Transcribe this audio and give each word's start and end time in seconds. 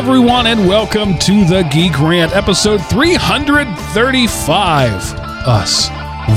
everyone, 0.00 0.46
and 0.46 0.66
welcome 0.66 1.18
to 1.18 1.44
the 1.44 1.62
Geek 1.70 2.00
Rant, 2.00 2.34
episode 2.34 2.78
335 2.86 4.90
Us 5.46 5.90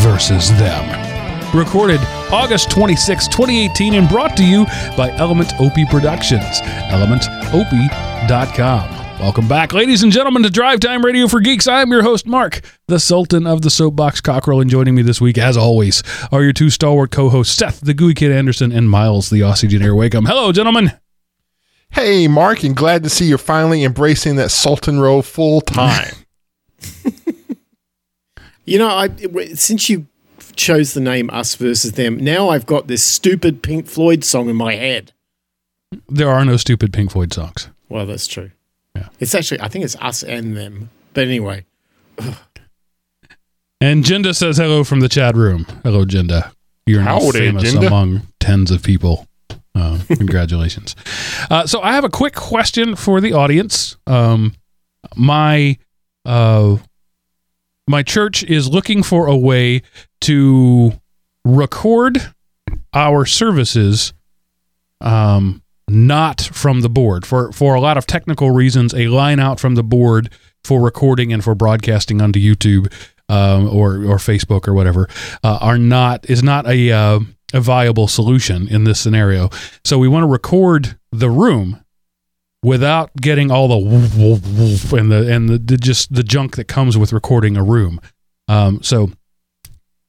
versus 0.04 0.50
Them. 0.59 1.57
Recorded 1.57 2.01
August 2.29 2.70
26, 2.70 3.29
2018, 3.29 3.93
and 3.93 4.10
brought 4.10 4.36
to 4.36 4.46
you 4.46 4.65
by 4.97 5.11
Element 5.11 5.54
Opie 5.61 5.86
Productions. 5.86 6.60
ElementOpie.com. 6.92 8.89
Welcome 9.21 9.47
back, 9.47 9.71
ladies 9.71 10.04
and 10.04 10.11
gentlemen, 10.11 10.43
to 10.43 10.50
Drive 10.50 10.82
Time 10.82 11.06
Radio 11.06 11.29
for 11.29 11.39
Geeks. 11.39 11.65
I 11.65 11.82
am 11.82 11.89
your 11.89 12.04
host, 12.04 12.28
Mark, 12.28 12.59
the 12.89 13.00
Sultan 13.00 13.48
of 13.48 13.61
the 13.61 13.70
Soapbox 13.70 14.20
Cockerel, 14.20 14.59
and 14.59 14.70
joining 14.70 14.93
me 14.93 15.04
this 15.04 15.21
week, 15.21 15.37
as 15.37 15.56
always, 15.56 16.04
are 16.34 16.43
your 16.43 16.51
two 16.51 16.70
stalwart 16.70 17.11
co-hosts, 17.11 17.56
Seth, 17.56 17.79
the 17.79 17.93
Gooey 17.93 18.14
Kid 18.14 18.34
Anderson, 18.34 18.73
and 18.73 18.89
Miles, 18.89 19.29
the 19.29 19.39
Aussie 19.39 19.70
Oxygenator 19.70 19.95
Wakeham. 19.95 20.25
Hello, 20.25 20.51
gentlemen. 20.51 20.92
Hey, 21.93 22.28
Mark, 22.28 22.64
and 22.64 22.75
glad 22.75 23.04
to 23.04 23.10
see 23.10 23.25
you're 23.25 23.38
finally 23.38 23.83
embracing 23.83 24.36
that 24.38 24.50
Sultan 24.50 25.00
role 25.00 25.21
full 25.21 25.61
time. 25.61 26.14
You 28.65 28.79
know, 28.79 28.88
I 28.88 29.10
since 29.56 29.89
you 29.89 30.07
chose 30.56 30.93
the 30.93 31.01
name 31.01 31.29
Us 31.34 31.56
versus 31.56 31.92
Them, 31.93 32.16
now 32.17 32.48
I've 32.48 32.66
got 32.66 32.88
this 32.88 33.03
stupid 33.03 33.61
Pink 33.61 33.88
Floyd 33.88 34.23
song 34.23 34.48
in 34.50 34.56
my 34.56 34.76
head. 34.76 35.12
There 36.08 36.30
are 36.30 36.45
no 36.45 36.56
stupid 36.56 36.94
Pink 36.94 37.12
Floyd 37.12 37.34
songs. 37.34 37.67
Well, 37.90 38.06
that's 38.06 38.26
true. 38.26 38.52
Yeah. 38.95 39.10
It's 39.20 39.36
actually 39.36 39.60
I 39.60 39.67
think 39.67 39.84
it's 39.84 39.98
Us 40.00 40.23
and 40.23 40.56
Them. 40.56 40.89
But 41.14 41.26
anyway, 41.28 41.66
And 43.82 44.06
Jinda 44.06 44.34
says 44.34 44.56
hello 44.58 44.86
from 44.86 45.02
the 45.02 45.10
chat 45.10 45.36
room. 45.36 45.66
Hello, 45.84 46.06
Jinda. 46.06 46.54
You're 46.86 47.04
now 47.04 47.20
Howdy, 47.20 47.39
famous 47.39 47.64
Jinda. 47.66 47.88
among 47.88 48.22
tens 48.39 48.72
of 48.72 48.82
people. 48.82 49.28
Uh, 49.76 50.00
congratulations. 50.08 50.96
uh, 51.50 51.66
so 51.66 51.82
I 51.82 51.94
have 51.94 52.04
a 52.04 52.10
quick 52.10 52.36
question 52.36 52.96
for 52.96 53.20
the 53.22 53.34
audience. 53.34 53.98
Um, 54.08 54.54
my 55.16 55.78
uh, 56.26 56.78
my 57.88 58.04
church 58.04 58.44
is 58.44 58.70
looking 58.70 59.04
for 59.04 59.28
a 59.28 59.36
way 59.36 59.82
to 60.22 60.94
record 61.44 62.34
our 62.94 63.26
services 63.26 64.14
um, 65.02 65.62
not 65.90 66.42
from 66.42 66.82
the 66.82 66.90
board 66.90 67.26
for 67.26 67.52
for 67.52 67.76
a 67.76 67.82
lot 67.82 67.98
of 67.98 68.06
technical 68.08 68.52
reasons 68.52 68.94
a 68.94 69.08
line 69.08 69.40
out 69.40 69.60
from 69.60 69.76
the 69.76 69.84
board 69.84 70.30
for 70.64 70.80
recording 70.80 71.34
and 71.34 71.44
for 71.44 71.54
broadcasting 71.56 72.22
onto 72.22 72.40
YouTube 72.40 72.92
um, 73.28 73.68
or 73.68 73.96
or 74.06 74.18
Facebook 74.18 74.68
or 74.68 74.74
whatever 74.74 75.10
uh, 75.44 75.58
are 75.60 75.78
not 75.78 76.30
is 76.30 76.42
not 76.42 76.66
a 76.68 76.92
uh, 76.92 77.20
a 77.54 77.62
viable 77.62 78.08
solution 78.08 78.68
in 78.68 78.84
this 78.84 79.00
scenario. 79.00 79.50
So 79.86 79.98
we 79.98 80.08
want 80.08 80.23
to 80.23 80.28
record 80.28 80.98
the 81.12 81.30
room 81.30 81.84
without 82.64 83.16
getting 83.18 83.52
all 83.52 83.68
the 83.68 84.98
and 84.98 85.12
the 85.12 85.34
and 85.34 85.50
the, 85.50 85.58
the 85.60 85.78
just 85.78 86.14
the 86.14 86.23
junk 86.23 86.56
that 86.56 86.68
comes 86.68 86.98
with 86.98 87.14
recording 87.14 87.56
a 87.56 87.64
room. 87.64 88.02
Um, 88.48 88.82
so 88.82 89.12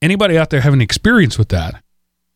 anybody 0.01 0.37
out 0.37 0.49
there 0.49 0.61
having 0.61 0.81
experience 0.81 1.37
with 1.37 1.49
that, 1.49 1.83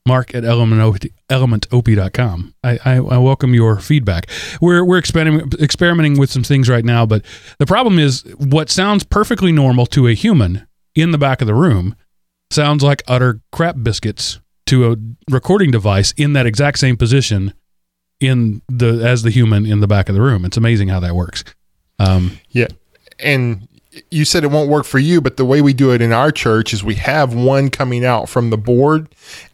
Mark 0.06 0.36
at 0.36 0.44
elementop- 0.44 1.12
elementop.com. 1.30 2.54
I, 2.64 2.80
I, 2.86 2.96
I 2.96 3.18
welcome 3.18 3.54
your 3.54 3.80
feedback. 3.80 4.30
We're 4.62 4.84
we're 4.84 5.00
experimenting 5.00 5.60
experimenting 5.60 6.20
with 6.20 6.30
some 6.30 6.44
things 6.44 6.70
right 6.70 6.86
now, 6.86 7.06
but 7.06 7.24
the 7.58 7.66
problem 7.66 7.98
is 7.98 8.22
what 8.38 8.70
sounds 8.70 9.04
perfectly 9.04 9.52
normal 9.52 9.86
to 9.88 10.08
a 10.08 10.14
human 10.14 10.68
in 10.96 11.12
the 11.12 11.18
back 11.18 11.42
of 11.42 11.48
the 11.48 11.56
room 11.56 11.96
sounds 12.52 12.84
like 12.84 13.04
utter 13.08 13.42
crap 13.52 13.76
biscuits 13.82 14.40
to 14.70 14.92
a 14.92 14.96
recording 15.32 15.72
device 15.72 16.12
in 16.16 16.34
that 16.34 16.46
exact 16.46 16.78
same 16.78 16.96
position 16.96 17.54
in 18.20 18.62
the 18.68 19.04
as 19.04 19.24
the 19.24 19.32
human 19.32 19.66
in 19.66 19.80
the 19.80 19.88
back 19.88 20.10
of 20.10 20.16
the 20.16 20.22
room. 20.22 20.46
It's 20.46 20.58
amazing 20.58 20.90
how 20.90 21.00
that 21.00 21.16
works. 21.16 21.44
Um, 21.98 22.38
yeah. 22.50 22.68
And 23.18 23.68
you 24.12 24.26
said 24.26 24.44
it 24.44 24.52
won't 24.52 24.70
work 24.70 24.86
for 24.86 25.00
you, 25.00 25.22
but 25.22 25.38
the 25.38 25.46
way 25.46 25.64
we 25.64 25.74
do 25.74 25.92
it 25.92 26.02
in 26.02 26.14
our 26.14 26.32
church 26.32 26.72
is 26.72 26.84
we 26.84 26.94
have 26.96 27.34
one 27.34 27.70
coming 27.70 28.06
out 28.06 28.30
from 28.30 28.52
the 28.52 28.58
board 28.58 29.10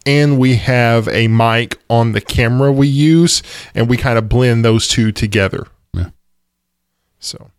and 0.06 0.38
we 0.38 0.58
have 0.58 1.08
a 1.08 1.30
mic 1.30 1.80
on 1.90 2.12
the 2.12 2.20
camera 2.20 2.72
we 2.72 2.88
use 2.88 3.42
and 3.74 3.90
we 3.90 3.96
kind 3.96 4.18
of 4.18 4.28
blend 4.28 4.66
those 4.66 4.86
two 4.88 5.14
together. 5.14 5.66
Yeah. 5.94 6.09
So, 7.20 7.52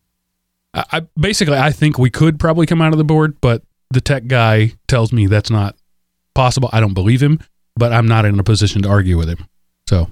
I, 0.74 0.84
I 0.92 1.00
basically 1.18 1.56
I 1.56 1.72
think 1.72 1.98
we 1.98 2.10
could 2.10 2.38
probably 2.38 2.66
come 2.66 2.82
out 2.82 2.92
of 2.92 2.98
the 2.98 3.04
board, 3.04 3.40
but 3.40 3.62
the 3.90 4.02
tech 4.02 4.26
guy 4.26 4.72
tells 4.88 5.10
me 5.10 5.26
that's 5.26 5.50
not 5.50 5.74
possible. 6.36 6.70
I 6.72 6.80
don't 6.80 6.94
believe 6.94 7.22
him, 7.22 7.40
but 7.74 7.92
I'm 7.92 8.06
not 8.06 8.24
in 8.24 8.38
a 8.38 8.44
position 8.44 8.82
to 8.82 8.88
argue 8.88 9.16
with 9.16 9.28
him. 9.28 9.46
So 9.88 10.10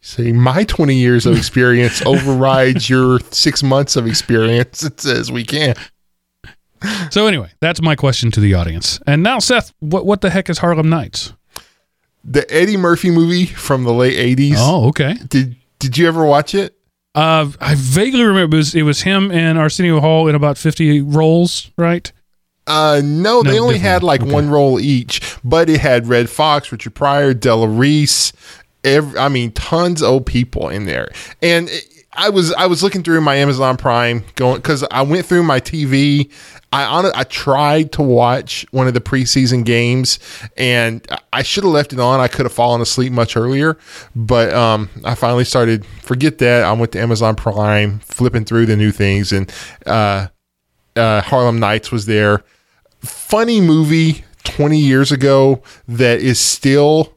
see, 0.00 0.32
my 0.32 0.64
20 0.64 0.94
years 0.94 1.24
of 1.26 1.36
experience 1.36 2.02
overrides 2.06 2.90
your 2.90 3.20
six 3.30 3.62
months 3.62 3.96
of 3.96 4.06
experience. 4.06 4.82
It 4.82 5.00
says 5.00 5.32
we 5.32 5.44
can. 5.44 5.74
so 7.10 7.26
anyway, 7.26 7.50
that's 7.60 7.80
my 7.80 7.94
question 7.94 8.30
to 8.32 8.40
the 8.40 8.54
audience. 8.54 8.98
And 9.06 9.22
now, 9.22 9.38
Seth, 9.38 9.72
what 9.80 10.04
what 10.04 10.20
the 10.20 10.30
heck 10.30 10.50
is 10.50 10.58
Harlem 10.58 10.88
Nights? 10.90 11.32
The 12.24 12.44
Eddie 12.52 12.76
Murphy 12.76 13.10
movie 13.10 13.46
from 13.46 13.82
the 13.84 13.92
late 13.92 14.16
80s. 14.38 14.54
Oh, 14.58 14.88
okay. 14.88 15.14
Did 15.28 15.56
Did 15.78 15.98
you 15.98 16.06
ever 16.06 16.24
watch 16.24 16.54
it? 16.54 16.76
Uh, 17.14 17.50
I 17.60 17.74
vaguely 17.76 18.22
remember 18.22 18.56
it 18.56 18.58
was 18.58 18.74
it 18.74 18.82
was 18.84 19.02
him 19.02 19.30
and 19.30 19.58
Arsenio 19.58 20.00
Hall 20.00 20.28
in 20.28 20.34
about 20.34 20.56
fifty 20.56 21.00
roles, 21.02 21.70
right? 21.76 22.10
Uh, 22.66 23.00
no, 23.04 23.42
they 23.42 23.58
only 23.58 23.74
different. 23.74 23.80
had 23.92 24.02
like 24.02 24.22
Okay. 24.22 24.30
one 24.32 24.48
role 24.48 24.78
each, 24.80 25.20
but 25.42 25.68
it 25.68 25.80
had 25.80 26.06
Redd 26.06 26.30
Foxx, 26.30 26.70
Richard 26.70 26.94
Pryor, 26.94 27.34
Della 27.34 27.66
Reese, 27.68 28.32
every, 28.84 29.18
I 29.18 29.28
mean, 29.28 29.50
tons 29.52 30.02
of 30.02 30.24
people 30.24 30.68
in 30.68 30.86
there. 30.86 31.10
And 31.42 31.68
it- 31.68 31.88
I 32.14 32.28
was 32.28 32.52
I 32.52 32.66
was 32.66 32.82
looking 32.82 33.02
through 33.02 33.22
my 33.22 33.36
Amazon 33.36 33.78
Prime 33.78 34.22
going 34.34 34.56
because 34.56 34.84
I 34.90 35.00
went 35.00 35.24
through 35.24 35.44
my 35.44 35.60
TV. 35.60 36.28
I 36.70 36.84
on 36.84 37.06
I 37.14 37.22
tried 37.24 37.90
to 37.92 38.02
watch 38.02 38.66
one 38.70 38.86
of 38.86 38.92
the 38.92 39.00
preseason 39.00 39.64
games, 39.64 40.18
and 40.58 41.00
I 41.32 41.42
should 41.42 41.64
have 41.64 41.72
left 41.72 41.94
it 41.94 41.98
on. 42.00 42.20
I 42.20 42.28
could 42.28 42.44
have 42.44 42.52
fallen 42.52 42.82
asleep 42.82 43.12
much 43.12 43.34
earlier, 43.34 43.78
but 44.14 44.52
um, 44.52 44.90
I 45.06 45.14
finally 45.14 45.44
started. 45.46 45.86
Forget 46.02 46.36
that. 46.38 46.64
I 46.64 46.72
went 46.72 46.92
to 46.92 47.00
Amazon 47.00 47.34
Prime, 47.34 48.00
flipping 48.00 48.44
through 48.44 48.66
the 48.66 48.76
new 48.76 48.90
things, 48.92 49.32
and 49.32 49.50
uh, 49.86 50.26
uh, 50.96 51.22
Harlem 51.22 51.58
Nights 51.58 51.90
was 51.90 52.06
there. 52.06 52.42
Funny 53.00 53.60
movie 53.60 54.24
20 54.44 54.78
years 54.78 55.12
ago 55.12 55.62
that 55.88 56.20
is 56.20 56.40
still 56.40 57.16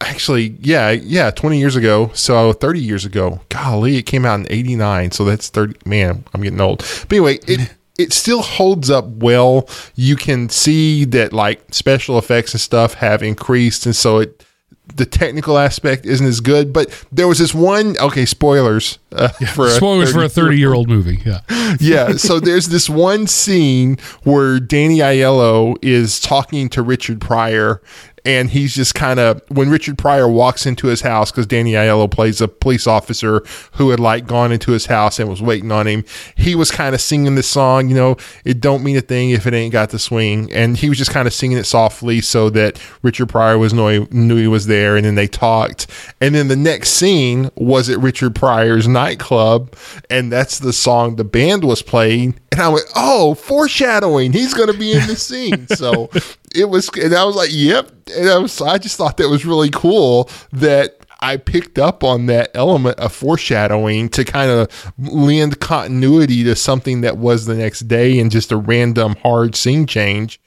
actually, 0.00 0.56
yeah, 0.60 0.90
yeah, 0.90 1.30
20 1.30 1.58
years 1.58 1.76
ago. 1.76 2.10
So 2.14 2.52
30 2.52 2.80
years 2.80 3.04
ago. 3.04 3.40
Golly, 3.48 3.96
it 3.96 4.02
came 4.02 4.24
out 4.24 4.40
in 4.40 4.46
89. 4.50 5.12
So 5.12 5.24
that's 5.24 5.48
30. 5.48 5.88
Man, 5.88 6.24
I'm 6.34 6.42
getting 6.42 6.60
old. 6.60 6.78
But 7.08 7.12
anyway, 7.12 7.38
it. 7.46 7.72
It 7.98 8.12
still 8.12 8.42
holds 8.42 8.90
up 8.90 9.06
well. 9.06 9.70
You 9.94 10.16
can 10.16 10.50
see 10.50 11.06
that 11.06 11.32
like 11.32 11.62
special 11.72 12.18
effects 12.18 12.52
and 12.52 12.60
stuff 12.60 12.92
have 12.92 13.22
increased, 13.22 13.86
and 13.86 13.96
so 13.96 14.18
it 14.18 14.44
the 14.94 15.06
technical 15.06 15.58
aspect 15.58 16.06
isn't 16.06 16.26
as 16.26 16.40
good. 16.40 16.72
But 16.72 17.04
there 17.12 17.28
was 17.28 17.38
this 17.38 17.54
one. 17.54 17.96
Okay, 17.98 18.24
spoilers. 18.24 18.98
Uh, 19.12 19.28
for 19.28 19.68
Spoilers 19.70 20.12
for 20.12 20.22
a 20.24 20.28
30 20.28 20.58
year 20.58 20.74
old 20.74 20.88
movie. 20.88 21.22
Yeah. 21.24 21.40
yeah. 21.80 22.12
So 22.12 22.40
there's 22.40 22.68
this 22.68 22.88
one 22.88 23.26
scene 23.26 23.98
where 24.24 24.60
Danny 24.60 24.98
Aiello 24.98 25.76
is 25.82 26.20
talking 26.20 26.68
to 26.70 26.82
Richard 26.82 27.20
Pryor, 27.20 27.82
and 28.26 28.50
he's 28.50 28.74
just 28.74 28.96
kind 28.96 29.20
of 29.20 29.40
when 29.48 29.70
Richard 29.70 29.96
Pryor 29.96 30.28
walks 30.28 30.66
into 30.66 30.88
his 30.88 31.00
house 31.00 31.30
because 31.30 31.46
Danny 31.46 31.72
Aiello 31.72 32.10
plays 32.10 32.40
a 32.40 32.48
police 32.48 32.88
officer 32.88 33.44
who 33.74 33.90
had 33.90 34.00
like 34.00 34.26
gone 34.26 34.50
into 34.50 34.72
his 34.72 34.86
house 34.86 35.20
and 35.20 35.30
was 35.30 35.40
waiting 35.40 35.70
on 35.70 35.86
him. 35.86 36.04
He 36.36 36.56
was 36.56 36.72
kind 36.72 36.92
of 36.92 37.00
singing 37.00 37.36
this 37.36 37.48
song, 37.48 37.88
you 37.88 37.94
know, 37.94 38.16
it 38.44 38.60
don't 38.60 38.82
mean 38.82 38.96
a 38.96 39.00
thing 39.00 39.30
if 39.30 39.46
it 39.46 39.54
ain't 39.54 39.72
got 39.72 39.90
the 39.90 40.00
swing, 40.00 40.52
and 40.52 40.76
he 40.76 40.88
was 40.88 40.98
just 40.98 41.12
kind 41.12 41.28
of 41.28 41.32
singing 41.32 41.56
it 41.56 41.64
softly 41.64 42.20
so 42.20 42.50
that 42.50 42.82
Richard 43.02 43.28
Pryor 43.28 43.58
was 43.58 43.72
know 43.72 44.08
knew 44.10 44.36
he 44.36 44.48
was 44.48 44.66
there, 44.66 44.96
and 44.96 45.06
then 45.06 45.14
they 45.14 45.28
talked, 45.28 45.86
and 46.20 46.34
then 46.34 46.48
the 46.48 46.56
next 46.56 46.90
scene 46.90 47.50
was 47.54 47.88
at 47.88 47.98
Richard 48.00 48.34
Pryor's 48.34 48.88
nightclub, 48.88 49.72
and 50.10 50.32
that's 50.32 50.58
the 50.58 50.72
song 50.72 51.14
the 51.14 51.24
band 51.24 51.62
was 51.62 51.80
playing, 51.80 52.34
and 52.50 52.60
I 52.60 52.68
went, 52.70 52.86
oh, 52.96 53.34
foreshadowing, 53.34 54.32
he's 54.32 54.52
going 54.52 54.72
to 54.72 54.76
be 54.76 54.94
in 54.94 55.06
this 55.06 55.22
scene, 55.22 55.68
so 55.68 56.10
it 56.54 56.66
was, 56.66 56.88
and 57.00 57.14
I 57.14 57.24
was 57.24 57.36
like, 57.36 57.50
yep, 57.52 57.90
and 58.16 58.28
I 58.28 58.38
was, 58.38 58.60
I 58.60 58.78
just 58.78 58.96
thought 58.96 59.16
that 59.18 59.28
was 59.28 59.44
really 59.44 59.70
cool 59.70 60.30
that. 60.52 60.94
I 61.18 61.38
picked 61.38 61.78
up 61.78 62.04
on 62.04 62.26
that 62.26 62.50
element 62.54 63.00
of 63.00 63.10
foreshadowing 63.10 64.10
to 64.10 64.22
kind 64.22 64.50
of 64.50 64.92
lend 64.98 65.60
continuity 65.60 66.44
to 66.44 66.54
something 66.54 67.00
that 67.00 67.16
was 67.16 67.46
the 67.46 67.54
next 67.54 67.88
day 67.88 68.20
and 68.20 68.30
just 68.30 68.52
a 68.52 68.56
random 68.58 69.16
hard 69.22 69.56
scene 69.56 69.86
change 69.86 70.38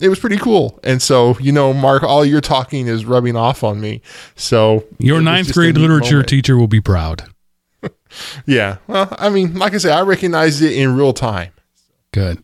it 0.00 0.08
was 0.08 0.18
pretty 0.18 0.38
cool. 0.38 0.80
And 0.82 1.00
so, 1.00 1.36
you 1.40 1.52
know, 1.52 1.72
Mark, 1.72 2.02
all 2.02 2.24
your 2.24 2.40
talking 2.40 2.86
is 2.86 3.04
rubbing 3.04 3.36
off 3.36 3.62
on 3.62 3.80
me. 3.80 4.00
So 4.34 4.84
Your 4.98 5.20
ninth 5.20 5.52
grade 5.52 5.76
literature 5.76 6.16
moment. 6.16 6.28
teacher 6.28 6.56
will 6.56 6.68
be 6.68 6.80
proud. 6.80 7.24
Yeah. 8.44 8.78
Well, 8.88 9.14
I 9.18 9.30
mean, 9.30 9.54
like 9.54 9.72
I 9.72 9.78
said, 9.78 9.92
I 9.92 10.00
recognized 10.02 10.62
it 10.62 10.72
in 10.72 10.96
real 10.96 11.12
time. 11.12 11.52
Good. 12.12 12.42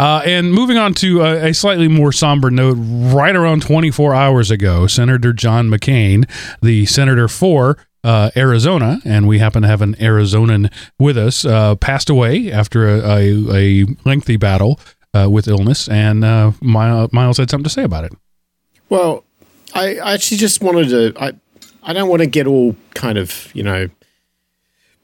Uh, 0.00 0.22
and 0.24 0.50
moving 0.50 0.78
on 0.78 0.94
to 0.94 1.20
a, 1.20 1.48
a 1.48 1.52
slightly 1.52 1.86
more 1.86 2.10
somber 2.10 2.50
note, 2.50 2.78
right 2.80 3.36
around 3.36 3.60
24 3.60 4.14
hours 4.14 4.50
ago, 4.50 4.86
Senator 4.86 5.34
John 5.34 5.68
McCain, 5.68 6.24
the 6.62 6.86
senator 6.86 7.28
for 7.28 7.76
uh, 8.02 8.30
Arizona, 8.34 9.00
and 9.04 9.28
we 9.28 9.40
happen 9.40 9.60
to 9.60 9.68
have 9.68 9.82
an 9.82 9.94
Arizonan 9.96 10.72
with 10.98 11.18
us, 11.18 11.44
uh, 11.44 11.74
passed 11.74 12.08
away 12.08 12.50
after 12.50 12.88
a, 12.88 12.98
a, 12.98 13.82
a 13.82 13.86
lengthy 14.06 14.38
battle 14.38 14.80
uh, 15.12 15.28
with 15.30 15.46
illness, 15.46 15.86
and 15.86 16.24
uh, 16.24 16.52
Miles, 16.62 17.12
Miles 17.12 17.36
had 17.36 17.50
something 17.50 17.64
to 17.64 17.68
say 17.68 17.82
about 17.82 18.04
it. 18.04 18.14
Well, 18.88 19.24
I, 19.74 19.96
I 19.96 20.14
actually 20.14 20.38
just 20.38 20.62
wanted 20.62 20.88
to. 20.88 21.12
I 21.22 21.32
I 21.82 21.92
don't 21.92 22.08
want 22.08 22.20
to 22.20 22.26
get 22.26 22.46
all 22.46 22.74
kind 22.94 23.18
of 23.18 23.50
you 23.54 23.62
know 23.62 23.88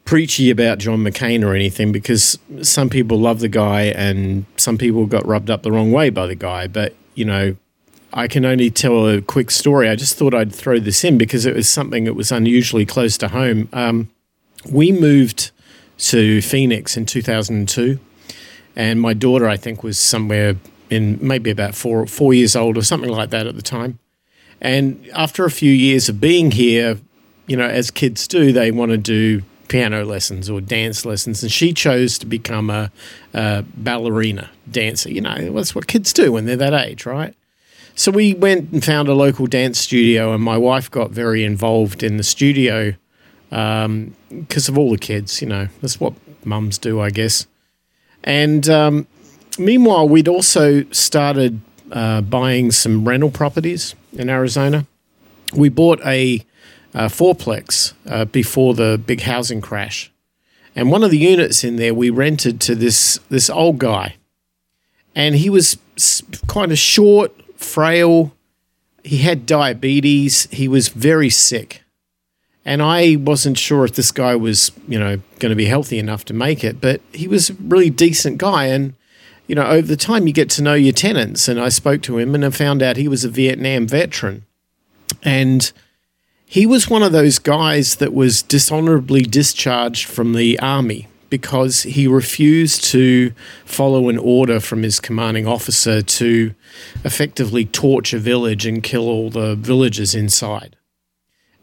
preachy 0.07 0.51
about 0.51 0.79
John 0.79 1.01
McCain 1.01 1.45
or 1.45 1.55
anything 1.55 1.93
because 1.93 2.39
some 2.63 2.89
people 2.89 3.19
love 3.19 3.41
the 3.41 3.49
guy 3.49 3.83
and 3.83 4.47
some 4.57 4.79
people 4.79 5.05
got 5.07 5.27
rubbed 5.27 5.51
up 5.51 5.63
the 5.63 5.73
wrong 5.73 5.93
way 5.93 6.09
by 6.09 6.27
the 6.27 6.35
guy. 6.35 6.67
But 6.67 6.95
you 7.15 7.27
know, 7.27 7.57
I 8.15 8.29
can 8.29 8.47
only 8.47 8.71
tell 8.71 9.07
a 9.07 9.21
quick 9.21 9.51
story. 9.51 9.91
I 9.91 9.97
just 9.97 10.17
thought 10.17 10.33
I'd 10.33 10.55
throw 10.55 10.79
this 10.79 11.05
in 11.05 11.19
because 11.19 11.45
it 11.45 11.55
was 11.55 11.69
something 11.69 12.05
that 12.05 12.15
was 12.15 12.33
unusually 12.33 12.87
close 12.87 13.19
to 13.19 13.29
home. 13.29 13.69
Um, 13.75 14.09
we 14.71 14.93
moved 14.93 15.51
to 15.99 16.41
Phoenix 16.41 16.97
in 16.97 17.05
2002, 17.05 17.99
and 18.75 19.01
my 19.01 19.13
daughter, 19.13 19.49
I 19.49 19.57
think, 19.57 19.83
was 19.83 19.99
somewhere 19.99 20.57
in 20.89 21.19
maybe 21.21 21.51
about 21.51 21.75
four 21.75 22.07
four 22.07 22.33
years 22.33 22.55
old 22.55 22.79
or 22.79 22.83
something 22.83 23.11
like 23.11 23.31
that 23.31 23.47
at 23.47 23.57
the 23.57 23.63
time. 23.63 23.99
And 24.61 25.05
after 25.15 25.45
a 25.45 25.51
few 25.51 25.73
years 25.73 26.09
of 26.09 26.21
being 26.21 26.53
here, 26.53 26.99
you 27.47 27.57
know, 27.57 27.67
as 27.67 27.91
kids 27.91 28.29
do, 28.29 28.53
they 28.53 28.71
want 28.71 28.93
to 28.93 28.99
do 28.99 29.43
piano 29.69 30.05
lessons 30.05 30.49
or 30.49 30.61
dance 30.61 31.05
lessons, 31.05 31.43
and 31.43 31.53
she 31.53 31.73
chose 31.73 32.19
to 32.19 32.27
become 32.27 32.71
a, 32.71 32.91
a 33.35 33.65
ballerina 33.77 34.51
dancer. 34.71 35.11
You 35.11 35.21
know, 35.21 35.53
that's 35.53 35.75
what 35.75 35.87
kids 35.87 36.13
do 36.13 36.33
when 36.33 36.47
they're 36.47 36.57
that 36.57 36.75
age, 36.75 37.07
right? 37.07 37.35
So 37.95 38.11
we 38.11 38.35
went 38.35 38.73
and 38.73 38.85
found 38.85 39.09
a 39.09 39.15
local 39.15 39.47
dance 39.47 39.79
studio, 39.79 40.35
and 40.35 40.43
my 40.43 40.59
wife 40.59 40.91
got 40.91 41.11
very 41.11 41.45
involved 41.45 42.03
in 42.03 42.19
the 42.19 42.23
studio 42.23 42.95
because 43.49 43.85
um, 43.85 44.75
of 44.75 44.79
all 44.79 44.91
the 44.91 44.99
kids. 44.99 45.41
You 45.41 45.49
know, 45.49 45.69
that's 45.81 45.99
what 45.99 46.15
mums 46.45 46.79
do, 46.79 47.01
I 47.01 47.11
guess. 47.11 47.47
And 48.25 48.69
um, 48.69 49.07
meanwhile, 49.59 50.09
we'd 50.09 50.29
also 50.29 50.85
started 50.91 51.61
uh, 51.93 52.21
buying 52.23 52.71
some 52.71 53.07
rental 53.07 53.31
properties 53.31 53.95
in 54.13 54.29
Arizona. 54.29 54.87
We 55.55 55.69
bought 55.69 56.01
a, 56.05 56.45
a 56.97 57.07
fourplex 57.07 57.93
uh, 58.09 58.25
before 58.25 58.75
the 58.75 59.01
big 59.07 59.21
housing 59.21 59.61
crash, 59.61 60.11
and 60.75 60.91
one 60.91 61.05
of 61.05 61.11
the 61.11 61.19
units 61.19 61.63
in 61.63 61.77
there 61.77 61.95
we 61.95 62.11
rented 62.11 62.61
to 62.63 62.75
this 62.75 63.21
this 63.29 63.49
old 63.49 63.79
guy, 63.79 64.17
and 65.15 65.37
he 65.37 65.49
was 65.49 65.79
kind 66.49 66.73
of 66.73 66.79
short, 66.79 67.33
frail. 67.57 68.33
He 69.05 69.19
had 69.19 69.47
diabetes. 69.47 70.49
He 70.51 70.67
was 70.67 70.89
very 70.89 71.31
sick. 71.31 71.83
And 72.65 72.83
I 72.83 73.15
wasn't 73.15 73.57
sure 73.57 73.85
if 73.85 73.95
this 73.95 74.11
guy 74.11 74.35
was, 74.35 74.73
you 74.89 74.99
know, 74.99 75.21
going 75.39 75.51
to 75.51 75.57
be 75.57 75.67
healthy 75.67 76.01
enough 76.01 76.25
to 76.25 76.35
make 76.35 76.65
it, 76.65 76.81
but 76.81 77.01
he 77.13 77.29
was 77.29 77.51
a 77.51 77.55
really 77.55 77.91
decent 77.91 78.39
guy. 78.39 78.65
And, 78.65 78.95
you 79.47 79.55
know, 79.55 79.65
over 79.65 79.87
the 79.87 79.97
time 79.97 80.27
you 80.27 80.33
get 80.33 80.51
to 80.51 80.63
know 80.63 80.75
your 80.75 80.93
tenants. 80.93 81.47
And 81.47 81.61
I 81.61 81.69
spoke 81.69 82.03
to 82.03 82.19
him 82.19 82.35
and 82.35 82.45
I 82.45 82.51
found 82.51 82.83
out 82.83 82.97
he 82.97 83.07
was 83.07 83.25
a 83.25 83.29
Vietnam 83.29 83.87
veteran. 83.87 84.45
And 85.23 85.73
he 86.47 86.65
was 86.65 86.89
one 86.89 87.03
of 87.03 87.13
those 87.13 87.39
guys 87.39 87.97
that 87.97 88.15
was 88.15 88.43
dishonorably 88.43 89.23
discharged 89.23 90.07
from 90.07 90.33
the 90.33 90.59
army 90.61 91.09
because 91.29 91.83
he 91.83 92.07
refused 92.07 92.85
to 92.85 93.33
follow 93.65 94.09
an 94.09 94.17
order 94.17 94.61
from 94.61 94.85
his 94.85 95.01
commanding 95.01 95.47
officer 95.47 96.01
to 96.01 96.55
effectively 97.05 97.65
torch 97.65 98.13
a 98.13 98.19
village 98.19 98.65
and 98.65 98.85
kill 98.85 99.09
all 99.09 99.29
the 99.29 99.57
villagers 99.57 100.15
inside. 100.15 100.77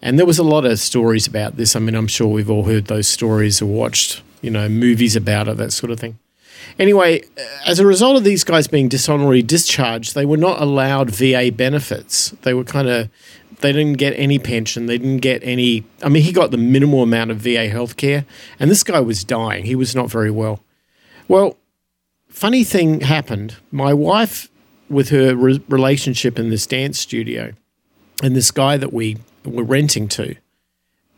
And 0.01 0.19
there 0.19 0.25
was 0.25 0.37
a 0.37 0.43
lot 0.43 0.65
of 0.65 0.79
stories 0.79 1.27
about 1.27 1.55
this. 1.55 1.77
I 1.77 1.79
mean, 1.79 1.95
I'm 1.95 2.07
sure 2.07 2.27
we've 2.27 2.49
all 2.49 2.65
heard 2.65 2.87
those 2.87 3.07
stories 3.07 3.61
or 3.61 3.67
watched, 3.67 4.21
you 4.41 4.51
know, 4.51 4.67
movies 4.67 5.15
about 5.15 5.47
it, 5.47 5.55
that 5.55 5.71
sort 5.71 5.91
of 5.91 5.99
thing. 5.99 6.19
Anyway, 6.77 7.21
as 7.65 7.79
a 7.79 7.85
result 7.85 8.17
of 8.17 8.23
these 8.23 8.43
guys 8.43 8.67
being 8.67 8.89
dishonorably 8.89 9.41
discharged, 9.41 10.15
they 10.15 10.25
were 10.25 10.37
not 10.37 10.61
allowed 10.61 11.09
VA 11.09 11.51
benefits. 11.53 12.31
They 12.41 12.53
were 12.53 12.63
kind 12.63 12.89
of 12.89 13.09
they 13.59 13.71
didn't 13.71 13.97
get 13.97 14.13
any 14.17 14.39
pension. 14.39 14.85
They 14.85 14.97
didn't 14.97 15.19
get 15.19 15.41
any. 15.43 15.83
I 16.01 16.09
mean, 16.09 16.23
he 16.23 16.31
got 16.31 16.51
the 16.51 16.57
minimal 16.57 17.03
amount 17.03 17.31
of 17.31 17.37
VA 17.37 17.69
health 17.69 17.97
care, 17.97 18.25
and 18.59 18.69
this 18.69 18.83
guy 18.83 18.99
was 18.99 19.23
dying. 19.23 19.65
He 19.65 19.75
was 19.75 19.95
not 19.95 20.09
very 20.09 20.31
well. 20.31 20.61
Well, 21.27 21.57
funny 22.29 22.63
thing 22.63 23.01
happened. 23.01 23.55
My 23.71 23.93
wife, 23.93 24.49
with 24.89 25.09
her 25.09 25.35
re- 25.35 25.63
relationship 25.67 26.37
in 26.37 26.49
this 26.49 26.67
dance 26.67 26.99
studio, 26.99 27.53
and 28.21 28.35
this 28.35 28.51
guy 28.51 28.77
that 28.77 28.93
we 28.93 29.17
were 29.45 29.63
renting 29.63 30.07
to, 30.09 30.35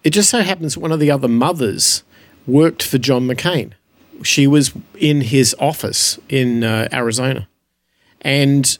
it 0.03 0.11
just 0.11 0.29
so 0.29 0.41
happens 0.41 0.77
one 0.77 0.91
of 0.91 0.99
the 0.99 1.11
other 1.11 1.27
mothers 1.27 2.03
worked 2.47 2.83
for 2.83 2.97
John 2.97 3.27
McCain. 3.27 3.73
She 4.23 4.47
was 4.47 4.71
in 4.97 5.21
his 5.21 5.55
office 5.59 6.19
in 6.29 6.63
uh, 6.63 6.87
Arizona. 6.93 7.47
And 8.21 8.77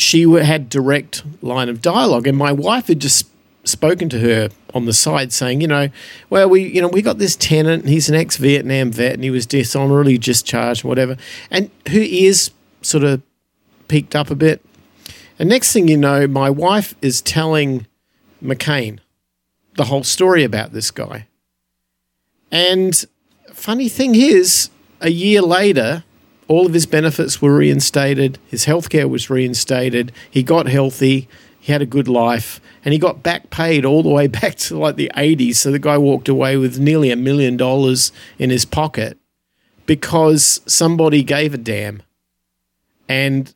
she 0.00 0.22
had 0.22 0.68
direct 0.68 1.22
line 1.42 1.68
of 1.68 1.82
dialogue, 1.82 2.26
and 2.26 2.36
my 2.36 2.52
wife 2.52 2.86
had 2.88 3.00
just 3.00 3.28
spoken 3.64 4.08
to 4.08 4.20
her 4.20 4.48
on 4.72 4.86
the 4.86 4.92
side 4.92 5.32
saying, 5.32 5.60
you 5.60 5.66
know, 5.66 5.88
well, 6.30 6.48
we, 6.48 6.62
you 6.62 6.80
know, 6.80 6.88
we 6.88 7.02
got 7.02 7.18
this 7.18 7.36
tenant, 7.36 7.84
and 7.84 7.92
he's 7.92 8.08
an 8.08 8.14
ex-Vietnam 8.14 8.90
vet, 8.92 9.14
and 9.14 9.24
he 9.24 9.30
was 9.30 9.46
dishonorably 9.46 10.18
discharged, 10.18 10.84
whatever, 10.84 11.16
and 11.50 11.70
her 11.86 12.00
ears 12.00 12.50
sort 12.82 13.04
of 13.04 13.22
peaked 13.88 14.14
up 14.14 14.30
a 14.30 14.34
bit. 14.34 14.64
And 15.38 15.48
next 15.48 15.72
thing 15.72 15.88
you 15.88 15.96
know, 15.96 16.26
my 16.26 16.50
wife 16.50 16.94
is 17.00 17.20
telling 17.20 17.86
McCain 18.42 18.98
the 19.76 19.84
whole 19.84 20.04
story 20.04 20.44
about 20.44 20.72
this 20.72 20.90
guy. 20.90 21.26
And 22.50 23.04
funny 23.52 23.88
thing 23.88 24.14
is, 24.14 24.70
a 25.00 25.10
year 25.10 25.42
later, 25.42 26.04
all 26.48 26.66
of 26.66 26.72
his 26.72 26.86
benefits 26.86 27.40
were 27.40 27.54
reinstated. 27.54 28.38
His 28.46 28.66
healthcare 28.66 29.08
was 29.08 29.30
reinstated. 29.30 30.12
He 30.30 30.42
got 30.42 30.66
healthy. 30.66 31.28
He 31.60 31.72
had 31.72 31.82
a 31.82 31.86
good 31.86 32.08
life. 32.08 32.60
And 32.84 32.94
he 32.94 32.98
got 32.98 33.22
back 33.22 33.50
paid 33.50 33.84
all 33.84 34.02
the 34.02 34.08
way 34.08 34.26
back 34.40 34.56
to 34.56 34.78
like 34.78 34.96
the 34.96 35.10
80s. 35.14 35.56
So 35.56 35.70
the 35.70 35.78
guy 35.78 35.98
walked 35.98 36.28
away 36.28 36.56
with 36.56 36.78
nearly 36.78 37.10
a 37.10 37.16
million 37.16 37.56
dollars 37.56 38.10
in 38.38 38.50
his 38.50 38.64
pocket 38.64 39.18
because 39.86 40.62
somebody 40.66 41.22
gave 41.22 41.52
a 41.52 41.58
damn. 41.58 42.02
And 43.08 43.54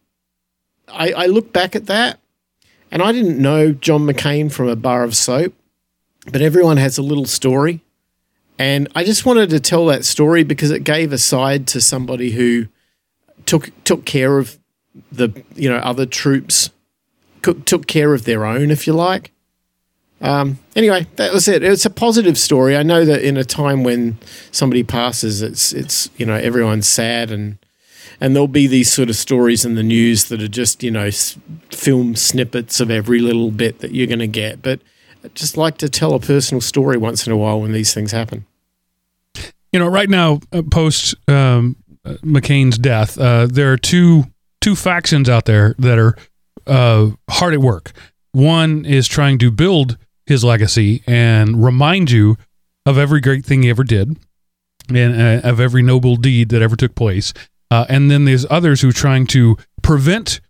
I, 0.88 1.12
I 1.12 1.26
look 1.26 1.52
back 1.52 1.74
at 1.74 1.86
that 1.86 2.20
and 2.90 3.02
I 3.02 3.12
didn't 3.12 3.40
know 3.40 3.72
John 3.72 4.02
McCain 4.02 4.52
from 4.52 4.68
a 4.68 4.76
bar 4.76 5.02
of 5.02 5.16
soap, 5.16 5.54
but 6.30 6.42
everyone 6.42 6.76
has 6.76 6.98
a 6.98 7.02
little 7.02 7.24
story. 7.24 7.80
And 8.58 8.88
I 8.94 9.02
just 9.02 9.24
wanted 9.24 9.48
to 9.50 9.60
tell 9.60 9.86
that 9.86 10.04
story 10.04 10.44
because 10.44 10.70
it 10.70 10.84
gave 10.84 11.12
a 11.12 11.18
side 11.18 11.66
to 11.68 11.80
somebody 11.80 12.32
who 12.32 12.66
took 13.46 13.70
took 13.84 14.04
care 14.04 14.38
of 14.38 14.58
the 15.10 15.42
you 15.54 15.68
know 15.68 15.78
other 15.78 16.06
troops, 16.06 16.70
took 17.42 17.86
care 17.86 18.14
of 18.14 18.24
their 18.24 18.44
own, 18.44 18.70
if 18.70 18.86
you 18.86 18.92
like. 18.92 19.32
Um, 20.20 20.60
anyway, 20.76 21.08
that 21.16 21.32
was 21.32 21.48
it. 21.48 21.64
It's 21.64 21.84
a 21.84 21.90
positive 21.90 22.38
story. 22.38 22.76
I 22.76 22.84
know 22.84 23.04
that 23.04 23.22
in 23.22 23.36
a 23.36 23.44
time 23.44 23.82
when 23.82 24.18
somebody 24.52 24.84
passes, 24.84 25.42
it's 25.42 25.72
it's 25.72 26.10
you 26.16 26.24
know 26.24 26.36
everyone's 26.36 26.86
sad 26.86 27.30
and 27.30 27.58
and 28.20 28.36
there'll 28.36 28.46
be 28.46 28.68
these 28.68 28.92
sort 28.92 29.10
of 29.10 29.16
stories 29.16 29.64
in 29.64 29.74
the 29.74 29.82
news 29.82 30.26
that 30.26 30.40
are 30.40 30.48
just 30.48 30.84
you 30.84 30.92
know 30.92 31.10
film 31.70 32.14
snippets 32.14 32.78
of 32.78 32.90
every 32.90 33.18
little 33.18 33.50
bit 33.50 33.80
that 33.80 33.92
you're 33.92 34.06
going 34.06 34.20
to 34.20 34.28
get. 34.28 34.62
But 34.62 34.80
I 35.24 35.28
just 35.28 35.56
like 35.56 35.76
to 35.78 35.88
tell 35.88 36.14
a 36.14 36.20
personal 36.20 36.60
story 36.60 36.96
once 36.96 37.26
in 37.26 37.32
a 37.32 37.36
while 37.36 37.60
when 37.60 37.72
these 37.72 37.92
things 37.92 38.12
happen. 38.12 38.46
You 39.72 39.78
know, 39.80 39.88
right 39.88 40.08
now, 40.08 40.38
uh, 40.52 40.62
post 40.70 41.14
um, 41.28 41.76
McCain's 42.06 42.78
death, 42.78 43.18
uh, 43.18 43.46
there 43.46 43.72
are 43.72 43.76
two 43.76 44.24
two 44.60 44.76
factions 44.76 45.28
out 45.28 45.44
there 45.44 45.74
that 45.78 45.98
are 45.98 46.16
uh, 46.66 47.10
hard 47.28 47.54
at 47.54 47.60
work. 47.60 47.92
One 48.32 48.84
is 48.84 49.08
trying 49.08 49.38
to 49.38 49.50
build 49.50 49.98
his 50.26 50.44
legacy 50.44 51.02
and 51.06 51.62
remind 51.62 52.10
you 52.10 52.36
of 52.86 52.96
every 52.96 53.20
great 53.20 53.44
thing 53.44 53.62
he 53.62 53.70
ever 53.70 53.84
did 53.84 54.16
and 54.88 55.20
uh, 55.20 55.48
of 55.48 55.60
every 55.60 55.82
noble 55.82 56.16
deed 56.16 56.48
that 56.50 56.62
ever 56.62 56.76
took 56.76 56.94
place. 56.94 57.32
Uh, 57.70 57.86
and 57.88 58.10
then 58.10 58.24
there's 58.24 58.46
others 58.50 58.80
who 58.80 58.90
are 58.90 58.92
trying 58.92 59.26
to 59.26 59.56
prevent 59.82 60.40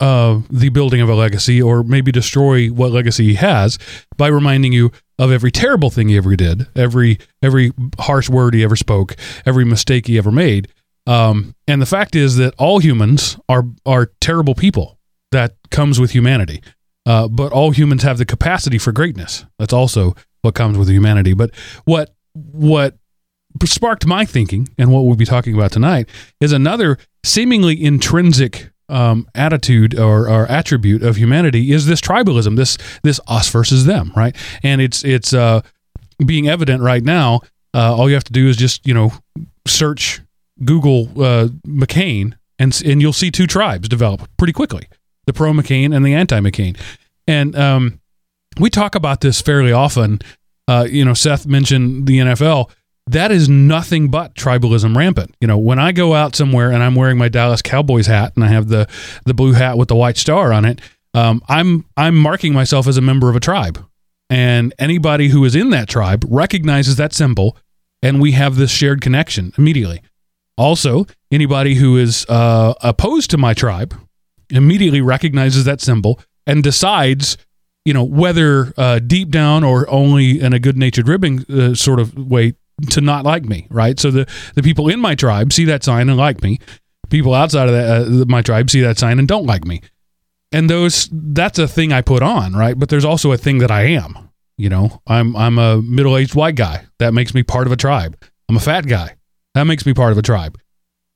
uh, 0.00 0.40
the 0.50 0.68
building 0.70 1.00
of 1.00 1.08
a 1.08 1.14
legacy 1.14 1.62
or 1.62 1.82
maybe 1.82 2.10
destroy 2.10 2.68
what 2.68 2.90
legacy 2.90 3.28
he 3.28 3.34
has 3.34 3.78
by 4.16 4.26
reminding 4.26 4.72
you 4.72 4.90
of 5.18 5.30
every 5.30 5.50
terrible 5.50 5.88
thing 5.88 6.08
he 6.08 6.16
ever 6.16 6.34
did, 6.34 6.66
every 6.76 7.18
every 7.42 7.72
harsh 7.98 8.28
word 8.28 8.54
he 8.54 8.64
ever 8.64 8.76
spoke, 8.76 9.14
every 9.46 9.64
mistake 9.64 10.06
he 10.06 10.18
ever 10.18 10.32
made. 10.32 10.68
Um, 11.06 11.54
and 11.68 11.82
the 11.82 11.86
fact 11.86 12.14
is 12.14 12.36
that 12.36 12.54
all 12.58 12.78
humans 12.78 13.38
are 13.48 13.64
are 13.84 14.10
terrible 14.20 14.54
people. 14.54 14.98
That 15.32 15.56
comes 15.70 15.98
with 15.98 16.12
humanity. 16.12 16.62
Uh, 17.06 17.28
but 17.28 17.52
all 17.52 17.72
humans 17.72 18.02
have 18.02 18.18
the 18.18 18.24
capacity 18.24 18.78
for 18.78 18.92
greatness. 18.92 19.44
That's 19.58 19.72
also 19.72 20.14
what 20.42 20.54
comes 20.54 20.78
with 20.78 20.88
humanity. 20.88 21.34
But 21.34 21.50
what 21.84 22.14
what 22.32 22.96
sparked 23.64 24.06
my 24.06 24.24
thinking 24.24 24.68
and 24.78 24.92
what 24.92 25.02
we'll 25.02 25.16
be 25.16 25.24
talking 25.24 25.54
about 25.54 25.72
tonight 25.72 26.08
is 26.40 26.52
another 26.52 26.98
seemingly 27.24 27.82
intrinsic 27.82 28.70
um, 28.88 29.26
attitude 29.34 29.98
or, 29.98 30.28
or, 30.28 30.46
attribute 30.50 31.02
of 31.02 31.16
humanity 31.16 31.72
is 31.72 31.86
this 31.86 32.02
tribalism, 32.02 32.56
this 32.56 32.76
this 33.02 33.18
us 33.26 33.48
versus 33.48 33.86
them, 33.86 34.12
right? 34.14 34.36
And 34.62 34.80
it's 34.80 35.02
it's 35.04 35.32
uh, 35.32 35.62
being 36.24 36.48
evident 36.48 36.82
right 36.82 37.02
now. 37.02 37.40
Uh, 37.72 37.96
all 37.96 38.08
you 38.08 38.14
have 38.14 38.24
to 38.24 38.32
do 38.32 38.46
is 38.46 38.56
just 38.56 38.86
you 38.86 38.92
know 38.92 39.12
search 39.66 40.20
Google 40.62 41.08
uh, 41.22 41.48
McCain, 41.66 42.34
and 42.58 42.80
and 42.84 43.00
you'll 43.00 43.12
see 43.12 43.30
two 43.30 43.46
tribes 43.46 43.88
develop 43.88 44.28
pretty 44.36 44.52
quickly: 44.52 44.86
the 45.26 45.32
pro 45.32 45.52
McCain 45.52 45.94
and 45.94 46.04
the 46.04 46.14
anti 46.14 46.38
McCain. 46.40 46.78
And 47.26 47.56
um, 47.56 48.00
we 48.58 48.70
talk 48.70 48.94
about 48.94 49.20
this 49.20 49.40
fairly 49.40 49.72
often. 49.72 50.20
Uh, 50.66 50.86
you 50.88 51.04
know, 51.04 51.14
Seth 51.14 51.46
mentioned 51.46 52.06
the 52.06 52.18
NFL. 52.18 52.70
That 53.06 53.30
is 53.30 53.50
nothing 53.50 54.08
but 54.08 54.34
tribalism 54.34 54.96
rampant. 54.96 55.34
You 55.40 55.46
know, 55.46 55.58
when 55.58 55.78
I 55.78 55.92
go 55.92 56.14
out 56.14 56.34
somewhere 56.34 56.70
and 56.70 56.82
I'm 56.82 56.94
wearing 56.94 57.18
my 57.18 57.28
Dallas 57.28 57.60
Cowboys 57.60 58.06
hat 58.06 58.32
and 58.34 58.44
I 58.44 58.48
have 58.48 58.68
the 58.68 58.88
the 59.26 59.34
blue 59.34 59.52
hat 59.52 59.76
with 59.76 59.88
the 59.88 59.96
white 59.96 60.16
star 60.16 60.52
on 60.52 60.64
it, 60.64 60.80
um, 61.12 61.42
I'm 61.48 61.84
I'm 61.96 62.16
marking 62.16 62.54
myself 62.54 62.86
as 62.86 62.96
a 62.96 63.02
member 63.02 63.28
of 63.28 63.36
a 63.36 63.40
tribe, 63.40 63.84
and 64.30 64.72
anybody 64.78 65.28
who 65.28 65.44
is 65.44 65.54
in 65.54 65.70
that 65.70 65.88
tribe 65.88 66.24
recognizes 66.28 66.96
that 66.96 67.12
symbol, 67.12 67.58
and 68.02 68.20
we 68.20 68.32
have 68.32 68.56
this 68.56 68.70
shared 68.70 69.02
connection 69.02 69.52
immediately. 69.58 70.00
Also, 70.56 71.06
anybody 71.32 71.74
who 71.74 71.96
is 71.96 72.24
uh, 72.28 72.74
opposed 72.80 73.30
to 73.30 73.38
my 73.38 73.54
tribe 73.54 73.94
immediately 74.50 75.00
recognizes 75.00 75.64
that 75.64 75.80
symbol 75.80 76.20
and 76.46 76.62
decides 76.62 77.36
you 77.84 77.92
know 77.92 78.04
whether 78.04 78.72
uh, 78.76 78.98
deep 78.98 79.30
down 79.30 79.64
or 79.64 79.88
only 79.90 80.40
in 80.40 80.52
a 80.52 80.58
good 80.58 80.76
natured 80.76 81.08
ribbing 81.08 81.44
uh, 81.50 81.74
sort 81.74 81.98
of 81.98 82.14
way 82.16 82.54
to 82.90 83.00
not 83.00 83.24
like 83.24 83.44
me 83.44 83.66
right? 83.70 83.98
So 83.98 84.10
the 84.10 84.30
the 84.54 84.62
people 84.62 84.88
in 84.88 85.00
my 85.00 85.14
tribe 85.14 85.52
see 85.52 85.64
that 85.66 85.82
sign 85.82 86.08
and 86.08 86.18
like 86.18 86.42
me. 86.42 86.60
People 87.10 87.34
outside 87.34 87.68
of 87.68 87.74
that, 87.74 88.22
uh, 88.22 88.24
my 88.26 88.42
tribe 88.42 88.70
see 88.70 88.80
that 88.80 88.98
sign 88.98 89.18
and 89.18 89.28
don't 89.28 89.46
like 89.46 89.64
me. 89.64 89.82
And 90.52 90.70
those 90.70 91.08
that's 91.12 91.58
a 91.58 91.68
thing 91.68 91.92
i 91.92 92.00
put 92.00 92.22
on 92.22 92.54
right? 92.54 92.78
But 92.78 92.88
there's 92.90 93.04
also 93.04 93.32
a 93.32 93.36
thing 93.36 93.58
that 93.58 93.70
i 93.70 93.82
am 93.82 94.30
you 94.56 94.68
know? 94.68 95.02
I'm 95.06 95.34
i'm 95.34 95.58
a 95.58 95.82
middle-aged 95.82 96.36
white 96.36 96.54
guy. 96.54 96.86
That 96.98 97.12
makes 97.12 97.34
me 97.34 97.42
part 97.42 97.66
of 97.66 97.72
a 97.72 97.76
tribe. 97.76 98.16
I'm 98.48 98.56
a 98.56 98.60
fat 98.60 98.86
guy 98.86 99.16
that 99.54 99.64
makes 99.64 99.86
me 99.86 99.94
part 99.94 100.12
of 100.12 100.18
a 100.18 100.22
tribe 100.22 100.58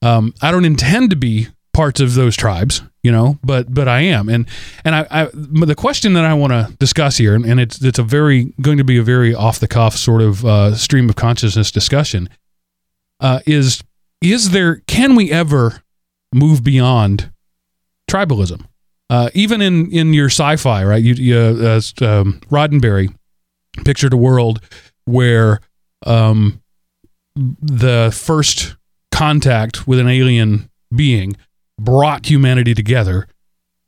um, 0.02 0.32
i 0.42 0.50
don't 0.50 0.64
intend 0.64 1.10
to 1.10 1.16
be 1.16 1.48
parts 1.78 2.00
of 2.00 2.14
those 2.14 2.34
tribes, 2.34 2.82
you 3.04 3.12
know, 3.12 3.38
but 3.44 3.72
but 3.72 3.86
I 3.86 4.00
am, 4.00 4.28
and 4.28 4.48
and 4.84 4.96
I, 4.96 5.06
I 5.12 5.28
the 5.32 5.76
question 5.76 6.14
that 6.14 6.24
I 6.24 6.34
want 6.34 6.52
to 6.52 6.76
discuss 6.80 7.18
here, 7.18 7.36
and, 7.36 7.60
it's 7.60 7.80
it's 7.80 8.00
a 8.00 8.02
very 8.02 8.52
going 8.60 8.78
to 8.78 8.84
be 8.84 8.98
a 8.98 9.02
very 9.04 9.32
off 9.32 9.60
the 9.60 9.68
cuff 9.68 9.94
sort 9.94 10.20
of 10.20 10.44
uh, 10.44 10.74
stream 10.74 11.08
of 11.08 11.14
consciousness 11.14 11.70
discussion, 11.70 12.28
uh, 13.20 13.38
is 13.46 13.80
is 14.20 14.50
there 14.50 14.82
can 14.88 15.14
we 15.14 15.30
ever 15.30 15.84
move 16.34 16.64
beyond 16.64 17.30
tribalism? 18.10 18.66
Uh, 19.08 19.30
even 19.32 19.62
in 19.62 19.88
in 19.92 20.12
your 20.12 20.30
sci-fi, 20.30 20.82
right? 20.82 21.04
You, 21.04 21.14
you 21.14 21.38
uh, 21.38 21.80
um, 22.00 22.40
Roddenberry 22.50 23.14
pictured 23.84 24.12
a 24.12 24.16
world 24.16 24.60
where 25.04 25.60
um, 26.04 26.60
the 27.60 28.10
first 28.14 28.76
contact 29.12 29.86
with 29.86 29.98
an 29.98 30.08
alien 30.08 30.68
being 30.94 31.36
brought 31.78 32.26
humanity 32.26 32.74
together 32.74 33.26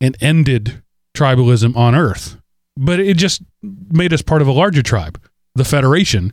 and 0.01 0.17
ended 0.21 0.83
tribalism 1.17 1.77
on 1.77 1.95
Earth. 1.95 2.37
But 2.77 3.01
it 3.01 3.17
just 3.17 3.43
made 3.63 4.13
us 4.13 4.23
part 4.23 4.43
of 4.43 4.49
a 4.49 4.53
larger 4.53 4.83
tribe. 4.83 5.21
The 5.55 5.65
Federation 5.65 6.33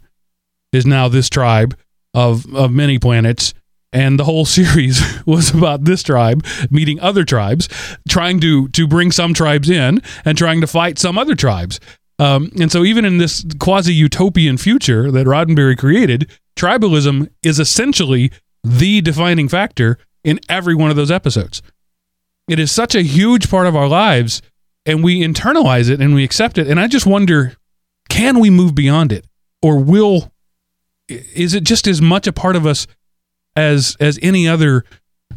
is 0.72 0.86
now 0.86 1.08
this 1.08 1.30
tribe 1.30 1.76
of, 2.14 2.46
of 2.56 2.72
many 2.72 3.00
planets. 3.00 3.54
And 3.94 4.20
the 4.20 4.26
whole 4.26 4.46
series 4.60 5.02
was 5.26 5.54
about 5.54 5.86
this 5.86 6.04
tribe 6.04 6.46
meeting 6.70 7.00
other 7.00 7.24
tribes, 7.24 7.68
trying 8.08 8.40
to, 8.42 8.68
to 8.70 8.88
bring 8.88 9.12
some 9.12 9.34
tribes 9.34 9.70
in 9.70 10.02
and 10.24 10.38
trying 10.38 10.62
to 10.62 10.68
fight 10.68 11.00
some 11.00 11.18
other 11.18 11.36
tribes. 11.36 11.80
Um, 12.20 12.52
and 12.60 12.72
so, 12.72 12.84
even 12.84 13.06
in 13.06 13.20
this 13.20 13.46
quasi 13.60 13.94
utopian 13.94 14.58
future 14.58 15.12
that 15.12 15.28
Roddenberry 15.28 15.78
created, 15.78 16.32
tribalism 16.56 17.30
is 17.44 17.60
essentially 17.60 18.32
the 18.64 19.02
defining 19.02 19.48
factor 19.48 19.98
in 20.24 20.40
every 20.50 20.76
one 20.76 20.90
of 20.90 20.96
those 20.96 21.12
episodes. 21.12 21.62
It 22.48 22.60
is 22.60 22.72
such 22.72 22.96
a 22.96 23.04
huge 23.04 23.50
part 23.50 23.68
of 23.68 23.76
our 23.76 23.88
lives, 23.88 24.42
and 24.86 25.04
we 25.04 25.22
internalize 25.22 25.90
it 25.90 26.02
and 26.02 26.16
we 26.16 26.24
accept 26.24 26.58
it. 26.58 26.68
And 26.68 26.80
I 26.80 26.88
just 26.88 27.06
wonder 27.06 27.56
can 28.10 28.40
we 28.40 28.50
move 28.50 28.74
beyond 28.74 29.12
it? 29.12 29.26
Or 29.62 29.80
will 29.80 30.32
is 31.10 31.54
it 31.54 31.64
just 31.64 31.88
as 31.88 32.02
much 32.02 32.28
a 32.28 32.34
part 32.34 32.56
of 32.56 32.66
us 32.66 32.88
as 33.56 33.96
as 34.00 34.20
any 34.22 34.48
other 34.48 34.84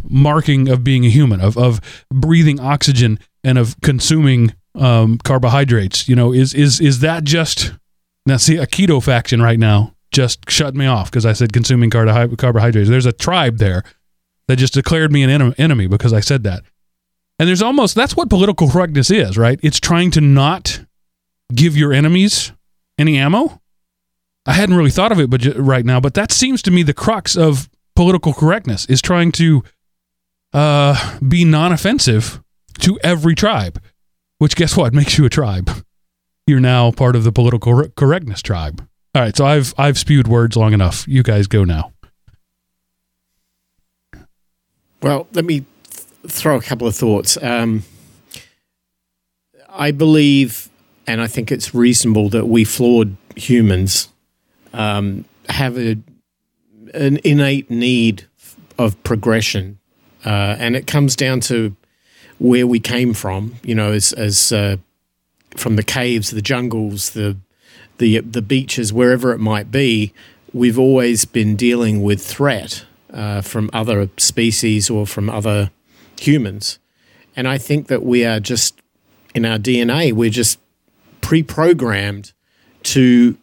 marking 0.08 0.68
of 0.68 0.82
being 0.82 1.04
a 1.04 1.10
human 1.10 1.40
of 1.40 1.56
of 1.56 1.80
breathing 2.10 2.58
oxygen 2.58 3.18
and 3.44 3.58
of 3.58 3.80
consuming 3.80 4.54
um, 4.74 5.18
carbohydrates 5.18 6.08
you 6.08 6.14
know 6.14 6.32
is 6.32 6.54
is 6.54 6.80
is 6.80 7.00
that 7.00 7.24
just 7.24 7.74
now 8.26 8.36
see 8.36 8.56
a 8.56 8.66
keto 8.66 9.02
faction 9.02 9.42
right 9.42 9.58
now 9.58 9.94
just 10.12 10.48
shut 10.48 10.74
me 10.74 10.86
off 10.86 11.10
because 11.10 11.26
i 11.26 11.32
said 11.32 11.52
consuming 11.52 11.90
carbohydrates 11.90 12.88
there's 12.88 13.06
a 13.06 13.12
tribe 13.12 13.58
there 13.58 13.82
that 14.50 14.56
just 14.56 14.74
declared 14.74 15.12
me 15.12 15.22
an 15.22 15.54
enemy 15.58 15.86
because 15.86 16.12
I 16.12 16.18
said 16.18 16.42
that. 16.42 16.64
And 17.38 17.48
there's 17.48 17.62
almost 17.62 17.94
that's 17.94 18.16
what 18.16 18.28
political 18.28 18.68
correctness 18.68 19.08
is, 19.08 19.38
right? 19.38 19.60
It's 19.62 19.78
trying 19.78 20.10
to 20.10 20.20
not 20.20 20.84
give 21.54 21.76
your 21.76 21.92
enemies 21.92 22.50
any 22.98 23.16
ammo. 23.16 23.60
I 24.46 24.54
hadn't 24.54 24.74
really 24.74 24.90
thought 24.90 25.12
of 25.12 25.20
it 25.20 25.30
but 25.30 25.44
right 25.56 25.84
now, 25.84 26.00
but 26.00 26.14
that 26.14 26.32
seems 26.32 26.62
to 26.62 26.72
me 26.72 26.82
the 26.82 26.92
crux 26.92 27.36
of 27.36 27.70
political 27.94 28.34
correctness 28.34 28.86
is 28.86 29.00
trying 29.00 29.30
to 29.32 29.62
uh, 30.52 31.18
be 31.20 31.44
non-offensive 31.44 32.42
to 32.80 32.98
every 33.04 33.36
tribe, 33.36 33.80
which 34.40 34.56
guess 34.56 34.74
what 34.74 34.94
makes 34.94 35.18
you 35.18 35.26
a 35.26 35.28
tribe. 35.28 35.70
You're 36.46 36.60
now 36.60 36.90
part 36.90 37.14
of 37.14 37.24
the 37.24 37.30
political 37.30 37.88
correctness 37.90 38.40
tribe. 38.40 38.80
All 39.14 39.22
right, 39.22 39.36
so 39.36 39.44
I've 39.44 39.74
I've 39.76 39.98
spewed 39.98 40.26
words 40.26 40.56
long 40.56 40.72
enough. 40.72 41.06
You 41.06 41.22
guys 41.22 41.46
go 41.46 41.62
now. 41.62 41.92
Well, 45.02 45.26
let 45.32 45.44
me 45.44 45.66
th- 45.90 46.06
throw 46.26 46.56
a 46.56 46.62
couple 46.62 46.86
of 46.86 46.96
thoughts. 46.96 47.36
Um, 47.42 47.84
I 49.68 49.90
believe, 49.90 50.70
and 51.06 51.20
I 51.20 51.26
think 51.26 51.52
it's 51.52 51.74
reasonable 51.74 52.30
that 52.30 52.46
we 52.46 52.64
flawed 52.64 53.16
humans 53.36 54.08
um, 54.72 55.26
have 55.48 55.76
a, 55.78 55.98
an 56.94 57.20
innate 57.24 57.70
need 57.70 58.26
of 58.78 59.00
progression, 59.02 59.78
uh, 60.24 60.56
and 60.58 60.76
it 60.76 60.86
comes 60.86 61.14
down 61.14 61.40
to 61.40 61.76
where 62.40 62.66
we 62.66 62.80
came 62.80 63.14
from. 63.14 63.54
You 63.62 63.76
know, 63.76 63.92
as 63.92 64.12
as 64.12 64.50
uh, 64.50 64.78
from 65.56 65.76
the 65.76 65.84
caves, 65.84 66.30
the 66.30 66.42
jungles, 66.42 67.10
the 67.10 67.36
the 67.98 68.18
the 68.18 68.42
beaches, 68.42 68.92
wherever 68.92 69.32
it 69.32 69.38
might 69.38 69.70
be, 69.70 70.12
we've 70.52 70.78
always 70.78 71.24
been 71.24 71.54
dealing 71.54 72.02
with 72.02 72.20
threat 72.24 72.84
uh, 73.12 73.40
from 73.40 73.70
other 73.72 74.08
species 74.16 74.90
or 74.90 75.06
from 75.06 75.30
other 75.30 75.70
humans. 76.20 76.78
And 77.36 77.46
I 77.46 77.58
think 77.58 77.86
that 77.88 78.02
we 78.02 78.24
are 78.24 78.40
just, 78.40 78.80
in 79.34 79.44
our 79.44 79.58
DNA, 79.58 80.12
we're 80.12 80.30
just 80.30 80.58
pre 81.20 81.42
programmed 81.42 82.32
to 82.82 83.36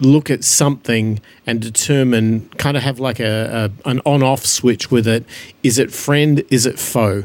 look 0.00 0.30
at 0.30 0.44
something 0.44 1.20
and 1.46 1.60
determine, 1.60 2.48
kind 2.58 2.76
of 2.76 2.82
have 2.82 2.98
like 2.98 3.20
a, 3.20 3.70
a 3.84 3.88
an 3.88 4.00
on 4.04 4.22
off 4.22 4.44
switch 4.44 4.90
with 4.90 5.06
it. 5.06 5.24
Is 5.62 5.78
it 5.78 5.92
friend? 5.92 6.44
Is 6.50 6.66
it 6.66 6.78
foe? 6.78 7.24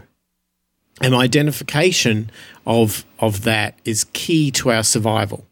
And 1.02 1.14
identification 1.14 2.32
of, 2.66 3.06
of 3.20 3.44
that 3.44 3.78
is 3.86 4.06
key 4.14 4.52
to 4.52 4.72
our 4.72 4.84
survival. 4.84 5.46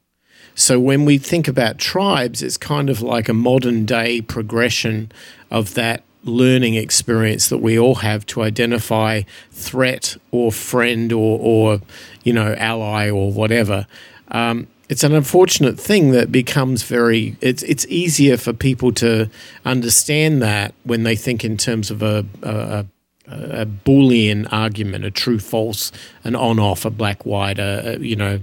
So 0.56 0.80
when 0.80 1.06
we 1.06 1.18
think 1.18 1.48
about 1.48 1.78
tribes, 1.78 2.42
it's 2.42 2.58
kind 2.58 2.90
of 2.90 3.02
like 3.02 3.30
a 3.30 3.34
modern 3.34 3.86
day 3.86 4.22
progression 4.22 5.12
of 5.52 5.74
that 5.74 6.04
learning 6.24 6.76
experience 6.76 7.50
that 7.50 7.60
we 7.60 7.78
all 7.78 7.96
have 7.96 8.26
to 8.26 8.42
identify 8.42 9.22
threat 9.52 10.18
or 10.32 10.52
friend 10.52 11.12
or, 11.14 11.40
or 11.40 11.82
you 12.24 12.34
know, 12.34 12.56
ally 12.58 13.10
or 13.10 13.32
whatever. 13.32 13.86
Um, 14.30 14.68
it's 14.90 15.04
an 15.04 15.14
unfortunate 15.14 15.80
thing 15.80 16.12
that 16.12 16.32
becomes 16.32 16.84
very 16.84 17.36
it's 17.42 17.64
it's 17.64 17.88
easier 17.88 18.38
for 18.38 18.54
people 18.54 18.92
to 18.92 19.30
understand 19.64 20.42
that 20.42 20.76
when 20.84 21.04
they 21.04 21.16
think 21.16 21.44
in 21.44 21.58
terms 21.58 21.90
of 21.90 22.04
a, 22.04 22.24
a, 22.44 22.86
a 23.28 23.66
boolean 23.66 24.48
argument 24.52 25.04
a 25.04 25.12
true 25.12 25.40
false 25.40 25.92
an 26.24 26.36
on 26.36 26.60
off 26.60 26.86
a 26.86 26.90
black 26.90 27.26
white 27.26 27.60
a, 27.60 27.96
a 27.96 28.00
you 28.00 28.16
know 28.16 28.40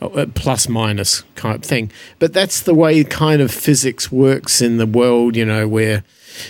a 0.00 0.26
plus 0.26 0.68
minus 0.68 1.22
kind 1.34 1.56
of 1.56 1.62
thing 1.62 1.90
but 2.18 2.32
that's 2.32 2.60
the 2.60 2.74
way 2.74 3.02
kind 3.04 3.42
of 3.42 3.50
physics 3.50 4.12
works 4.12 4.62
in 4.62 4.76
the 4.76 4.86
world 4.86 5.36
you 5.36 5.44
know 5.44 5.66
where 5.66 6.04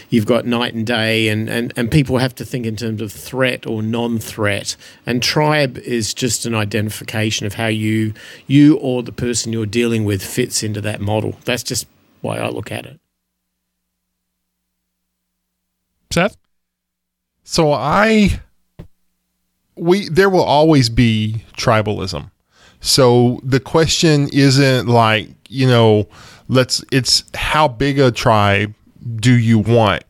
you've 0.08 0.26
got 0.26 0.46
night 0.46 0.74
and 0.74 0.86
day, 0.86 1.28
and, 1.28 1.48
and, 1.48 1.72
and 1.76 1.90
people 1.90 2.18
have 2.18 2.34
to 2.36 2.44
think 2.44 2.66
in 2.66 2.76
terms 2.76 3.00
of 3.00 3.12
threat 3.12 3.66
or 3.66 3.82
non 3.82 4.18
threat. 4.18 4.76
And 5.06 5.22
tribe 5.22 5.78
is 5.78 6.14
just 6.14 6.46
an 6.46 6.54
identification 6.54 7.46
of 7.46 7.54
how 7.54 7.66
you, 7.66 8.14
you 8.46 8.76
or 8.78 9.02
the 9.02 9.12
person 9.12 9.52
you're 9.52 9.66
dealing 9.66 10.04
with 10.04 10.22
fits 10.22 10.62
into 10.62 10.80
that 10.82 11.00
model. 11.00 11.36
That's 11.44 11.62
just 11.62 11.86
why 12.20 12.38
I 12.38 12.48
look 12.48 12.70
at 12.70 12.86
it. 12.86 13.00
Seth? 16.12 16.36
So 17.44 17.72
I 17.72 18.40
we 19.76 20.08
there 20.08 20.30
will 20.30 20.42
always 20.42 20.88
be 20.88 21.44
tribalism. 21.56 22.30
So 22.80 23.40
the 23.42 23.60
question 23.60 24.28
isn't 24.32 24.88
like, 24.88 25.28
you 25.48 25.66
know, 25.66 26.08
let's, 26.48 26.82
it's 26.90 27.24
how 27.34 27.68
big 27.68 27.98
a 27.98 28.10
tribe 28.10 28.74
do 29.16 29.36
you 29.36 29.58
want? 29.58 30.04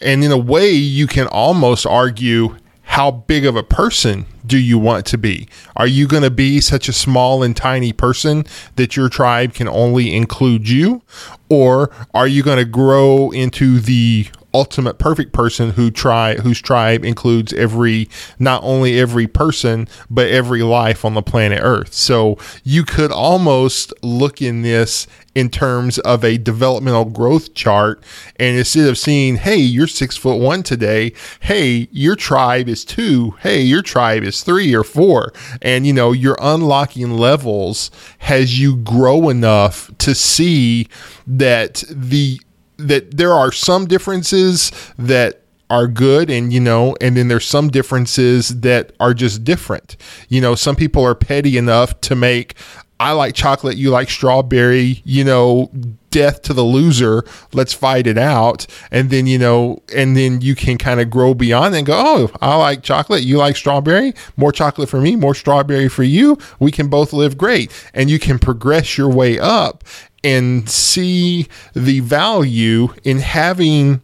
And 0.00 0.22
in 0.22 0.30
a 0.30 0.36
way, 0.36 0.70
you 0.70 1.06
can 1.06 1.26
almost 1.28 1.86
argue 1.86 2.56
how 2.82 3.10
big 3.10 3.46
of 3.46 3.56
a 3.56 3.62
person 3.62 4.26
do 4.44 4.58
you 4.58 4.78
want 4.78 5.06
to 5.06 5.16
be? 5.18 5.48
Are 5.76 5.86
you 5.86 6.08
going 6.08 6.24
to 6.24 6.30
be 6.30 6.60
such 6.60 6.88
a 6.88 6.92
small 6.92 7.42
and 7.42 7.56
tiny 7.56 7.92
person 7.92 8.44
that 8.76 8.96
your 8.96 9.08
tribe 9.08 9.54
can 9.54 9.68
only 9.68 10.14
include 10.14 10.68
you? 10.68 11.02
Or 11.48 11.90
are 12.12 12.26
you 12.26 12.42
going 12.42 12.58
to 12.58 12.64
grow 12.64 13.30
into 13.30 13.78
the 13.78 14.26
ultimate 14.52 14.98
perfect 14.98 15.32
person 15.32 15.70
who 15.70 15.90
try 15.90 16.34
whose 16.36 16.60
tribe 16.60 17.04
includes 17.04 17.52
every 17.52 18.08
not 18.38 18.62
only 18.62 18.98
every 18.98 19.26
person 19.26 19.88
but 20.08 20.28
every 20.28 20.62
life 20.62 21.04
on 21.04 21.14
the 21.14 21.22
planet 21.22 21.60
earth. 21.62 21.92
So 21.92 22.38
you 22.64 22.84
could 22.84 23.12
almost 23.12 23.92
look 24.02 24.42
in 24.42 24.62
this 24.62 25.06
in 25.34 25.48
terms 25.48 25.98
of 26.00 26.24
a 26.24 26.36
developmental 26.38 27.04
growth 27.04 27.54
chart 27.54 28.02
and 28.36 28.58
instead 28.58 28.88
of 28.88 28.98
seeing 28.98 29.36
hey 29.36 29.56
you're 29.56 29.86
six 29.86 30.16
foot 30.16 30.40
one 30.40 30.62
today 30.62 31.12
hey 31.40 31.88
your 31.92 32.16
tribe 32.16 32.68
is 32.68 32.84
two 32.84 33.36
hey 33.40 33.60
your 33.60 33.82
tribe 33.82 34.24
is 34.24 34.42
three 34.42 34.74
or 34.74 34.84
four. 34.84 35.32
And 35.62 35.86
you 35.86 35.92
know 35.92 36.12
you're 36.12 36.38
unlocking 36.40 37.16
levels 37.16 37.90
as 38.22 38.58
you 38.58 38.76
grow 38.76 39.28
enough 39.28 39.90
to 39.98 40.14
see 40.14 40.88
that 41.26 41.84
the 41.90 42.40
that 42.88 43.16
there 43.16 43.32
are 43.32 43.52
some 43.52 43.86
differences 43.86 44.72
that 44.98 45.40
are 45.70 45.86
good 45.86 46.28
and 46.28 46.52
you 46.52 46.60
know 46.60 46.96
and 47.00 47.16
then 47.16 47.28
there's 47.28 47.46
some 47.46 47.68
differences 47.68 48.60
that 48.60 48.92
are 48.98 49.14
just 49.14 49.44
different. 49.44 49.96
You 50.28 50.40
know 50.40 50.54
some 50.54 50.76
people 50.76 51.04
are 51.04 51.14
petty 51.14 51.56
enough 51.56 52.00
to 52.02 52.16
make 52.16 52.54
i 52.98 53.12
like 53.12 53.34
chocolate 53.34 53.78
you 53.78 53.88
like 53.88 54.10
strawberry 54.10 55.00
you 55.04 55.24
know 55.24 55.70
death 56.10 56.42
to 56.42 56.52
the 56.52 56.62
loser 56.62 57.24
let's 57.52 57.72
fight 57.72 58.08
it 58.08 58.18
out. 58.18 58.66
And 58.90 59.10
then 59.10 59.28
you 59.28 59.38
know 59.38 59.80
and 59.94 60.16
then 60.16 60.40
you 60.40 60.56
can 60.56 60.76
kind 60.76 61.00
of 61.00 61.08
grow 61.08 61.34
beyond 61.34 61.74
and 61.76 61.86
go 61.86 61.94
oh 61.96 62.30
i 62.40 62.56
like 62.56 62.82
chocolate 62.82 63.22
you 63.22 63.38
like 63.38 63.56
strawberry 63.56 64.12
more 64.36 64.50
chocolate 64.50 64.88
for 64.88 65.00
me 65.00 65.14
more 65.14 65.36
strawberry 65.36 65.88
for 65.88 66.02
you 66.02 66.36
we 66.58 66.72
can 66.72 66.88
both 66.88 67.12
live 67.12 67.38
great. 67.38 67.70
And 67.94 68.10
you 68.10 68.18
can 68.18 68.40
progress 68.40 68.98
your 68.98 69.08
way 69.08 69.38
up 69.38 69.84
and 70.22 70.68
see 70.68 71.48
the 71.74 72.00
value 72.00 72.88
in 73.04 73.18
having 73.18 74.02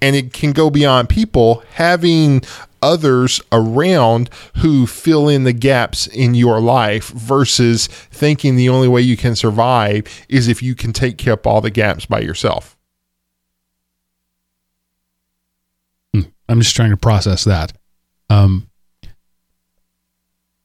and 0.00 0.16
it 0.16 0.32
can 0.32 0.52
go 0.52 0.68
beyond 0.68 1.08
people 1.08 1.62
having 1.74 2.42
others 2.82 3.40
around 3.52 4.28
who 4.56 4.86
fill 4.86 5.28
in 5.28 5.44
the 5.44 5.52
gaps 5.52 6.08
in 6.08 6.34
your 6.34 6.60
life 6.60 7.08
versus 7.10 7.86
thinking 7.86 8.56
the 8.56 8.68
only 8.68 8.88
way 8.88 9.00
you 9.00 9.16
can 9.16 9.36
survive 9.36 10.04
is 10.28 10.48
if 10.48 10.62
you 10.62 10.74
can 10.74 10.92
take 10.92 11.16
care 11.16 11.34
of 11.34 11.46
all 11.46 11.60
the 11.60 11.70
gaps 11.70 12.04
by 12.04 12.20
yourself. 12.20 12.76
Hmm. 16.12 16.22
I'm 16.48 16.60
just 16.60 16.74
trying 16.74 16.90
to 16.90 16.96
process 16.96 17.44
that. 17.44 17.72
Um, 18.28 18.68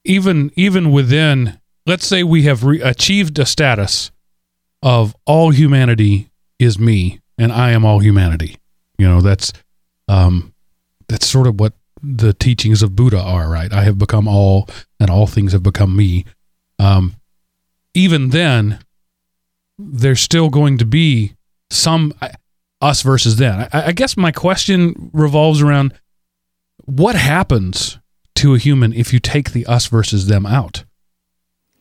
even 0.03 0.51
even 0.55 0.91
within, 0.91 1.59
let's 1.86 2.07
say 2.07 2.24
we 2.24 2.43
have 2.43 2.63
re- 2.63 2.81
achieved 2.81 3.38
a 3.38 3.45
status 3.45 4.09
of 4.88 5.13
all 5.26 5.50
humanity 5.52 6.30
is 6.60 6.80
me 6.80 7.19
and 7.38 7.52
I 7.52 7.71
am 7.71 7.84
all 7.84 8.00
humanity. 8.00 8.56
You 8.97 9.06
know, 9.06 9.19
that's 9.19 9.52
um 10.08 10.54
that's 11.10 11.28
sort 11.28 11.45
of 11.45 11.60
what 11.60 11.73
the 12.02 12.32
teachings 12.34 12.82
of 12.82 12.95
Buddha 12.95 13.19
are, 13.19 13.50
right? 13.50 13.73
I 13.73 13.84
have 13.84 13.97
become 13.97 14.30
all 14.30 14.69
and 14.97 15.10
all 15.10 15.28
things 15.28 15.52
have 15.52 15.62
become 15.62 15.93
me. 15.93 16.23
Um 16.80 17.15
even 17.93 18.30
then 18.30 18.80
there's 19.78 20.21
still 20.21 20.50
going 20.50 20.78
to 20.78 20.86
be 20.86 21.34
some 21.69 22.13
us 22.82 23.02
versus 23.02 23.36
them. 23.36 23.67
I, 23.73 23.88
I 23.88 23.91
guess 23.91 24.15
my 24.15 24.32
question 24.32 25.10
revolves 25.12 25.62
around 25.62 25.93
what 26.86 27.15
happens 27.15 28.00
to 28.36 28.56
a 28.56 28.58
human 28.58 28.93
if 28.93 29.12
you 29.12 29.19
take 29.19 29.52
the 29.52 29.65
us 29.65 29.88
versus 29.88 30.28
them 30.28 30.45
out? 30.45 30.86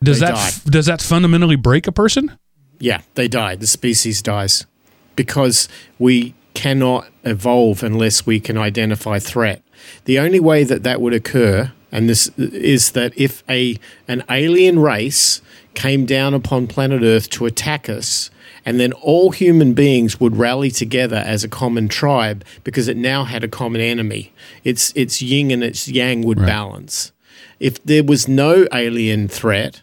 Does 0.02 0.18
They 0.18 0.26
that 0.26 0.34
die. 0.34 0.70
does 0.70 0.86
that 0.86 1.00
fundamentally 1.00 1.56
break 1.56 1.86
a 1.86 1.92
person? 1.92 2.36
Yeah, 2.78 3.02
they 3.14 3.28
die. 3.28 3.56
The 3.56 3.66
species 3.66 4.22
dies 4.22 4.66
because 5.14 5.68
we 5.98 6.34
cannot 6.54 7.06
evolve 7.24 7.82
unless 7.82 8.26
we 8.26 8.40
can 8.40 8.56
identify 8.56 9.18
threat. 9.18 9.62
The 10.04 10.18
only 10.18 10.40
way 10.40 10.64
that 10.64 10.82
that 10.84 11.00
would 11.00 11.12
occur, 11.12 11.72
and 11.92 12.08
this 12.08 12.28
is 12.38 12.92
that 12.92 13.12
if 13.16 13.42
a 13.48 13.78
an 14.08 14.22
alien 14.30 14.78
race 14.78 15.42
came 15.74 16.06
down 16.06 16.32
upon 16.34 16.66
planet 16.66 17.02
Earth 17.02 17.28
to 17.30 17.46
attack 17.46 17.88
us, 17.88 18.30
and 18.64 18.80
then 18.80 18.92
all 18.94 19.30
human 19.30 19.74
beings 19.74 20.18
would 20.18 20.36
rally 20.36 20.70
together 20.70 21.22
as 21.24 21.44
a 21.44 21.48
common 21.48 21.88
tribe 21.88 22.44
because 22.64 22.88
it 22.88 22.96
now 22.96 23.24
had 23.24 23.44
a 23.44 23.48
common 23.48 23.80
enemy. 23.80 24.32
Its 24.64 24.92
its 24.96 25.20
yin 25.22 25.50
and 25.50 25.62
its 25.62 25.86
yang 25.88 26.22
would 26.22 26.38
balance. 26.38 27.12
If 27.60 27.82
there 27.84 28.04
was 28.04 28.26
no 28.26 28.66
alien 28.72 29.28
threat, 29.28 29.82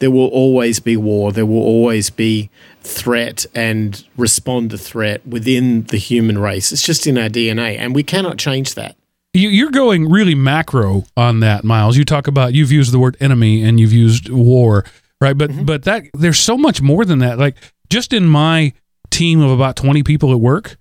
there 0.00 0.10
will 0.10 0.28
always 0.28 0.80
be 0.80 0.96
war. 0.96 1.30
There 1.30 1.46
will 1.46 1.62
always 1.62 2.10
be 2.10 2.50
threat 2.82 3.46
and 3.54 4.04
respond 4.16 4.70
to 4.70 4.78
threat 4.78 5.26
within 5.26 5.84
the 5.84 5.98
human 5.98 6.38
race. 6.38 6.72
It's 6.72 6.82
just 6.82 7.06
in 7.06 7.16
our 7.16 7.28
DNA, 7.28 7.78
and 7.78 7.94
we 7.94 8.02
cannot 8.02 8.38
change 8.38 8.74
that. 8.74 8.96
You, 9.32 9.48
you're 9.48 9.70
going 9.70 10.10
really 10.10 10.34
macro 10.34 11.04
on 11.16 11.40
that, 11.40 11.62
Miles. 11.62 11.96
You 11.96 12.04
talk 12.04 12.26
about 12.26 12.52
you've 12.52 12.72
used 12.72 12.92
the 12.92 12.98
word 12.98 13.16
enemy 13.20 13.62
and 13.62 13.78
you've 13.78 13.92
used 13.92 14.28
war, 14.28 14.84
right? 15.20 15.38
But 15.38 15.64
but 15.64 15.84
that 15.84 16.04
there's 16.14 16.40
so 16.40 16.56
much 16.56 16.82
more 16.82 17.04
than 17.04 17.20
that. 17.20 17.38
Like 17.38 17.56
just 17.90 18.12
in 18.12 18.26
my 18.26 18.72
team 19.10 19.40
of 19.40 19.50
about 19.50 19.76
20 19.76 20.02
people 20.02 20.32
at 20.32 20.40
work, 20.40 20.78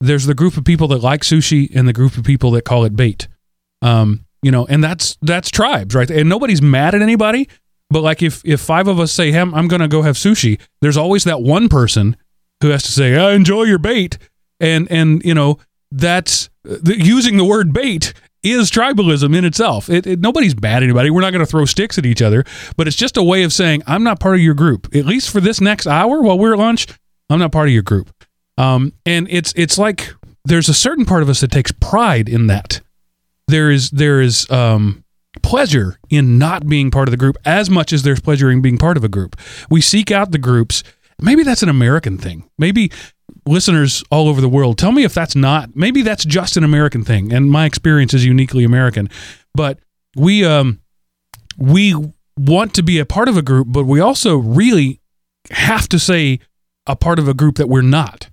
there's 0.00 0.26
the 0.26 0.34
group 0.34 0.56
of 0.56 0.64
people 0.64 0.88
that 0.88 1.00
like 1.00 1.20
sushi 1.20 1.70
and 1.76 1.86
the 1.86 1.92
group 1.92 2.16
of 2.16 2.24
people 2.24 2.50
that 2.52 2.64
call 2.64 2.84
it 2.84 2.96
bait. 2.96 3.28
Um, 3.82 4.24
you 4.42 4.50
know, 4.50 4.66
and 4.66 4.82
that's 4.82 5.16
that's 5.22 5.48
tribes, 5.48 5.94
right? 5.94 6.10
And 6.10 6.28
nobody's 6.28 6.60
mad 6.60 6.96
at 6.96 7.02
anybody. 7.02 7.48
But 7.92 8.02
like 8.02 8.22
if 8.22 8.42
if 8.44 8.60
five 8.60 8.88
of 8.88 8.98
us 8.98 9.12
say, 9.12 9.30
"Hey, 9.30 9.40
I'm, 9.40 9.68
going 9.68 9.80
to 9.80 9.88
go 9.88 10.02
have 10.02 10.16
sushi," 10.16 10.60
there's 10.80 10.96
always 10.96 11.24
that 11.24 11.42
one 11.42 11.68
person 11.68 12.16
who 12.62 12.70
has 12.70 12.82
to 12.84 12.92
say, 12.92 13.16
"I 13.16 13.32
enjoy 13.32 13.64
your 13.64 13.78
bait," 13.78 14.18
and 14.58 14.90
and 14.90 15.22
you 15.24 15.34
know 15.34 15.58
that's 15.90 16.48
the, 16.64 16.96
using 16.98 17.36
the 17.36 17.44
word 17.44 17.72
bait 17.72 18.14
is 18.42 18.70
tribalism 18.70 19.36
in 19.36 19.44
itself. 19.44 19.88
It, 19.88 20.06
it, 20.06 20.20
nobody's 20.20 20.54
bad 20.54 20.82
anybody. 20.82 21.10
We're 21.10 21.20
not 21.20 21.30
going 21.30 21.44
to 21.44 21.50
throw 21.50 21.64
sticks 21.64 21.96
at 21.98 22.06
each 22.06 22.22
other, 22.22 22.44
but 22.76 22.88
it's 22.88 22.96
just 22.96 23.16
a 23.16 23.22
way 23.22 23.44
of 23.44 23.52
saying 23.52 23.82
I'm 23.86 24.02
not 24.02 24.18
part 24.18 24.34
of 24.34 24.40
your 24.40 24.54
group. 24.54 24.94
At 24.94 25.06
least 25.06 25.30
for 25.30 25.40
this 25.40 25.60
next 25.60 25.86
hour 25.86 26.20
while 26.22 26.38
we're 26.38 26.54
at 26.54 26.58
lunch, 26.58 26.86
I'm 27.30 27.38
not 27.38 27.52
part 27.52 27.68
of 27.68 27.72
your 27.72 27.82
group. 27.82 28.10
Um, 28.58 28.92
and 29.06 29.28
it's 29.30 29.52
it's 29.56 29.78
like 29.78 30.14
there's 30.44 30.68
a 30.68 30.74
certain 30.74 31.04
part 31.04 31.22
of 31.22 31.28
us 31.28 31.40
that 31.40 31.50
takes 31.50 31.72
pride 31.72 32.28
in 32.28 32.48
that. 32.48 32.80
There 33.48 33.70
is 33.70 33.90
there 33.90 34.20
is 34.20 34.50
um, 34.50 35.01
pleasure 35.42 35.98
in 36.10 36.38
not 36.38 36.68
being 36.68 36.90
part 36.90 37.08
of 37.08 37.10
the 37.10 37.16
group 37.16 37.36
as 37.44 37.68
much 37.68 37.92
as 37.92 38.02
there's 38.02 38.20
pleasure 38.20 38.50
in 38.50 38.62
being 38.62 38.78
part 38.78 38.96
of 38.96 39.04
a 39.04 39.08
group. 39.08 39.36
We 39.70 39.80
seek 39.80 40.10
out 40.10 40.30
the 40.30 40.38
groups. 40.38 40.82
Maybe 41.20 41.42
that's 41.42 41.62
an 41.62 41.68
American 41.68 42.18
thing. 42.18 42.48
Maybe 42.58 42.90
listeners 43.46 44.02
all 44.10 44.28
over 44.28 44.40
the 44.40 44.48
world 44.48 44.78
tell 44.78 44.92
me 44.92 45.04
if 45.04 45.14
that's 45.14 45.36
not. 45.36 45.74
Maybe 45.74 46.02
that's 46.02 46.24
just 46.24 46.56
an 46.56 46.64
American 46.64 47.04
thing, 47.04 47.32
and 47.32 47.50
my 47.50 47.66
experience 47.66 48.14
is 48.14 48.24
uniquely 48.24 48.64
American. 48.64 49.08
But 49.54 49.78
we 50.16 50.44
um 50.44 50.80
we 51.58 51.94
want 52.36 52.74
to 52.74 52.82
be 52.82 52.98
a 52.98 53.06
part 53.06 53.28
of 53.28 53.36
a 53.36 53.42
group, 53.42 53.68
but 53.70 53.84
we 53.84 54.00
also 54.00 54.36
really 54.36 55.00
have 55.50 55.88
to 55.88 55.98
say 55.98 56.38
a 56.86 56.96
part 56.96 57.18
of 57.18 57.28
a 57.28 57.34
group 57.34 57.56
that 57.56 57.68
we're 57.68 57.82
not. 57.82 58.28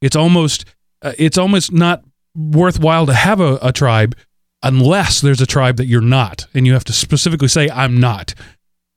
It's 0.00 0.16
almost 0.16 0.64
uh, 1.02 1.12
it's 1.18 1.38
almost 1.38 1.72
not 1.72 2.04
worthwhile 2.34 3.06
to 3.06 3.14
have 3.14 3.40
a, 3.40 3.58
a 3.62 3.72
tribe 3.72 4.16
unless 4.64 5.20
there's 5.20 5.40
a 5.40 5.46
tribe 5.46 5.76
that 5.76 5.86
you're 5.86 6.00
not, 6.00 6.46
and 6.54 6.66
you 6.66 6.72
have 6.72 6.84
to 6.84 6.92
specifically 6.92 7.48
say 7.48 7.70
I'm 7.70 8.00
not. 8.00 8.34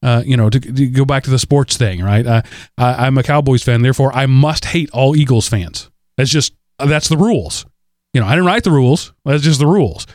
Uh, 0.04 0.22
you 0.24 0.38
know, 0.38 0.48
to, 0.48 0.60
to 0.60 0.88
go 0.88 1.06
back 1.06 1.24
to 1.24 1.32
the 1.32 1.40
sports 1.40 1.76
thing, 1.76 2.04
right? 2.04 2.26
Uh, 2.26 2.42
I, 2.78 3.08
I'm 3.08 3.18
a 3.18 3.24
Cowboys 3.24 3.64
fan, 3.64 3.82
therefore 3.82 4.14
I 4.14 4.28
must 4.28 4.66
hate 4.66 4.92
all 4.92 5.16
Eagles 5.16 5.48
fans. 5.50 5.90
That's 6.18 6.30
just 6.30 6.54
that's 6.78 7.10
the 7.10 7.18
rules. 7.18 7.66
You 8.14 8.22
know, 8.22 8.28
I 8.28 8.32
didn't 8.32 8.46
write 8.46 8.64
the 8.64 8.72
rules. 8.72 9.14
That's 9.26 9.44
just 9.44 9.60
the 9.60 9.68
rules. 9.68 10.06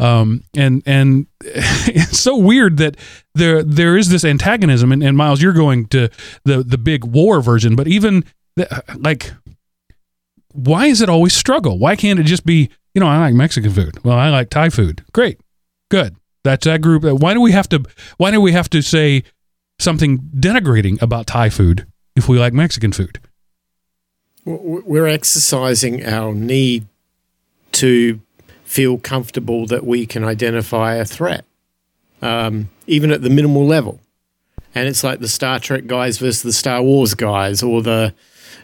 Um, 0.00 0.42
and 0.56 0.82
and 0.86 1.26
it's 1.40 2.18
so 2.18 2.36
weird 2.36 2.78
that 2.78 2.96
there 3.34 3.62
there 3.62 3.96
is 3.96 4.08
this 4.08 4.24
antagonism. 4.24 4.90
And, 4.90 5.02
and 5.02 5.16
Miles, 5.16 5.40
you're 5.40 5.52
going 5.52 5.86
to 5.86 6.08
the 6.44 6.64
the 6.64 6.78
big 6.78 7.04
war 7.04 7.40
version, 7.40 7.76
but 7.76 7.86
even 7.86 8.24
the, 8.56 8.82
like, 8.98 9.32
why 10.52 10.86
is 10.86 11.00
it 11.00 11.08
always 11.08 11.34
struggle? 11.34 11.78
Why 11.78 11.96
can't 11.96 12.18
it 12.18 12.24
just 12.24 12.44
be 12.46 12.70
you 12.94 13.00
know 13.00 13.06
I 13.06 13.18
like 13.18 13.34
Mexican 13.34 13.70
food? 13.72 13.98
Well, 14.04 14.18
I 14.18 14.28
like 14.30 14.50
Thai 14.50 14.68
food. 14.70 15.04
Great, 15.12 15.40
good. 15.88 16.16
That's 16.44 16.64
that 16.64 16.80
group. 16.82 17.04
Why 17.04 17.34
do 17.34 17.40
we 17.40 17.52
have 17.52 17.68
to? 17.70 17.82
Why 18.16 18.30
do 18.30 18.40
we 18.40 18.52
have 18.52 18.68
to 18.70 18.82
say 18.82 19.22
something 19.78 20.18
denigrating 20.36 21.00
about 21.00 21.26
Thai 21.26 21.48
food 21.50 21.86
if 22.16 22.28
we 22.28 22.38
like 22.38 22.52
Mexican 22.52 22.92
food? 22.92 23.20
We're 24.44 25.06
exercising 25.06 26.04
our 26.04 26.34
need 26.34 26.86
to 27.72 28.20
feel 28.64 28.98
comfortable 28.98 29.66
that 29.66 29.86
we 29.86 30.04
can 30.04 30.24
identify 30.24 30.94
a 30.94 31.04
threat, 31.04 31.44
um, 32.20 32.68
even 32.86 33.12
at 33.12 33.22
the 33.22 33.30
minimal 33.30 33.66
level. 33.66 34.00
and 34.74 34.88
it's 34.88 35.04
like 35.04 35.20
the 35.20 35.28
Star 35.28 35.60
Trek 35.60 35.86
guys 35.86 36.18
versus 36.18 36.42
the 36.42 36.52
Star 36.52 36.82
Wars 36.82 37.14
guys, 37.14 37.62
or 37.62 37.82
the, 37.82 38.14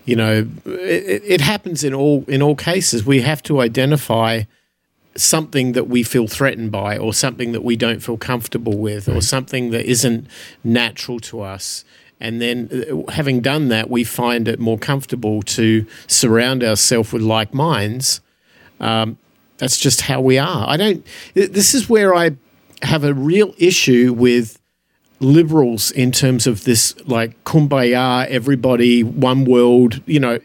you 0.04 0.16
know, 0.16 0.48
it, 0.64 1.22
it 1.24 1.40
happens 1.40 1.84
in 1.84 1.94
all 1.94 2.24
in 2.28 2.42
all 2.42 2.56
cases. 2.56 3.04
We 3.04 3.20
have 3.22 3.42
to 3.44 3.60
identify 3.60 4.42
something 5.16 5.72
that 5.72 5.88
we 5.88 6.02
feel 6.02 6.28
threatened 6.28 6.70
by, 6.70 6.96
or 6.96 7.12
something 7.12 7.52
that 7.52 7.64
we 7.64 7.76
don't 7.76 8.00
feel 8.00 8.16
comfortable 8.16 8.78
with, 8.78 9.08
or 9.08 9.20
something 9.20 9.70
that 9.70 9.84
isn't 9.84 10.26
natural 10.62 11.18
to 11.20 11.40
us. 11.40 11.84
And 12.20 12.40
then, 12.40 12.68
uh, 12.72 13.12
having 13.12 13.40
done 13.40 13.68
that, 13.68 13.90
we 13.90 14.04
find 14.04 14.48
it 14.48 14.58
more 14.58 14.78
comfortable 14.78 15.42
to 15.42 15.86
surround 16.06 16.64
ourselves 16.64 17.12
with 17.12 17.22
like 17.22 17.54
minds. 17.54 18.20
Um, 18.80 19.18
that's 19.58 19.78
just 19.78 20.02
how 20.02 20.20
we 20.20 20.38
are. 20.38 20.68
I 20.68 20.76
don't. 20.76 21.06
This 21.34 21.74
is 21.74 21.88
where 21.88 22.14
I 22.14 22.36
have 22.82 23.04
a 23.04 23.12
real 23.12 23.54
issue 23.58 24.14
with 24.16 24.60
liberals 25.20 25.90
in 25.90 26.12
terms 26.12 26.46
of 26.46 26.64
this 26.64 26.94
like 27.06 27.42
kumbaya, 27.44 28.26
everybody, 28.28 29.02
one 29.02 29.44
world. 29.44 30.00
You 30.06 30.20
know, 30.20 30.38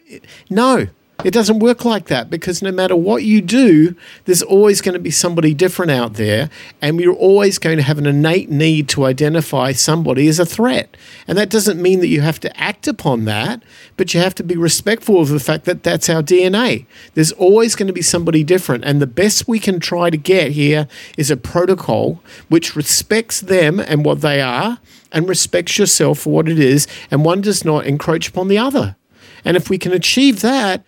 no, 0.50 0.88
it 1.22 1.32
doesn't 1.32 1.60
work 1.60 1.84
like 1.84 2.06
that 2.08 2.28
because 2.28 2.60
no 2.60 2.72
matter 2.72 2.96
what 2.96 3.22
you 3.22 3.40
do, 3.40 3.94
there's 4.24 4.42
always 4.42 4.80
going 4.80 4.94
to 4.94 4.98
be 4.98 5.10
somebody 5.10 5.54
different 5.54 5.92
out 5.92 6.14
there, 6.14 6.50
and 6.82 7.00
you're 7.00 7.14
always 7.14 7.58
going 7.58 7.76
to 7.76 7.82
have 7.82 7.98
an 7.98 8.06
innate 8.06 8.50
need 8.50 8.88
to 8.90 9.04
identify 9.04 9.72
somebody 9.72 10.26
as 10.26 10.38
a 10.38 10.46
threat. 10.46 10.96
And 11.28 11.38
that 11.38 11.50
doesn't 11.50 11.80
mean 11.80 12.00
that 12.00 12.08
you 12.08 12.20
have 12.22 12.40
to 12.40 12.60
act 12.60 12.88
upon 12.88 13.26
that, 13.26 13.62
but 13.96 14.12
you 14.12 14.20
have 14.20 14.34
to 14.36 14.42
be 14.42 14.56
respectful 14.56 15.20
of 15.20 15.28
the 15.28 15.38
fact 15.38 15.66
that 15.66 15.82
that's 15.82 16.10
our 16.10 16.22
DNA. 16.22 16.84
There's 17.14 17.32
always 17.32 17.76
going 17.76 17.86
to 17.86 17.92
be 17.92 18.02
somebody 18.02 18.42
different, 18.42 18.84
and 18.84 19.00
the 19.00 19.06
best 19.06 19.46
we 19.46 19.60
can 19.60 19.78
try 19.78 20.10
to 20.10 20.16
get 20.16 20.52
here 20.52 20.88
is 21.16 21.30
a 21.30 21.36
protocol 21.36 22.20
which 22.48 22.74
respects 22.74 23.40
them 23.40 23.78
and 23.78 24.04
what 24.04 24.20
they 24.20 24.40
are, 24.40 24.78
and 25.12 25.28
respects 25.28 25.78
yourself 25.78 26.18
for 26.20 26.32
what 26.32 26.48
it 26.48 26.58
is, 26.58 26.88
and 27.10 27.24
one 27.24 27.40
does 27.40 27.64
not 27.64 27.86
encroach 27.86 28.28
upon 28.28 28.48
the 28.48 28.58
other. 28.58 28.96
And 29.44 29.56
if 29.56 29.70
we 29.70 29.78
can 29.78 29.92
achieve 29.92 30.40
that, 30.40 30.84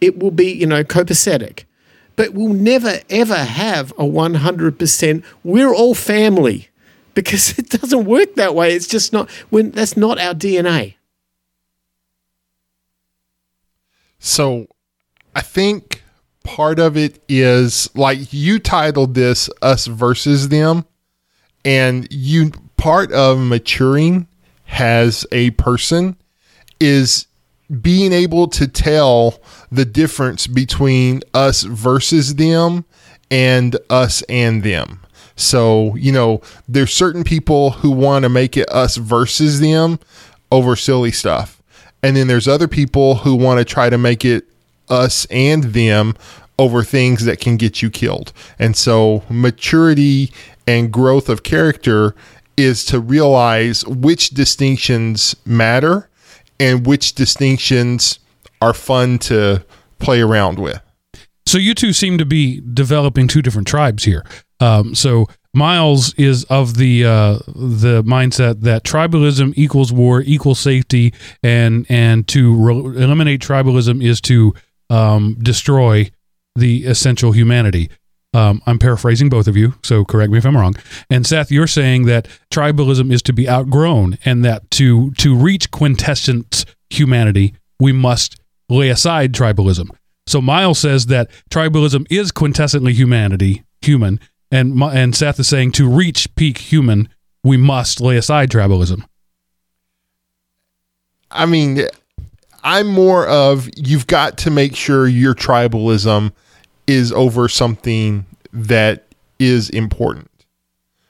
it 0.00 0.18
will 0.18 0.30
be, 0.30 0.52
you 0.52 0.66
know, 0.66 0.84
copacetic. 0.84 1.64
But 2.16 2.32
we'll 2.32 2.54
never, 2.54 3.00
ever 3.10 3.36
have 3.36 3.92
a 3.92 4.04
100%, 4.04 5.24
we're 5.44 5.74
all 5.74 5.94
family 5.94 6.68
because 7.14 7.58
it 7.58 7.68
doesn't 7.70 8.04
work 8.04 8.34
that 8.36 8.54
way. 8.54 8.74
It's 8.74 8.86
just 8.86 9.12
not, 9.12 9.30
when 9.50 9.70
that's 9.70 9.96
not 9.96 10.18
our 10.18 10.34
DNA. 10.34 10.94
So 14.18 14.66
I 15.34 15.42
think 15.42 16.02
part 16.42 16.78
of 16.78 16.96
it 16.96 17.22
is 17.28 17.90
like 17.94 18.32
you 18.32 18.58
titled 18.58 19.14
this 19.14 19.50
Us 19.60 19.86
versus 19.86 20.48
Them. 20.48 20.86
And 21.64 22.06
you, 22.10 22.52
part 22.76 23.12
of 23.12 23.38
maturing 23.40 24.28
as 24.68 25.26
a 25.32 25.50
person 25.52 26.16
is 26.80 27.26
being 27.80 28.12
able 28.12 28.48
to 28.48 28.68
tell 28.68 29.40
the 29.70 29.84
difference 29.84 30.46
between 30.46 31.22
us 31.34 31.62
versus 31.62 32.36
them 32.36 32.84
and 33.30 33.76
us 33.90 34.22
and 34.22 34.62
them. 34.62 35.00
So, 35.36 35.94
you 35.96 36.12
know, 36.12 36.40
there's 36.68 36.92
certain 36.92 37.24
people 37.24 37.70
who 37.70 37.90
want 37.90 38.22
to 38.22 38.28
make 38.28 38.56
it 38.56 38.70
us 38.70 38.96
versus 38.96 39.60
them 39.60 39.98
over 40.50 40.76
silly 40.76 41.10
stuff. 41.10 41.62
And 42.02 42.16
then 42.16 42.28
there's 42.28 42.48
other 42.48 42.68
people 42.68 43.16
who 43.16 43.34
want 43.34 43.58
to 43.58 43.64
try 43.64 43.90
to 43.90 43.98
make 43.98 44.24
it 44.24 44.46
us 44.88 45.26
and 45.26 45.64
them 45.64 46.14
over 46.58 46.82
things 46.82 47.24
that 47.24 47.40
can 47.40 47.56
get 47.56 47.82
you 47.82 47.90
killed. 47.90 48.32
And 48.58 48.76
so, 48.76 49.24
maturity 49.28 50.32
and 50.66 50.92
growth 50.92 51.28
of 51.28 51.42
character 51.42 52.14
is 52.56 52.84
to 52.86 53.00
realize 53.00 53.84
which 53.86 54.30
distinctions 54.30 55.36
matter 55.44 56.08
and 56.58 56.86
which 56.86 57.14
distinctions 57.14 58.18
are 58.60 58.74
fun 58.74 59.18
to 59.18 59.64
play 59.98 60.20
around 60.20 60.58
with. 60.58 60.80
So 61.46 61.58
you 61.58 61.74
two 61.74 61.92
seem 61.92 62.18
to 62.18 62.24
be 62.24 62.60
developing 62.74 63.28
two 63.28 63.42
different 63.42 63.68
tribes 63.68 64.04
here. 64.04 64.24
Um, 64.60 64.94
so 64.94 65.26
Miles 65.56 66.12
is 66.14 66.44
of 66.44 66.76
the 66.76 67.06
uh, 67.06 67.38
the 67.46 68.02
mindset 68.04 68.60
that 68.60 68.84
tribalism 68.84 69.54
equals 69.56 69.90
war 69.90 70.22
equals 70.26 70.58
safety, 70.58 71.14
and 71.42 71.86
and 71.88 72.28
to 72.28 72.54
re- 72.54 73.02
eliminate 73.02 73.40
tribalism 73.40 74.04
is 74.04 74.20
to 74.22 74.54
um, 74.90 75.38
destroy 75.40 76.10
the 76.56 76.84
essential 76.84 77.32
humanity. 77.32 77.90
Um, 78.36 78.60
I'm 78.66 78.78
paraphrasing 78.78 79.30
both 79.30 79.48
of 79.48 79.56
you, 79.56 79.72
so 79.82 80.04
correct 80.04 80.30
me 80.30 80.36
if 80.36 80.44
I'm 80.44 80.58
wrong. 80.58 80.74
And 81.08 81.26
Seth, 81.26 81.50
you're 81.50 81.66
saying 81.66 82.04
that 82.04 82.28
tribalism 82.52 83.10
is 83.10 83.22
to 83.22 83.32
be 83.32 83.48
outgrown, 83.48 84.18
and 84.26 84.44
that 84.44 84.70
to 84.72 85.12
to 85.12 85.34
reach 85.34 85.70
quintessence 85.70 86.66
humanity, 86.90 87.54
we 87.80 87.92
must 87.92 88.38
lay 88.68 88.90
aside 88.90 89.32
tribalism. 89.32 89.88
So 90.26 90.42
Miles 90.42 90.78
says 90.78 91.06
that 91.06 91.30
tribalism 91.50 92.06
is 92.10 92.30
quintessently 92.30 92.92
humanity, 92.92 93.64
human, 93.80 94.20
and 94.50 94.82
and 94.82 95.16
Seth 95.16 95.40
is 95.40 95.48
saying 95.48 95.72
to 95.72 95.88
reach 95.88 96.34
peak 96.34 96.58
human, 96.58 97.08
we 97.42 97.56
must 97.56 98.02
lay 98.02 98.18
aside 98.18 98.50
tribalism. 98.50 99.02
I 101.30 101.46
mean, 101.46 101.86
I'm 102.62 102.88
more 102.88 103.26
of 103.26 103.70
you've 103.78 104.06
got 104.06 104.36
to 104.38 104.50
make 104.50 104.76
sure 104.76 105.08
your 105.08 105.34
tribalism 105.34 106.32
is 106.86 107.12
over 107.12 107.48
something 107.48 108.26
that 108.52 109.04
is 109.38 109.70
important. 109.70 110.30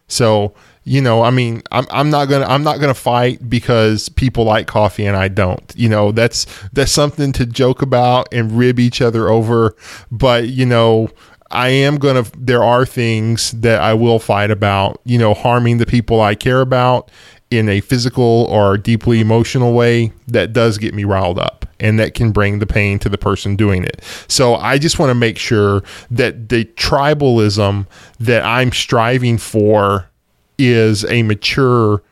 So, 0.09 0.55
you 0.85 1.01
know, 1.01 1.23
I 1.23 1.31
mean, 1.31 1.62
I'm, 1.73 1.87
I'm 1.91 2.11
not 2.11 2.27
gonna 2.27 2.47
I'm 2.47 2.62
not 2.62 2.81
gonna 2.81 2.95
fight 2.95 3.49
because 3.49 4.09
people 4.09 4.45
like 4.45 4.67
coffee 4.67 5.05
and 5.05 5.17
I 5.17 5.29
don't. 5.29 5.73
You 5.77 5.89
know, 5.89 6.12
that's 6.12 6.47
that's 6.73 6.93
something 6.93 7.33
to 7.33 7.47
joke 7.47 7.83
about 7.83 8.29
and 8.33 8.53
rib 8.53 8.79
each 8.79 9.03
other 9.03 9.29
over. 9.29 9.75
But 10.12 10.49
you 10.49 10.65
know, 10.65 11.09
I 11.51 11.69
am 11.69 11.97
gonna. 11.97 12.25
There 12.39 12.62
are 12.62 12.87
things 12.87 13.51
that 13.53 13.81
I 13.81 13.95
will 13.95 14.21
fight 14.21 14.51
about. 14.53 15.01
You 15.05 15.19
know, 15.19 15.35
harming 15.35 15.79
the 15.79 15.87
people 15.87 16.21
I 16.21 16.37
care 16.37 16.61
about 16.61 17.11
in 17.50 17.68
a 17.68 17.80
physical 17.80 18.46
or 18.50 18.76
deeply 18.76 19.20
emotional 19.20 19.72
way 19.72 20.12
that 20.26 20.52
does 20.52 20.78
get 20.78 20.94
me 20.94 21.04
riled 21.04 21.38
up 21.38 21.66
and 21.78 21.98
that 21.98 22.14
can 22.14 22.32
bring 22.32 22.59
the 22.59 22.66
pain 22.66 22.98
to 22.98 23.09
the 23.09 23.18
person 23.18 23.54
doing 23.54 23.85
it. 23.85 24.02
So 24.28 24.56
I 24.56 24.78
just 24.78 24.98
want 24.98 25.11
to 25.11 25.14
make 25.14 25.38
sure 25.38 25.82
that 26.11 26.48
the 26.48 26.64
tribalism 26.64 27.87
that 28.18 28.44
I'm 28.44 28.72
striving 28.72 29.38
for 29.38 30.09
is 30.59 31.04
a 31.04 31.22
mature 31.22 32.02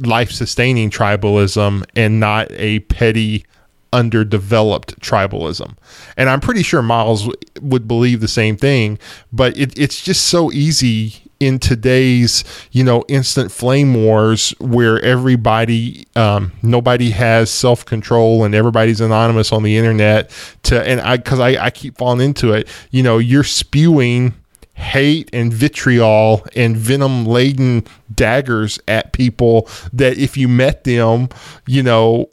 life 0.00 0.30
sustaining 0.30 0.90
tribalism 0.90 1.84
and 1.96 2.20
not 2.20 2.50
a 2.52 2.78
petty 2.80 3.44
underdeveloped 3.92 5.00
tribalism. 5.00 5.76
And 6.16 6.28
I'm 6.28 6.40
pretty 6.40 6.62
sure 6.62 6.82
Miles 6.82 7.28
would 7.60 7.88
believe 7.88 8.20
the 8.20 8.28
same 8.28 8.56
thing, 8.56 8.98
but 9.32 9.56
it, 9.58 9.76
it's 9.76 10.00
just 10.00 10.26
so 10.26 10.52
easy 10.52 11.29
in 11.40 11.58
today's, 11.58 12.44
you 12.70 12.84
know, 12.84 13.04
instant 13.08 13.50
flame 13.50 13.94
wars 13.94 14.54
where 14.60 15.00
everybody, 15.00 16.06
um, 16.14 16.52
nobody 16.62 17.10
has 17.10 17.50
self 17.50 17.84
control 17.84 18.44
and 18.44 18.54
everybody's 18.54 19.00
anonymous 19.00 19.50
on 19.50 19.62
the 19.62 19.76
internet 19.76 20.30
to, 20.64 20.80
and 20.86 21.00
I, 21.00 21.18
cause 21.18 21.40
I, 21.40 21.64
I 21.64 21.70
keep 21.70 21.96
falling 21.96 22.20
into 22.20 22.52
it, 22.52 22.68
you 22.90 23.02
know, 23.02 23.18
you're 23.18 23.42
spewing 23.42 24.34
hate 24.74 25.28
and 25.32 25.52
vitriol 25.52 26.46
and 26.56 26.76
venom 26.76 27.26
laden 27.26 27.84
daggers 28.14 28.78
at 28.88 29.12
people 29.12 29.68
that 29.92 30.18
if 30.18 30.36
you 30.36 30.48
met 30.48 30.84
them, 30.84 31.28
you 31.66 31.82
know, 31.82 32.30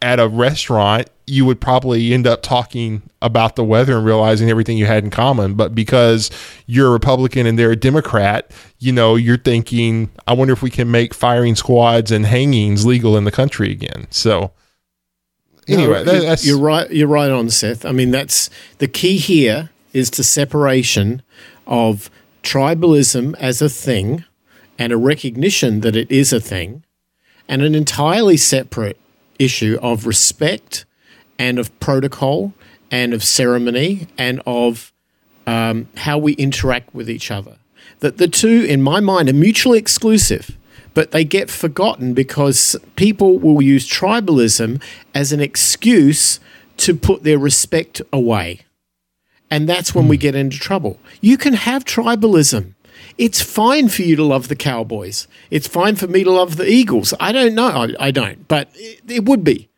at 0.00 0.20
a 0.20 0.28
restaurant, 0.28 1.08
you 1.26 1.44
would 1.44 1.60
probably 1.60 2.12
end 2.14 2.26
up 2.26 2.42
talking 2.42 3.02
about 3.20 3.56
the 3.56 3.64
weather 3.64 3.96
and 3.96 4.06
realizing 4.06 4.48
everything 4.48 4.78
you 4.78 4.86
had 4.86 5.04
in 5.04 5.10
common. 5.10 5.54
But 5.54 5.74
because 5.74 6.30
you're 6.66 6.88
a 6.88 6.92
Republican 6.92 7.46
and 7.46 7.58
they're 7.58 7.72
a 7.72 7.76
Democrat, 7.76 8.50
you 8.78 8.92
know, 8.92 9.16
you're 9.16 9.36
thinking, 9.36 10.10
I 10.26 10.32
wonder 10.34 10.52
if 10.52 10.62
we 10.62 10.70
can 10.70 10.90
make 10.90 11.12
firing 11.12 11.54
squads 11.56 12.10
and 12.10 12.24
hangings 12.24 12.86
legal 12.86 13.16
in 13.16 13.24
the 13.24 13.32
country 13.32 13.70
again. 13.70 14.06
So, 14.10 14.52
anyway, 15.66 16.04
no, 16.04 16.20
that's 16.20 16.46
you're 16.46 16.58
right. 16.58 16.90
You're 16.90 17.08
right 17.08 17.30
on, 17.30 17.50
Seth. 17.50 17.84
I 17.84 17.92
mean, 17.92 18.10
that's 18.10 18.48
the 18.78 18.88
key 18.88 19.18
here 19.18 19.70
is 19.92 20.10
the 20.10 20.24
separation 20.24 21.22
of 21.66 22.08
tribalism 22.42 23.34
as 23.38 23.60
a 23.60 23.68
thing 23.68 24.24
and 24.78 24.92
a 24.92 24.96
recognition 24.96 25.80
that 25.80 25.96
it 25.96 26.10
is 26.10 26.32
a 26.32 26.40
thing, 26.40 26.84
and 27.48 27.62
an 27.62 27.74
entirely 27.74 28.36
separate 28.36 28.96
issue 29.38 29.78
of 29.82 30.06
respect 30.06 30.84
and 31.38 31.58
of 31.58 31.78
protocol 31.80 32.52
and 32.90 33.12
of 33.12 33.22
ceremony 33.22 34.06
and 34.16 34.40
of 34.46 34.92
um, 35.46 35.88
how 35.96 36.18
we 36.18 36.32
interact 36.34 36.94
with 36.94 37.08
each 37.08 37.30
other. 37.30 37.56
That 38.00 38.18
the 38.18 38.28
two, 38.28 38.64
in 38.68 38.82
my 38.82 39.00
mind, 39.00 39.28
are 39.28 39.34
mutually 39.34 39.78
exclusive, 39.78 40.56
but 40.94 41.10
they 41.10 41.24
get 41.24 41.50
forgotten 41.50 42.14
because 42.14 42.76
people 42.96 43.38
will 43.38 43.62
use 43.62 43.88
tribalism 43.88 44.82
as 45.14 45.32
an 45.32 45.40
excuse 45.40 46.40
to 46.78 46.94
put 46.94 47.22
their 47.22 47.38
respect 47.38 48.02
away. 48.12 48.60
And 49.50 49.68
that's 49.68 49.94
when 49.94 50.08
we 50.08 50.16
hmm. 50.16 50.22
get 50.22 50.34
into 50.34 50.58
trouble. 50.58 50.98
You 51.20 51.38
can 51.38 51.54
have 51.54 51.84
tribalism 51.84 52.74
It's 53.18 53.42
fine 53.42 53.88
for 53.88 54.02
you 54.02 54.14
to 54.14 54.22
love 54.22 54.46
the 54.46 54.56
Cowboys. 54.56 55.26
It's 55.50 55.66
fine 55.66 55.96
for 55.96 56.06
me 56.06 56.22
to 56.22 56.30
love 56.30 56.56
the 56.56 56.70
Eagles. 56.70 57.12
I 57.18 57.32
don't 57.32 57.54
know. 57.54 57.66
I, 57.68 57.88
I 57.98 58.10
don't, 58.12 58.46
but 58.46 58.70
it, 58.74 59.02
it 59.08 59.24
would 59.24 59.42
be. 59.42 59.68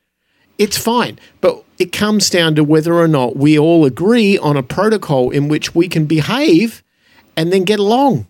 It's 0.59 0.76
fine. 0.76 1.18
But 1.40 1.64
it 1.79 1.90
comes 1.90 2.29
down 2.29 2.55
to 2.57 2.64
whether 2.64 2.94
or 2.94 3.09
not 3.09 3.37
we 3.37 3.59
all 3.59 3.87
agree 3.87 4.37
on 4.37 4.59
a 4.59 4.62
protocol 4.62 5.31
in 5.31 5.48
which 5.48 5.74
we 5.74 5.88
can 5.88 6.05
behave 6.05 6.83
and 7.35 7.50
then 7.50 7.64
get 7.64 7.81
along. 7.81 8.26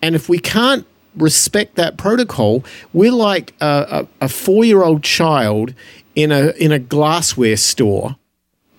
And 0.00 0.14
if 0.14 0.28
we 0.28 0.38
can't 0.38 0.86
respect 1.16 1.74
that 1.74 1.96
protocol, 1.96 2.64
we're 2.92 3.10
like 3.10 3.52
a, 3.60 4.06
a, 4.20 4.24
a 4.26 4.28
four 4.28 4.64
year 4.64 4.84
old 4.84 5.02
child 5.02 5.74
in 6.14 6.30
a 6.30 6.50
in 6.50 6.70
a 6.70 6.78
glassware 6.78 7.56
store 7.56 8.16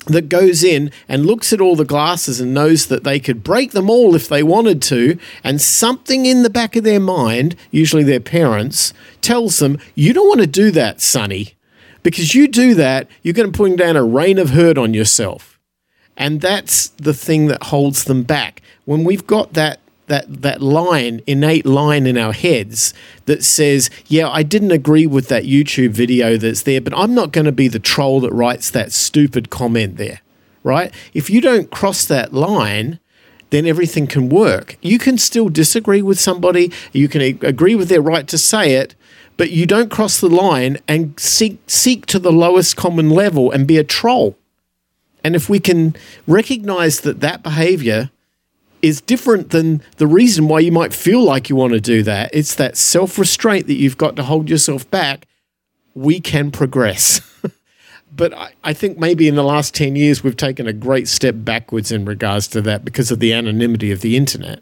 that 0.07 0.29
goes 0.29 0.63
in 0.63 0.91
and 1.07 1.25
looks 1.25 1.53
at 1.53 1.61
all 1.61 1.75
the 1.75 1.85
glasses 1.85 2.39
and 2.39 2.53
knows 2.53 2.87
that 2.87 3.03
they 3.03 3.19
could 3.19 3.43
break 3.43 3.71
them 3.71 3.89
all 3.89 4.15
if 4.15 4.27
they 4.27 4.43
wanted 4.43 4.81
to, 4.83 5.17
and 5.43 5.61
something 5.61 6.25
in 6.25 6.43
the 6.43 6.49
back 6.49 6.75
of 6.75 6.83
their 6.83 6.99
mind, 6.99 7.55
usually 7.69 8.03
their 8.03 8.19
parents, 8.19 8.93
tells 9.21 9.59
them, 9.59 9.77
You 9.95 10.13
don't 10.13 10.27
want 10.27 10.41
to 10.41 10.47
do 10.47 10.71
that, 10.71 11.01
sonny, 11.01 11.53
because 12.03 12.33
you 12.33 12.47
do 12.47 12.73
that, 12.75 13.07
you're 13.21 13.33
going 13.33 13.51
to 13.51 13.57
put 13.57 13.75
down 13.77 13.95
a 13.95 14.03
rain 14.03 14.37
of 14.37 14.51
hurt 14.51 14.77
on 14.77 14.93
yourself. 14.93 15.59
And 16.17 16.41
that's 16.41 16.89
the 16.89 17.13
thing 17.13 17.47
that 17.47 17.63
holds 17.63 18.03
them 18.03 18.23
back. 18.23 18.61
When 18.85 19.03
we've 19.03 19.25
got 19.25 19.53
that 19.53 19.79
that 20.07 20.41
that 20.41 20.61
line, 20.61 21.21
innate 21.27 21.65
line 21.65 22.05
in 22.05 22.17
our 22.17 22.33
heads 22.33 22.93
that 23.25 23.43
says, 23.43 23.89
"Yeah, 24.07 24.29
I 24.29 24.43
didn't 24.43 24.71
agree 24.71 25.07
with 25.07 25.27
that 25.29 25.45
YouTube 25.45 25.91
video 25.91 26.37
that's 26.37 26.63
there, 26.63 26.81
but 26.81 26.93
I'm 26.95 27.13
not 27.13 27.31
going 27.31 27.45
to 27.45 27.51
be 27.51 27.67
the 27.67 27.79
troll 27.79 28.19
that 28.21 28.33
writes 28.33 28.69
that 28.69 28.91
stupid 28.91 29.49
comment 29.49 29.97
there." 29.97 30.21
Right? 30.63 30.93
If 31.13 31.29
you 31.29 31.41
don't 31.41 31.71
cross 31.71 32.05
that 32.05 32.33
line, 32.33 32.99
then 33.51 33.65
everything 33.65 34.07
can 34.07 34.29
work. 34.29 34.77
You 34.81 34.97
can 34.97 35.17
still 35.17 35.49
disagree 35.49 36.01
with 36.01 36.19
somebody, 36.19 36.71
you 36.91 37.07
can 37.07 37.21
agree 37.21 37.75
with 37.75 37.89
their 37.89 38.01
right 38.01 38.27
to 38.27 38.37
say 38.37 38.73
it, 38.73 38.95
but 39.37 39.51
you 39.51 39.65
don't 39.65 39.91
cross 39.91 40.19
the 40.19 40.29
line 40.29 40.77
and 40.87 41.19
seek 41.19 41.59
seek 41.67 42.05
to 42.07 42.19
the 42.19 42.31
lowest 42.31 42.75
common 42.75 43.09
level 43.09 43.51
and 43.51 43.67
be 43.67 43.77
a 43.77 43.83
troll. 43.83 44.37
And 45.23 45.35
if 45.35 45.49
we 45.49 45.59
can 45.59 45.95
recognize 46.27 47.01
that 47.01 47.19
that 47.21 47.43
behavior 47.43 48.09
is 48.81 49.01
different 49.01 49.51
than 49.51 49.81
the 49.97 50.07
reason 50.07 50.47
why 50.47 50.59
you 50.59 50.71
might 50.71 50.93
feel 50.93 51.23
like 51.23 51.49
you 51.49 51.55
want 51.55 51.73
to 51.73 51.81
do 51.81 52.03
that. 52.03 52.29
It's 52.33 52.55
that 52.55 52.77
self 52.77 53.17
restraint 53.17 53.67
that 53.67 53.75
you've 53.75 53.97
got 53.97 54.15
to 54.15 54.23
hold 54.23 54.49
yourself 54.49 54.89
back. 54.89 55.27
We 55.93 56.19
can 56.19 56.51
progress. 56.51 57.21
but 58.11 58.33
I, 58.33 58.53
I, 58.63 58.73
think 58.73 58.97
maybe 58.97 59.27
in 59.27 59.35
the 59.35 59.43
last 59.43 59.75
10 59.75 59.95
years, 59.95 60.23
we've 60.23 60.37
taken 60.37 60.67
a 60.67 60.73
great 60.73 61.07
step 61.07 61.35
backwards 61.37 61.91
in 61.91 62.05
regards 62.05 62.47
to 62.49 62.61
that 62.61 62.85
because 62.85 63.11
of 63.11 63.19
the 63.19 63.33
anonymity 63.33 63.91
of 63.91 64.01
the 64.01 64.15
internet. 64.15 64.61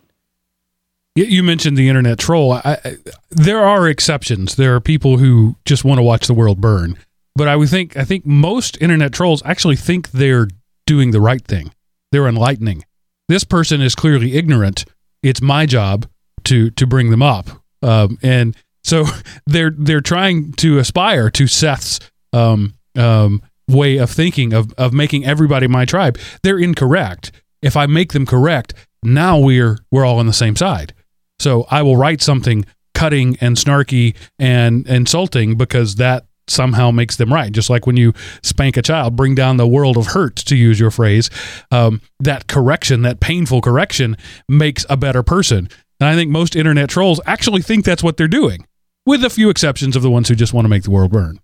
You 1.15 1.43
mentioned 1.43 1.77
the 1.77 1.89
internet 1.89 2.17
troll. 2.17 2.53
I, 2.53 2.61
I, 2.65 2.97
there 3.29 3.59
are 3.59 3.87
exceptions. 3.87 4.55
There 4.55 4.73
are 4.75 4.79
people 4.79 5.17
who 5.17 5.55
just 5.65 5.83
want 5.83 5.97
to 5.97 6.03
watch 6.03 6.27
the 6.27 6.33
world 6.33 6.61
burn. 6.61 6.97
But 7.35 7.47
I 7.47 7.55
would 7.55 7.69
think 7.69 7.97
I 7.97 8.03
think 8.03 8.25
most 8.25 8.77
internet 8.81 9.13
trolls 9.13 9.41
actually 9.45 9.75
think 9.75 10.11
they're 10.11 10.47
doing 10.85 11.11
the 11.11 11.21
right 11.21 11.45
thing. 11.45 11.73
They're 12.11 12.27
enlightening 12.27 12.83
this 13.29 13.45
person 13.45 13.79
is 13.79 13.95
clearly 13.95 14.35
ignorant. 14.35 14.83
It's 15.23 15.41
my 15.41 15.65
job 15.65 16.07
to 16.45 16.71
to 16.71 16.85
bring 16.85 17.11
them 17.11 17.21
up, 17.21 17.49
um, 17.81 18.17
and 18.21 18.57
so 18.83 19.05
they're 19.47 19.71
they're 19.77 20.01
trying 20.01 20.51
to 20.53 20.79
aspire 20.79 21.29
to 21.29 21.47
Seth's 21.47 21.99
um, 22.33 22.73
um, 22.97 23.41
way 23.69 23.97
of 23.97 24.09
thinking 24.09 24.51
of 24.51 24.73
of 24.73 24.91
making 24.91 25.25
everybody 25.25 25.67
my 25.67 25.85
tribe. 25.85 26.17
They're 26.43 26.59
incorrect. 26.59 27.31
If 27.61 27.77
I 27.77 27.85
make 27.85 28.11
them 28.13 28.25
correct, 28.25 28.73
now 29.03 29.39
we're 29.39 29.77
we're 29.91 30.05
all 30.05 30.19
on 30.19 30.25
the 30.25 30.33
same 30.33 30.57
side. 30.57 30.93
So 31.39 31.65
I 31.69 31.83
will 31.83 31.95
write 31.95 32.21
something 32.21 32.65
cutting 32.93 33.37
and 33.39 33.55
snarky 33.55 34.15
and 34.37 34.85
insulting 34.87 35.55
because 35.55 35.95
that 35.95 36.25
somehow 36.49 36.91
makes 36.91 37.15
them 37.15 37.31
right. 37.31 37.51
Just 37.51 37.69
like 37.69 37.85
when 37.85 37.97
you 37.97 38.13
spank 38.43 38.77
a 38.77 38.81
child, 38.81 39.15
bring 39.15 39.35
down 39.35 39.57
the 39.57 39.67
world 39.67 39.97
of 39.97 40.07
hurt, 40.07 40.35
to 40.35 40.55
use 40.55 40.79
your 40.79 40.91
phrase, 40.91 41.29
um, 41.71 42.01
that 42.19 42.47
correction, 42.47 43.01
that 43.03 43.19
painful 43.19 43.61
correction, 43.61 44.17
makes 44.47 44.85
a 44.89 44.97
better 44.97 45.23
person. 45.23 45.69
And 45.99 46.09
I 46.09 46.15
think 46.15 46.31
most 46.31 46.55
internet 46.55 46.89
trolls 46.89 47.19
actually 47.25 47.61
think 47.61 47.85
that's 47.85 48.03
what 48.03 48.17
they're 48.17 48.27
doing, 48.27 48.65
with 49.05 49.23
a 49.23 49.29
few 49.29 49.49
exceptions 49.49 49.95
of 49.95 50.01
the 50.01 50.11
ones 50.11 50.29
who 50.29 50.35
just 50.35 50.53
want 50.53 50.65
to 50.65 50.69
make 50.69 50.83
the 50.83 50.91
world 50.91 51.11
burn. 51.11 51.39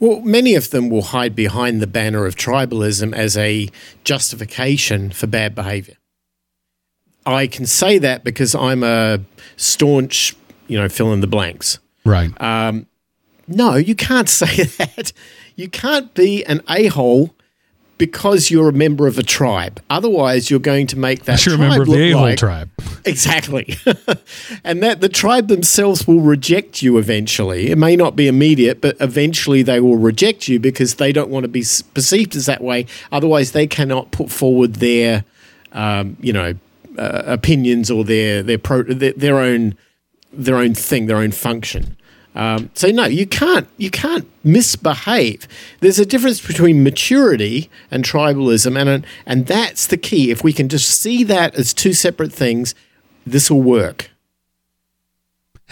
Well, 0.00 0.20
many 0.20 0.54
of 0.54 0.70
them 0.70 0.90
will 0.90 1.02
hide 1.02 1.34
behind 1.34 1.80
the 1.82 1.88
banner 1.88 2.24
of 2.24 2.36
tribalism 2.36 3.12
as 3.14 3.36
a 3.36 3.68
justification 4.04 5.10
for 5.10 5.26
bad 5.26 5.54
behavior. 5.54 5.96
I 7.26 7.46
can 7.46 7.66
say 7.66 7.98
that 7.98 8.24
because 8.24 8.54
I'm 8.54 8.82
a 8.82 9.20
staunch, 9.56 10.36
you 10.66 10.78
know, 10.78 10.88
fill 10.88 11.12
in 11.12 11.20
the 11.20 11.26
blanks. 11.26 11.78
Right. 12.04 12.30
Um, 12.40 12.86
no, 13.48 13.74
you 13.74 13.94
can't 13.94 14.28
say 14.42 14.64
that. 14.64 15.12
You 15.56 15.68
can't 15.68 16.14
be 16.14 16.44
an 16.44 16.62
a 16.68 16.86
hole 16.86 17.34
because 17.98 18.48
you're 18.48 18.68
a 18.68 18.72
member 18.72 19.08
of 19.08 19.18
a 19.18 19.24
tribe. 19.24 19.82
Otherwise, 19.90 20.50
you're 20.50 20.60
going 20.60 20.86
to 20.86 20.98
make 20.98 21.24
that. 21.24 21.44
You're 21.44 21.56
a 21.56 21.58
member 21.58 21.82
of 21.82 21.88
the 21.88 22.10
a 22.10 22.12
hole 22.12 22.22
like, 22.22 22.38
tribe. 22.38 22.70
Exactly, 23.04 23.76
and 24.64 24.82
that 24.82 25.00
the 25.00 25.08
tribe 25.08 25.48
themselves 25.48 26.06
will 26.06 26.20
reject 26.20 26.82
you 26.82 26.98
eventually. 26.98 27.70
It 27.70 27.78
may 27.78 27.96
not 27.96 28.16
be 28.16 28.28
immediate, 28.28 28.82
but 28.82 28.96
eventually 29.00 29.62
they 29.62 29.80
will 29.80 29.96
reject 29.96 30.46
you 30.46 30.60
because 30.60 30.96
they 30.96 31.10
don't 31.10 31.30
want 31.30 31.44
to 31.44 31.48
be 31.48 31.64
perceived 31.94 32.36
as 32.36 32.44
that 32.46 32.60
way. 32.60 32.84
Otherwise, 33.10 33.52
they 33.52 33.66
cannot 33.66 34.10
put 34.10 34.30
forward 34.30 34.74
their, 34.74 35.24
um, 35.72 36.18
you 36.20 36.34
know, 36.34 36.54
uh, 36.98 37.22
opinions 37.24 37.90
or 37.90 38.04
their 38.04 38.42
their, 38.42 38.58
pro- 38.58 38.82
their 38.82 39.12
their 39.12 39.38
own 39.38 39.74
their 40.30 40.56
own 40.56 40.74
thing, 40.74 41.06
their 41.06 41.18
own 41.18 41.32
function. 41.32 41.96
Um, 42.38 42.70
so 42.74 42.88
no, 42.92 43.04
you 43.04 43.26
can't 43.26 43.68
you 43.78 43.90
can't 43.90 44.26
misbehave. 44.44 45.48
There's 45.80 45.98
a 45.98 46.06
difference 46.06 46.40
between 46.44 46.84
maturity 46.84 47.68
and 47.90 48.04
tribalism, 48.04 48.80
and 48.80 49.04
and 49.26 49.46
that's 49.46 49.88
the 49.88 49.96
key. 49.96 50.30
If 50.30 50.44
we 50.44 50.52
can 50.52 50.68
just 50.68 50.88
see 50.88 51.24
that 51.24 51.56
as 51.56 51.74
two 51.74 51.92
separate 51.92 52.32
things, 52.32 52.76
this 53.26 53.50
will 53.50 53.62
work. 53.62 54.10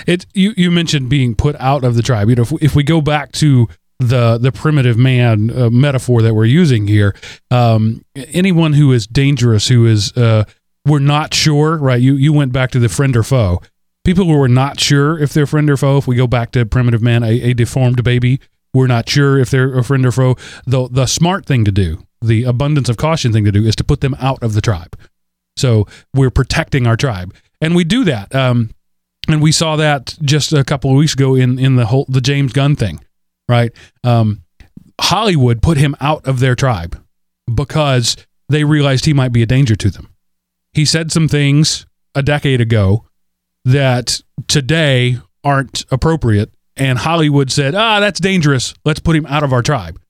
It 0.09 0.27
you 0.35 0.55
you 0.57 0.73
mentioned 0.73 1.09
being 1.09 1.37
put 1.37 1.55
out 1.61 1.85
of 1.85 1.95
the 1.95 2.03
tribe. 2.03 2.29
You 2.29 2.35
know, 2.35 2.43
if, 2.43 2.53
if 2.61 2.75
we 2.75 2.83
go 2.83 3.01
back 3.01 3.31
to 3.33 3.69
the 4.01 4.37
the 4.37 4.51
primitive 4.51 4.99
man 4.99 5.57
uh, 5.57 5.71
metaphor 5.71 6.21
that 6.23 6.35
we're 6.35 6.47
using 6.47 6.89
here, 6.89 7.15
um, 7.53 8.05
anyone 8.17 8.73
who 8.73 8.91
is 8.91 9.07
dangerous, 9.07 9.69
who 9.69 9.87
is 9.87 10.13
uh, 10.17 10.43
we're 10.85 10.99
not 10.99 11.33
sure, 11.33 11.77
right? 11.77 12.01
You 12.01 12.15
you 12.17 12.33
went 12.33 12.53
back 12.53 12.73
to 12.73 12.81
the 12.81 12.89
friend 12.89 13.17
or 13.17 13.23
foe 13.23 13.63
people 14.07 14.25
who 14.25 14.41
are 14.41 14.49
not 14.49 14.79
sure 14.79 15.19
if 15.19 15.35
they're 15.35 15.47
friend 15.47 15.69
or 15.69 15.77
foe. 15.77 15.99
If 15.99 16.07
we 16.07 16.15
go 16.15 16.29
back 16.29 16.53
to 16.53 16.65
primitive 16.65 17.03
man, 17.03 17.25
a, 17.25 17.51
a 17.51 17.53
deformed 17.53 18.03
baby, 18.05 18.41
we're 18.73 18.87
not 18.87 19.09
sure 19.09 19.39
if 19.39 19.51
they're 19.51 19.77
a 19.77 19.83
friend 19.83 20.07
or 20.07 20.13
foe. 20.13 20.37
The 20.65 20.89
the 20.89 21.07
smart 21.07 21.45
thing 21.45 21.65
to 21.65 21.73
do, 21.73 22.07
the 22.23 22.45
abundance 22.45 22.89
of 22.89 22.97
caution 22.97 23.33
thing 23.33 23.45
to 23.45 23.53
do, 23.53 23.67
is 23.67 23.77
to 23.77 23.85
put 23.85 24.01
them 24.01 24.15
out 24.21 24.43
of 24.43 24.55
the 24.55 24.63
tribe. 24.63 24.97
So 25.57 25.87
we're 26.15 26.31
protecting 26.31 26.87
our 26.87 26.97
tribe, 26.97 27.35
and 27.61 27.75
we 27.75 27.85
do 27.85 28.05
that. 28.05 28.35
Um, 28.35 28.71
and 29.29 29.43
we 29.43 29.51
saw 29.51 29.75
that 29.77 30.17
just 30.23 30.53
a 30.53 30.63
couple 30.63 30.91
of 30.91 30.97
weeks 30.97 31.15
ago 31.15 31.35
in 31.35 31.59
in 31.59 31.75
the 31.75 31.87
whole 31.87 32.07
the 32.09 32.21
James 32.21 32.53
Gunn 32.53 32.77
thing, 32.77 33.05
right? 33.49 33.73
Um, 34.05 34.45
Hollywood 35.01 35.63
put 35.63 35.79
him 35.79 35.97
out 36.01 36.27
of 36.27 36.39
their 36.39 36.55
tribe 36.55 37.03
because 37.53 38.17
they 38.49 38.63
realized 38.63 39.05
he 39.05 39.13
might 39.13 39.33
be 39.33 39.43
a 39.43 39.47
danger 39.47 39.75
to 39.75 39.91
them. 39.91 40.15
He 40.73 40.85
said 40.85 41.11
some 41.11 41.27
things 41.27 41.87
a 42.15 42.23
decade 42.23 42.61
ago 42.61 43.05
that 43.67 44.21
today 44.47 45.19
aren't 45.45 45.85
appropriate. 45.91 46.53
And 46.77 46.99
Hollywood 46.99 47.51
said, 47.51 47.75
ah, 47.75 48.01
that's 48.01 48.21
dangerous. 48.21 48.75
Let's 48.85 49.01
put 49.01 49.17
him 49.17 49.27
out 49.27 49.43
of 49.43 49.53
our 49.53 49.63
tribe. 49.63 50.01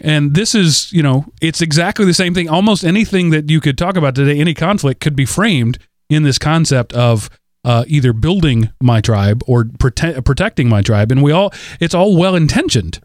And 0.00 0.34
this 0.34 0.54
is, 0.54 0.90
you 0.92 1.02
know, 1.02 1.26
it's 1.42 1.60
exactly 1.60 2.06
the 2.06 2.14
same 2.14 2.32
thing. 2.32 2.48
Almost 2.48 2.84
anything 2.84 3.30
that 3.30 3.50
you 3.50 3.60
could 3.60 3.76
talk 3.76 3.96
about 3.96 4.14
today, 4.14 4.40
any 4.40 4.54
conflict 4.54 5.00
could 5.00 5.16
be 5.16 5.26
framed 5.26 5.78
in 6.08 6.22
this 6.22 6.38
concept 6.38 6.92
of 6.92 7.28
uh, 7.64 7.84
either 7.86 8.12
building 8.12 8.70
my 8.80 9.00
tribe 9.00 9.42
or 9.46 9.64
prote- 9.64 10.24
protecting 10.24 10.68
my 10.68 10.80
tribe. 10.80 11.10
And 11.10 11.22
we 11.22 11.32
all, 11.32 11.52
it's 11.80 11.94
all 11.94 12.16
well 12.16 12.34
intentioned. 12.34 13.00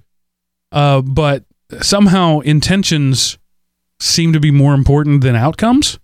Uh, 0.72 1.02
but 1.02 1.44
somehow 1.82 2.40
intentions 2.42 3.38
seem 4.00 4.32
to 4.34 4.40
be 4.40 4.52
more 4.52 4.74
important 4.74 5.22
than 5.22 5.36
outcomes. 5.36 5.98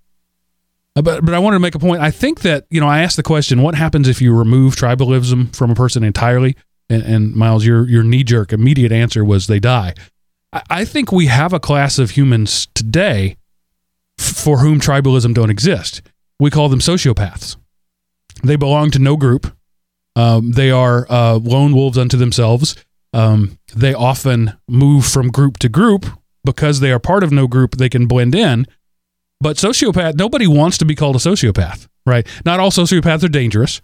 Uh, 0.96 1.02
but 1.02 1.24
but 1.24 1.34
I 1.34 1.40
wanted 1.40 1.56
to 1.56 1.62
make 1.62 1.76
a 1.76 1.80
point. 1.80 2.02
I 2.02 2.12
think 2.12 2.42
that 2.42 2.66
you 2.70 2.82
know 2.82 2.88
I 2.88 3.00
asked 3.00 3.18
the 3.18 3.24
question: 3.24 3.62
What 3.62 3.76
happens 3.76 4.08
if 4.08 4.22
you 4.22 4.36
remove 4.36 4.76
tribalism 4.76 5.56
from 5.56 5.72
a 5.72 5.76
person 5.76 6.04
entirely? 6.04 6.56
And, 6.90 7.04
and 7.04 7.36
Miles, 7.36 7.66
your 7.66 7.88
your 7.88 8.04
knee 8.04 8.24
jerk 8.24 8.52
immediate 8.52 8.92
answer 8.92 9.24
was 9.24 9.48
they 9.48 9.60
die. 9.60 9.94
I, 10.52 10.62
I 10.70 10.86
think 10.86 11.12
we 11.12 11.28
have 11.28 11.54
a 11.54 11.60
class 11.60 11.98
of 11.98 12.12
humans 12.12 12.68
today 12.74 13.38
for 14.18 14.60
whom 14.60 14.80
tribalism 14.80 15.34
don't 15.34 15.50
exist. 15.50 16.02
We 16.40 16.50
call 16.50 16.68
them 16.70 16.80
sociopaths. 16.80 17.56
They 18.44 18.56
belong 18.56 18.92
to 18.92 19.00
no 19.00 19.16
group. 19.16 19.56
Um, 20.16 20.52
they 20.52 20.72
are 20.72 21.06
uh, 21.10 21.36
lone 21.36 21.74
wolves 21.74 21.98
unto 21.98 22.18
themselves. 22.18 22.76
Um, 23.14 23.58
they 23.74 23.94
often 23.94 24.58
move 24.68 25.06
from 25.06 25.30
group 25.30 25.58
to 25.60 25.70
group 25.70 26.06
because 26.44 26.80
they 26.80 26.92
are 26.92 27.00
part 27.00 27.24
of 27.24 27.32
no 27.32 27.48
group. 27.48 27.78
They 27.78 27.90
can 27.90 28.08
blend 28.08 28.36
in 28.36 28.66
But 29.42 29.58
sociopath, 29.58 30.16
nobody 30.16 30.46
wants 30.46 30.78
to 30.78 30.86
be 30.86 30.94
called 30.94 31.16
a 31.16 31.20
sociopath, 31.20 31.88
right? 32.06 32.28
Not 32.46 32.60
all 32.60 32.70
sociopaths 32.70 33.24
are 33.24 33.28
dangerous, 33.28 33.82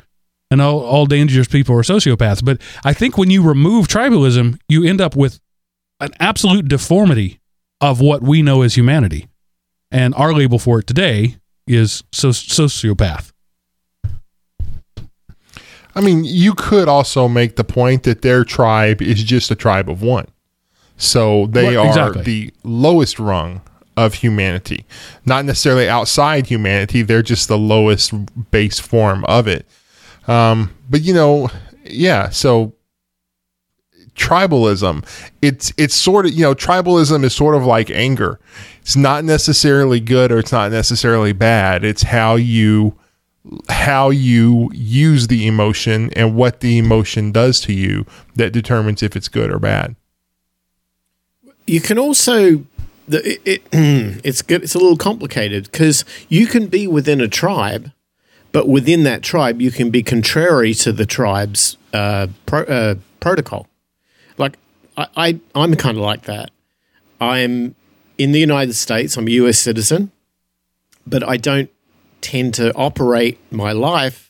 and 0.51 0.61
all, 0.61 0.79
all 0.79 1.07
dangerous 1.07 1.47
people 1.47 1.75
are 1.75 1.81
sociopaths. 1.81 2.45
But 2.45 2.61
I 2.85 2.93
think 2.93 3.17
when 3.17 3.31
you 3.31 3.41
remove 3.41 3.87
tribalism, 3.87 4.59
you 4.69 4.83
end 4.83 5.01
up 5.01 5.15
with 5.15 5.39
an 5.99 6.11
absolute 6.19 6.67
deformity 6.67 7.39
of 7.81 7.99
what 7.99 8.21
we 8.21 8.43
know 8.43 8.61
as 8.61 8.75
humanity. 8.75 9.27
And 9.89 10.13
our 10.15 10.31
label 10.31 10.59
for 10.59 10.79
it 10.79 10.87
today 10.87 11.37
is 11.65 12.03
so- 12.11 12.29
sociopath. 12.29 13.31
I 15.95 16.01
mean, 16.01 16.23
you 16.23 16.53
could 16.53 16.87
also 16.87 17.27
make 17.27 17.55
the 17.55 17.63
point 17.63 18.03
that 18.03 18.21
their 18.21 18.43
tribe 18.43 19.01
is 19.01 19.23
just 19.23 19.49
a 19.49 19.55
tribe 19.55 19.89
of 19.89 20.03
one. 20.03 20.27
So 20.97 21.47
they 21.47 21.75
Well, 21.75 21.97
are 21.99 22.13
the 22.13 22.53
lowest 22.63 23.17
rung 23.17 23.61
of 23.97 24.13
humanity. 24.13 24.85
Not 25.25 25.43
necessarily 25.43 25.89
outside 25.89 26.47
humanity, 26.47 27.01
they're 27.01 27.23
just 27.23 27.47
the 27.47 27.57
lowest 27.57 28.13
base 28.51 28.79
form 28.79 29.25
of 29.25 29.47
it. 29.47 29.65
Um, 30.27 30.73
but 30.89 31.01
you 31.01 31.13
know, 31.13 31.49
yeah, 31.83 32.29
so 32.29 32.73
tribalism, 34.15 35.05
it's 35.41 35.73
it's 35.77 35.95
sort 35.95 36.27
of, 36.27 36.33
you 36.33 36.43
know, 36.43 36.55
tribalism 36.55 37.23
is 37.23 37.35
sort 37.35 37.55
of 37.55 37.65
like 37.65 37.89
anger. 37.89 38.39
It's 38.81 38.95
not 38.95 39.23
necessarily 39.23 39.99
good 39.99 40.31
or 40.31 40.39
it's 40.39 40.51
not 40.51 40.71
necessarily 40.71 41.33
bad. 41.33 41.83
It's 41.83 42.03
how 42.03 42.35
you 42.35 42.97
how 43.69 44.09
you 44.09 44.69
use 44.73 45.27
the 45.27 45.47
emotion 45.47 46.11
and 46.13 46.35
what 46.35 46.59
the 46.59 46.77
emotion 46.77 47.31
does 47.31 47.61
to 47.61 47.73
you 47.73 48.05
that 48.35 48.51
determines 48.51 49.01
if 49.01 49.15
it's 49.15 49.29
good 49.29 49.51
or 49.51 49.59
bad. 49.59 49.95
You 51.65 51.81
can 51.81 51.97
also 51.97 52.65
the 53.07 53.33
it, 53.33 53.41
it 53.45 53.61
it's 54.23 54.41
good. 54.41 54.63
It's 54.63 54.75
a 54.75 54.79
little 54.79 54.97
complicated 54.97 55.71
because 55.71 56.05
you 56.29 56.47
can 56.47 56.67
be 56.67 56.87
within 56.87 57.21
a 57.21 57.27
tribe, 57.27 57.91
but 58.51 58.67
within 58.67 59.03
that 59.03 59.23
tribe, 59.23 59.61
you 59.61 59.71
can 59.71 59.89
be 59.89 60.03
contrary 60.03 60.73
to 60.75 60.91
the 60.91 61.05
tribe's 61.05 61.77
uh, 61.93 62.27
pro, 62.45 62.63
uh, 62.63 62.95
protocol. 63.19 63.67
Like 64.37 64.57
I, 64.95 65.07
I 65.15 65.39
I'm 65.55 65.75
kind 65.75 65.97
of 65.97 66.03
like 66.03 66.23
that. 66.23 66.51
I'm 67.19 67.75
in 68.17 68.31
the 68.31 68.39
United 68.39 68.73
States. 68.73 69.17
I'm 69.17 69.27
a 69.27 69.31
U.S. 69.31 69.59
citizen, 69.59 70.11
but 71.05 71.27
I 71.27 71.37
don't 71.37 71.69
tend 72.21 72.53
to 72.55 72.73
operate 72.75 73.39
my 73.51 73.71
life 73.71 74.27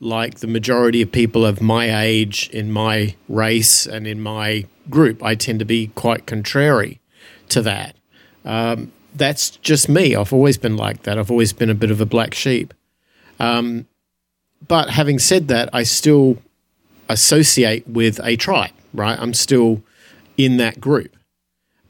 like 0.00 0.38
the 0.38 0.46
majority 0.46 1.02
of 1.02 1.10
people 1.10 1.44
of 1.44 1.60
my 1.60 2.02
age, 2.02 2.48
in 2.52 2.70
my 2.70 3.16
race, 3.28 3.86
and 3.86 4.06
in 4.06 4.20
my 4.20 4.66
group. 4.88 5.22
I 5.22 5.34
tend 5.34 5.58
to 5.58 5.64
be 5.64 5.88
quite 5.88 6.26
contrary 6.26 7.00
to 7.48 7.62
that. 7.62 7.96
Um, 8.48 8.90
that's 9.14 9.50
just 9.50 9.88
me. 9.88 10.16
I've 10.16 10.32
always 10.32 10.56
been 10.58 10.76
like 10.76 11.02
that. 11.02 11.18
I've 11.18 11.30
always 11.30 11.52
been 11.52 11.70
a 11.70 11.74
bit 11.74 11.90
of 11.90 12.00
a 12.00 12.06
black 12.06 12.34
sheep. 12.34 12.74
Um, 13.38 13.86
but 14.66 14.90
having 14.90 15.18
said 15.18 15.48
that, 15.48 15.68
I 15.72 15.84
still 15.84 16.38
associate 17.08 17.86
with 17.86 18.20
a 18.24 18.36
tribe, 18.36 18.72
right? 18.92 19.18
I'm 19.20 19.34
still 19.34 19.82
in 20.36 20.56
that 20.56 20.80
group. 20.80 21.14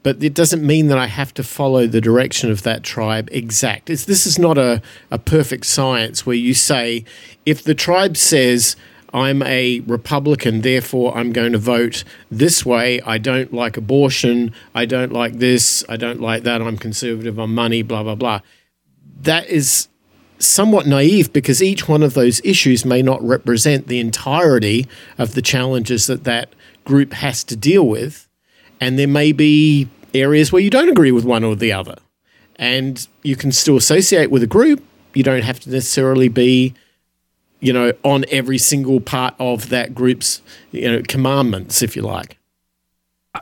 But 0.03 0.23
it 0.23 0.33
doesn't 0.33 0.65
mean 0.65 0.87
that 0.87 0.97
I 0.97 1.07
have 1.07 1.33
to 1.35 1.43
follow 1.43 1.85
the 1.87 2.01
direction 2.01 2.51
of 2.51 2.63
that 2.63 2.83
tribe 2.83 3.29
exact. 3.31 3.89
It's, 3.89 4.05
this 4.05 4.25
is 4.25 4.39
not 4.39 4.57
a, 4.57 4.81
a 5.11 5.17
perfect 5.17 5.65
science 5.65 6.25
where 6.25 6.35
you 6.35 6.53
say, 6.53 7.03
if 7.45 7.63
the 7.63 7.75
tribe 7.75 8.15
says, 8.15 8.75
I'm 9.13 9.41
a 9.43 9.79
Republican, 9.81 10.61
therefore 10.61 11.17
I'm 11.17 11.31
going 11.31 11.51
to 11.53 11.57
vote 11.57 12.03
this 12.29 12.65
way. 12.65 13.01
I 13.01 13.17
don't 13.17 13.53
like 13.53 13.77
abortion. 13.77 14.53
I 14.75 14.85
don't 14.85 15.11
like 15.11 15.33
this. 15.39 15.83
I 15.89 15.97
don't 15.97 16.21
like 16.21 16.43
that. 16.43 16.61
I'm 16.61 16.77
conservative 16.77 17.39
on 17.39 17.53
money, 17.53 17.81
blah, 17.81 18.03
blah, 18.03 18.15
blah. 18.15 18.41
That 19.21 19.47
is 19.47 19.87
somewhat 20.37 20.87
naive 20.87 21.33
because 21.33 21.61
each 21.61 21.87
one 21.87 22.01
of 22.01 22.13
those 22.13 22.41
issues 22.43 22.85
may 22.85 23.01
not 23.01 23.21
represent 23.21 23.87
the 23.87 23.99
entirety 23.99 24.87
of 25.17 25.33
the 25.33 25.41
challenges 25.41 26.07
that 26.07 26.23
that 26.23 26.53
group 26.85 27.13
has 27.13 27.43
to 27.45 27.55
deal 27.55 27.87
with. 27.87 28.27
And 28.79 28.97
there 28.97 29.07
may 29.07 29.31
be 29.31 29.89
areas 30.13 30.51
where 30.51 30.61
you 30.61 30.69
don't 30.69 30.89
agree 30.89 31.11
with 31.11 31.25
one 31.25 31.43
or 31.43 31.55
the 31.55 31.73
other. 31.73 31.97
And 32.55 33.05
you 33.23 33.35
can 33.35 33.51
still 33.51 33.77
associate 33.77 34.31
with 34.31 34.43
a 34.43 34.47
group. 34.47 34.83
You 35.13 35.23
don't 35.23 35.43
have 35.43 35.59
to 35.61 35.69
necessarily 35.69 36.29
be, 36.29 36.73
you 37.59 37.73
know, 37.73 37.93
on 38.03 38.25
every 38.29 38.57
single 38.57 38.99
part 38.99 39.33
of 39.39 39.69
that 39.69 39.93
group's, 39.93 40.41
you 40.71 40.89
know, 40.91 41.01
commandments, 41.07 41.81
if 41.81 41.95
you 41.95 42.01
like. 42.01 42.37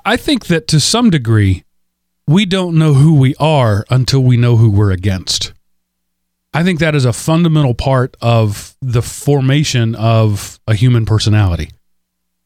I 0.06 0.17
think 0.17 0.47
that 0.47 0.67
to 0.69 0.80
some 0.80 1.10
degree, 1.10 1.63
we 2.27 2.45
don't 2.45 2.77
know 2.77 2.93
who 2.93 3.15
we 3.15 3.36
are 3.39 3.86
until 3.89 4.21
we 4.21 4.38
know 4.38 4.58
who 4.58 4.69
we're 4.69 4.91
against. 4.91 5.53
I 6.53 6.63
think 6.63 6.80
that 6.80 6.95
is 6.95 7.06
a 7.06 7.13
fundamental 7.13 7.73
part 7.73 8.17
of 8.21 8.75
the 8.82 9.01
formation 9.01 9.95
of 9.95 10.60
a 10.67 10.73
human 10.73 11.06
personality. 11.06 11.71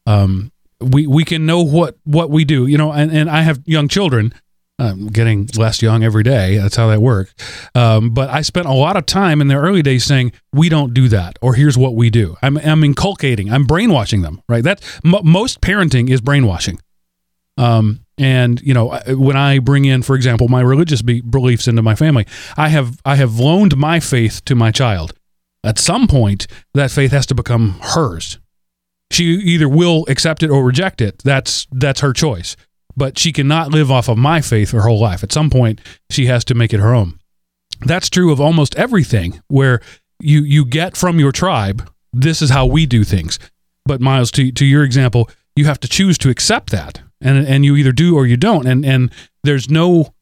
Um, 0.06 0.52
we 0.80 1.06
we 1.06 1.24
can 1.24 1.46
know 1.46 1.62
what 1.62 1.96
what 2.04 2.28
we 2.30 2.44
do, 2.44 2.66
you 2.66 2.76
know, 2.76 2.92
and, 2.92 3.10
and 3.10 3.30
I 3.30 3.42
have 3.42 3.62
young 3.64 3.88
children. 3.88 4.34
I'm 4.78 5.08
getting 5.08 5.48
less 5.56 5.80
young 5.80 6.02
every 6.02 6.22
day. 6.22 6.58
That's 6.58 6.76
how 6.76 6.88
that 6.88 7.00
works. 7.00 7.34
Um, 7.74 8.10
but 8.10 8.30
I 8.30 8.40
spent 8.42 8.66
a 8.66 8.72
lot 8.72 8.96
of 8.96 9.06
time 9.06 9.40
in 9.40 9.48
their 9.48 9.60
early 9.60 9.82
days 9.82 10.04
saying, 10.04 10.32
"We 10.52 10.68
don't 10.68 10.92
do 10.92 11.08
that," 11.08 11.38
or 11.40 11.54
"Here's 11.54 11.78
what 11.78 11.94
we 11.94 12.10
do." 12.10 12.36
I'm 12.42 12.56
I'm 12.58 12.82
inculcating. 12.82 13.52
I'm 13.52 13.64
brainwashing 13.64 14.22
them. 14.22 14.42
Right. 14.48 14.64
That 14.64 14.82
m- 15.04 15.24
most 15.24 15.60
parenting 15.60 16.10
is 16.10 16.20
brainwashing. 16.20 16.80
Um, 17.58 18.00
and 18.18 18.60
you 18.62 18.74
know, 18.74 18.98
when 19.08 19.36
I 19.36 19.58
bring 19.58 19.84
in, 19.84 20.02
for 20.02 20.16
example, 20.16 20.48
my 20.48 20.60
religious 20.60 21.02
be- 21.02 21.20
beliefs 21.20 21.68
into 21.68 21.82
my 21.82 21.94
family, 21.94 22.26
I 22.56 22.68
have 22.68 22.98
I 23.04 23.16
have 23.16 23.38
loaned 23.38 23.76
my 23.76 24.00
faith 24.00 24.44
to 24.46 24.54
my 24.54 24.70
child. 24.70 25.12
At 25.64 25.78
some 25.78 26.08
point, 26.08 26.48
that 26.74 26.90
faith 26.90 27.12
has 27.12 27.26
to 27.26 27.34
become 27.34 27.78
hers. 27.80 28.38
She 29.12 29.24
either 29.24 29.68
will 29.68 30.04
accept 30.08 30.42
it 30.42 30.50
or 30.50 30.64
reject 30.64 31.00
it. 31.00 31.18
That's 31.24 31.66
that's 31.70 32.00
her 32.00 32.12
choice. 32.12 32.56
But 32.96 33.18
she 33.18 33.32
cannot 33.32 33.70
live 33.70 33.90
off 33.90 34.08
of 34.08 34.18
my 34.18 34.40
faith 34.40 34.70
her 34.70 34.82
whole 34.82 35.00
life. 35.00 35.22
At 35.22 35.32
some 35.32 35.50
point, 35.50 35.80
she 36.10 36.26
has 36.26 36.44
to 36.46 36.54
make 36.54 36.74
it 36.74 36.80
her 36.80 36.94
own. 36.94 37.18
That's 37.80 38.10
true 38.10 38.30
of 38.30 38.40
almost 38.40 38.74
everything 38.76 39.40
where 39.48 39.80
you 40.20 40.42
you 40.42 40.64
get 40.64 40.96
from 40.96 41.18
your 41.18 41.32
tribe, 41.32 41.90
this 42.12 42.42
is 42.42 42.50
how 42.50 42.66
we 42.66 42.86
do 42.86 43.02
things. 43.04 43.38
But 43.84 44.00
Miles, 44.00 44.30
to 44.32 44.52
to 44.52 44.64
your 44.64 44.84
example, 44.84 45.28
you 45.56 45.64
have 45.64 45.80
to 45.80 45.88
choose 45.88 46.18
to 46.18 46.30
accept 46.30 46.70
that. 46.70 47.00
And 47.20 47.46
and 47.46 47.64
you 47.64 47.76
either 47.76 47.92
do 47.92 48.16
or 48.16 48.26
you 48.26 48.36
don't. 48.36 48.66
And 48.66 48.84
and 48.84 49.12
there's 49.42 49.70
no 49.70 50.14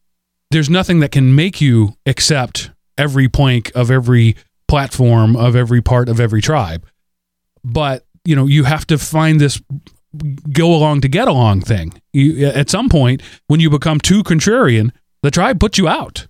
there's 0.51 0.71
nothing 0.71 1.01
that 1.01 1.13
can 1.13 1.35
make 1.35 1.61
you 1.61 1.97
accept 2.07 2.71
every 2.99 3.29
plank 3.29 3.71
of 3.75 3.91
every 3.91 4.37
platform 4.69 5.37
of 5.37 5.57
every 5.57 5.81
part 5.83 6.09
of 6.09 6.21
every 6.21 6.41
tribe. 6.41 6.87
But, 7.65 8.05
you 8.25 8.37
know, 8.37 8.47
you 8.47 8.65
have 8.65 8.87
to 8.89 8.99
find 8.99 9.41
this 9.41 9.61
go 10.53 10.75
along 10.75 11.01
to 11.03 11.09
get 11.09 11.29
along 11.29 11.61
thing. 11.63 11.93
You, 12.13 12.47
at 12.47 12.69
some 12.71 12.89
point, 12.89 13.23
when 13.47 13.61
you 13.61 13.71
become 13.71 14.01
too 14.01 14.23
contrarian, 14.23 14.91
the 15.23 15.31
tribe 15.31 15.61
puts 15.61 15.79
you 15.79 15.87
out, 15.89 16.27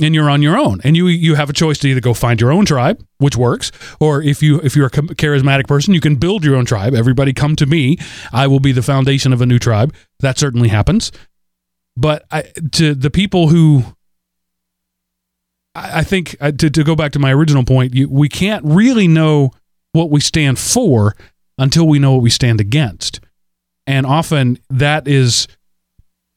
and 0.00 0.14
you're 0.14 0.28
on 0.30 0.42
your 0.42 0.58
own. 0.58 0.80
And 0.84 0.96
you 0.96 1.06
you 1.06 1.34
have 1.34 1.48
a 1.50 1.52
choice 1.52 1.78
to 1.80 1.88
either 1.88 2.00
go 2.00 2.14
find 2.14 2.40
your 2.40 2.52
own 2.52 2.64
tribe, 2.66 3.02
which 3.18 3.36
works, 3.36 3.70
or 4.00 4.22
if 4.22 4.42
you 4.42 4.60
if 4.60 4.74
you're 4.76 4.86
a 4.86 4.90
charismatic 4.90 5.66
person, 5.66 5.94
you 5.94 6.00
can 6.00 6.16
build 6.16 6.44
your 6.44 6.56
own 6.56 6.64
tribe. 6.64 6.94
Everybody 6.94 7.32
come 7.32 7.56
to 7.56 7.66
me. 7.66 7.96
I 8.32 8.46
will 8.46 8.60
be 8.60 8.72
the 8.72 8.82
foundation 8.82 9.32
of 9.32 9.40
a 9.40 9.46
new 9.46 9.58
tribe. 9.58 9.94
That 10.20 10.38
certainly 10.38 10.68
happens. 10.68 11.12
But 11.96 12.24
I, 12.30 12.42
to 12.72 12.94
the 12.94 13.10
people 13.10 13.48
who 13.48 13.84
I 15.74 16.00
I 16.00 16.04
think 16.04 16.36
uh, 16.40 16.52
to, 16.52 16.70
to 16.70 16.84
go 16.84 16.94
back 16.96 17.12
to 17.12 17.18
my 17.18 17.32
original 17.32 17.64
point, 17.64 17.94
you, 17.94 18.08
we 18.08 18.28
can't 18.28 18.64
really 18.64 19.08
know 19.08 19.52
what 19.92 20.10
we 20.10 20.20
stand 20.20 20.58
for 20.58 21.14
until 21.58 21.86
we 21.86 21.98
know 21.98 22.12
what 22.12 22.22
we 22.22 22.30
stand 22.30 22.60
against. 22.60 23.20
And 23.86 24.06
often 24.06 24.58
that 24.70 25.08
is 25.08 25.48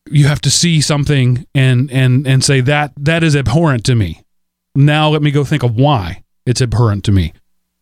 you 0.10 0.28
have 0.28 0.42
to 0.42 0.52
see 0.52 0.82
something 0.82 1.46
and 1.56 1.92
and 1.92 2.28
and 2.28 2.44
say 2.44 2.62
that 2.62 2.94
that 2.98 3.24
is 3.24 3.36
abhorrent 3.36 3.84
to 3.86 3.96
me. 3.96 4.22
Now 4.76 5.10
let 5.10 5.22
me 5.22 5.32
go 5.32 5.44
think 5.44 5.64
of 5.64 5.76
why 5.76 6.24
it's 6.46 6.62
abhorrent 6.62 7.04
to 7.06 7.12
me, 7.12 7.34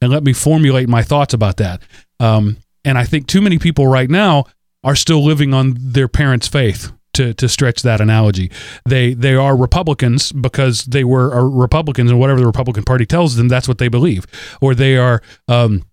and 0.01 0.11
let 0.11 0.23
me 0.23 0.33
formulate 0.33 0.87
my 0.89 1.03
thoughts 1.03 1.33
about 1.33 1.57
that. 1.57 1.81
Um, 2.19 2.57
and 2.85 2.97
I 2.97 3.03
think 3.03 3.27
too 3.27 3.41
many 3.41 3.59
people 3.59 3.87
right 3.87 4.09
now 4.09 4.45
are 4.83 4.95
still 4.95 5.23
living 5.23 5.53
on 5.53 5.75
their 5.79 6.07
parents' 6.07 6.47
faith. 6.47 6.91
To, 7.17 7.31
to 7.35 7.47
stretch 7.47 7.83
that 7.83 8.01
analogy, 8.01 8.49
they 8.89 9.13
they 9.13 9.35
are 9.35 9.55
Republicans 9.55 10.31
because 10.31 10.83
they 10.85 11.03
were 11.03 11.47
Republicans, 11.47 12.09
and 12.09 12.19
whatever 12.19 12.39
the 12.39 12.47
Republican 12.47 12.83
Party 12.83 13.05
tells 13.05 13.35
them, 13.35 13.49
that's 13.49 13.67
what 13.67 13.77
they 13.77 13.87
believe. 13.87 14.25
Or 14.61 14.73
they 14.73 14.97
are 14.97 15.21
um, 15.47 15.83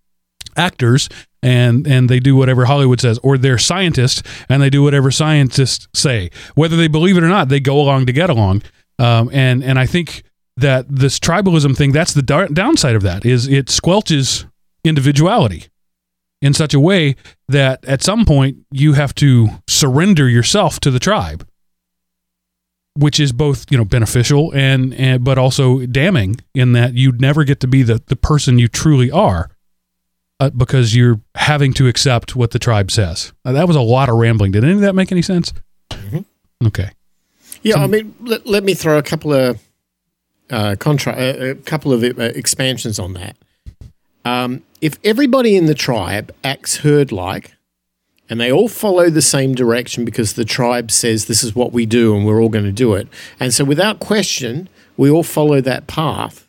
actors 0.57 1.11
and 1.43 1.87
and 1.87 2.09
they 2.09 2.21
do 2.21 2.37
whatever 2.37 2.65
Hollywood 2.65 3.01
says, 3.01 3.19
or 3.23 3.39
they're 3.39 3.59
scientists 3.59 4.23
and 4.49 4.63
they 4.63 4.71
do 4.71 4.83
whatever 4.83 5.11
scientists 5.11 5.89
say. 5.95 6.31
Whether 6.55 6.77
they 6.77 6.89
believe 6.89 7.17
it 7.17 7.25
or 7.25 7.29
not, 7.29 7.49
they 7.49 7.61
go 7.61 7.81
along 7.81 8.07
to 8.07 8.13
get 8.13 8.31
along. 8.31 8.63
Um, 8.99 9.31
and 9.33 9.65
and 9.65 9.79
I 9.79 9.87
think 9.87 10.23
that 10.57 10.87
this 10.89 11.19
tribalism 11.19 11.77
thing, 11.77 11.93
that's 11.93 12.13
the 12.13 12.23
dar- 12.23 12.49
downside 12.49 12.97
of 12.97 13.03
that, 13.03 13.25
is 13.25 13.49
it 13.49 13.67
squelches 13.67 14.47
individuality 14.85 15.67
in 16.43 16.55
such 16.55 16.75
a 16.75 16.81
way 16.81 17.17
that 17.49 17.85
at 17.85 18.03
some 18.03 18.25
point 18.25 18.59
you 18.71 18.95
have 18.95 19.15
to 19.15 19.49
surrender 19.69 20.29
yourself 20.29 20.81
to 20.81 20.91
the 20.91 20.99
tribe 20.99 21.47
which 22.95 23.21
is 23.21 23.33
both 23.33 23.71
you 23.71 23.79
know 23.79 23.85
beneficial 23.85 24.53
and, 24.55 24.95
and 24.95 25.25
but 25.25 25.39
also 25.39 25.87
damning 25.87 26.37
in 26.55 26.73
that 26.73 26.95
you 26.95 27.13
never 27.13 27.45
get 27.45 27.61
to 27.61 27.69
be 27.69 27.83
the 27.83 28.03
the 28.07 28.17
person 28.17 28.59
you 28.59 28.69
truly 28.69 29.11
are 29.11 29.51
uh, 30.41 30.51
because 30.51 30.97
you're 30.97 31.21
having 31.35 31.73
to 31.75 31.87
accept 31.87 32.35
what 32.35 32.51
the 32.51 32.59
tribe 32.59 32.91
says. 32.91 33.33
Uh, 33.45 33.53
that 33.53 33.69
was 33.69 33.77
a 33.77 33.81
lot 33.81 34.09
of 34.09 34.17
rambling. 34.17 34.53
Did 34.53 34.65
any 34.65 34.73
of 34.73 34.81
that 34.81 34.95
make 34.95 35.13
any 35.13 35.23
sense? 35.23 35.53
Mm-hmm. 35.91 36.67
Okay. 36.67 36.91
Yeah, 37.63 37.77
I 37.77 37.87
mean, 37.87 38.15
let, 38.23 38.47
let 38.47 38.65
me 38.65 38.73
throw 38.75 38.97
a 38.97 39.03
couple 39.03 39.35
of 39.35 39.61
uh, 40.49 40.77
contra- 40.79 41.13
uh, 41.13 41.51
a 41.51 41.55
couple 41.57 41.93
of 41.93 42.03
uh, 42.03 42.23
expansions 42.23 42.99
on 42.99 43.13
that. 43.13 43.37
Um, 44.25 44.63
if 44.81 44.99
everybody 45.05 45.57
in 45.57 45.67
the 45.67 45.75
tribe 45.75 46.35
acts 46.43 46.79
herd 46.79 47.13
like, 47.13 47.55
and 48.29 48.41
they 48.41 48.51
all 48.51 48.69
follow 48.69 49.11
the 49.11 49.23
same 49.23 49.55
direction 49.55 50.05
because 50.05 50.35
the 50.35 50.45
tribe 50.45 50.91
says 50.91 51.27
this 51.27 51.43
is 51.43 51.55
what 51.55 51.73
we 51.73 51.85
do 51.85 52.17
and 52.17 52.25
we're 52.25 52.41
all 52.41 52.49
going 52.49 52.65
to 52.65 52.73
do 52.73 52.95
it, 52.95 53.09
and 53.39 53.53
so 53.53 53.65
without 53.65 54.01
question, 54.01 54.69
we 54.97 55.11
all 55.11 55.23
follow 55.23 55.61
that 55.61 55.87
path. 55.87 56.47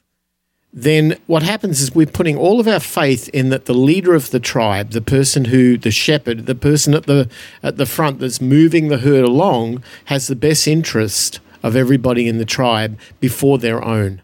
Then 0.74 1.18
what 1.28 1.44
happens 1.44 1.82
is 1.82 1.94
we're 1.94 2.06
putting 2.06 2.38
all 2.38 2.60
of 2.60 2.68
our 2.68 2.80
faith 2.80 3.28
in 3.30 3.50
that 3.50 3.66
the 3.66 3.74
leader 3.74 4.16
of 4.16 4.32
the 4.32 4.40
tribe, 4.40 4.92
the 4.92 5.02
person 5.02 5.46
who, 5.46 5.78
the 5.78 5.92
shepherd, 5.92 6.46
the 6.46 6.56
person 6.56 6.94
at 6.94 7.08
the 7.08 7.30
at 7.62 7.76
the 7.76 7.86
front 7.86 8.20
that's 8.20 8.40
moving 8.40 8.88
the 8.88 9.00
herd 9.00 9.26
along, 9.26 9.84
has 10.06 10.28
the 10.28 10.36
best 10.36 10.68
interest 10.68 11.40
of 11.62 11.76
everybody 11.76 12.28
in 12.28 12.38
the 12.38 12.46
tribe 12.46 12.98
before 13.20 13.58
their 13.58 13.84
own. 13.84 14.22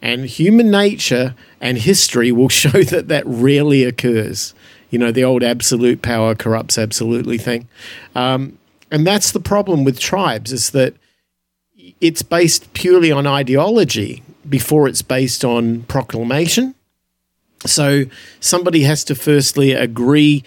And 0.00 0.24
human 0.24 0.70
nature 0.70 1.34
and 1.60 1.78
history 1.78 2.32
will 2.32 2.48
show 2.62 2.82
that 2.84 3.08
that 3.08 3.26
rarely 3.26 3.84
occurs. 3.84 4.54
You 4.90 4.98
know, 4.98 5.12
the 5.12 5.24
old 5.24 5.42
absolute 5.42 6.00
power 6.00 6.34
corrupts 6.34 6.78
absolutely 6.78 7.36
thing. 7.36 7.68
Um, 8.14 8.58
and 8.90 9.06
that's 9.06 9.32
the 9.32 9.40
problem 9.40 9.84
with 9.84 10.00
tribes 10.00 10.50
is 10.50 10.70
that 10.70 10.94
it's 12.00 12.22
based 12.22 12.72
purely 12.72 13.12
on 13.12 13.26
ideology 13.26 14.22
before 14.48 14.88
it's 14.88 15.02
based 15.02 15.44
on 15.44 15.82
proclamation. 15.84 16.74
So 17.66 18.04
somebody 18.40 18.82
has 18.82 19.04
to 19.04 19.14
firstly 19.14 19.72
agree 19.72 20.44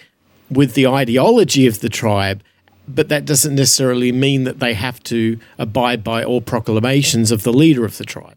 with 0.50 0.74
the 0.74 0.86
ideology 0.86 1.66
of 1.66 1.80
the 1.80 1.88
tribe 1.88 2.42
but 2.88 3.08
that 3.08 3.24
doesn't 3.24 3.54
necessarily 3.54 4.12
mean 4.12 4.44
that 4.44 4.58
they 4.58 4.74
have 4.74 5.02
to 5.04 5.38
abide 5.58 6.02
by 6.02 6.24
all 6.24 6.40
proclamations 6.40 7.30
of 7.30 7.42
the 7.42 7.52
leader 7.52 7.84
of 7.84 7.98
the 7.98 8.04
tribe. 8.04 8.36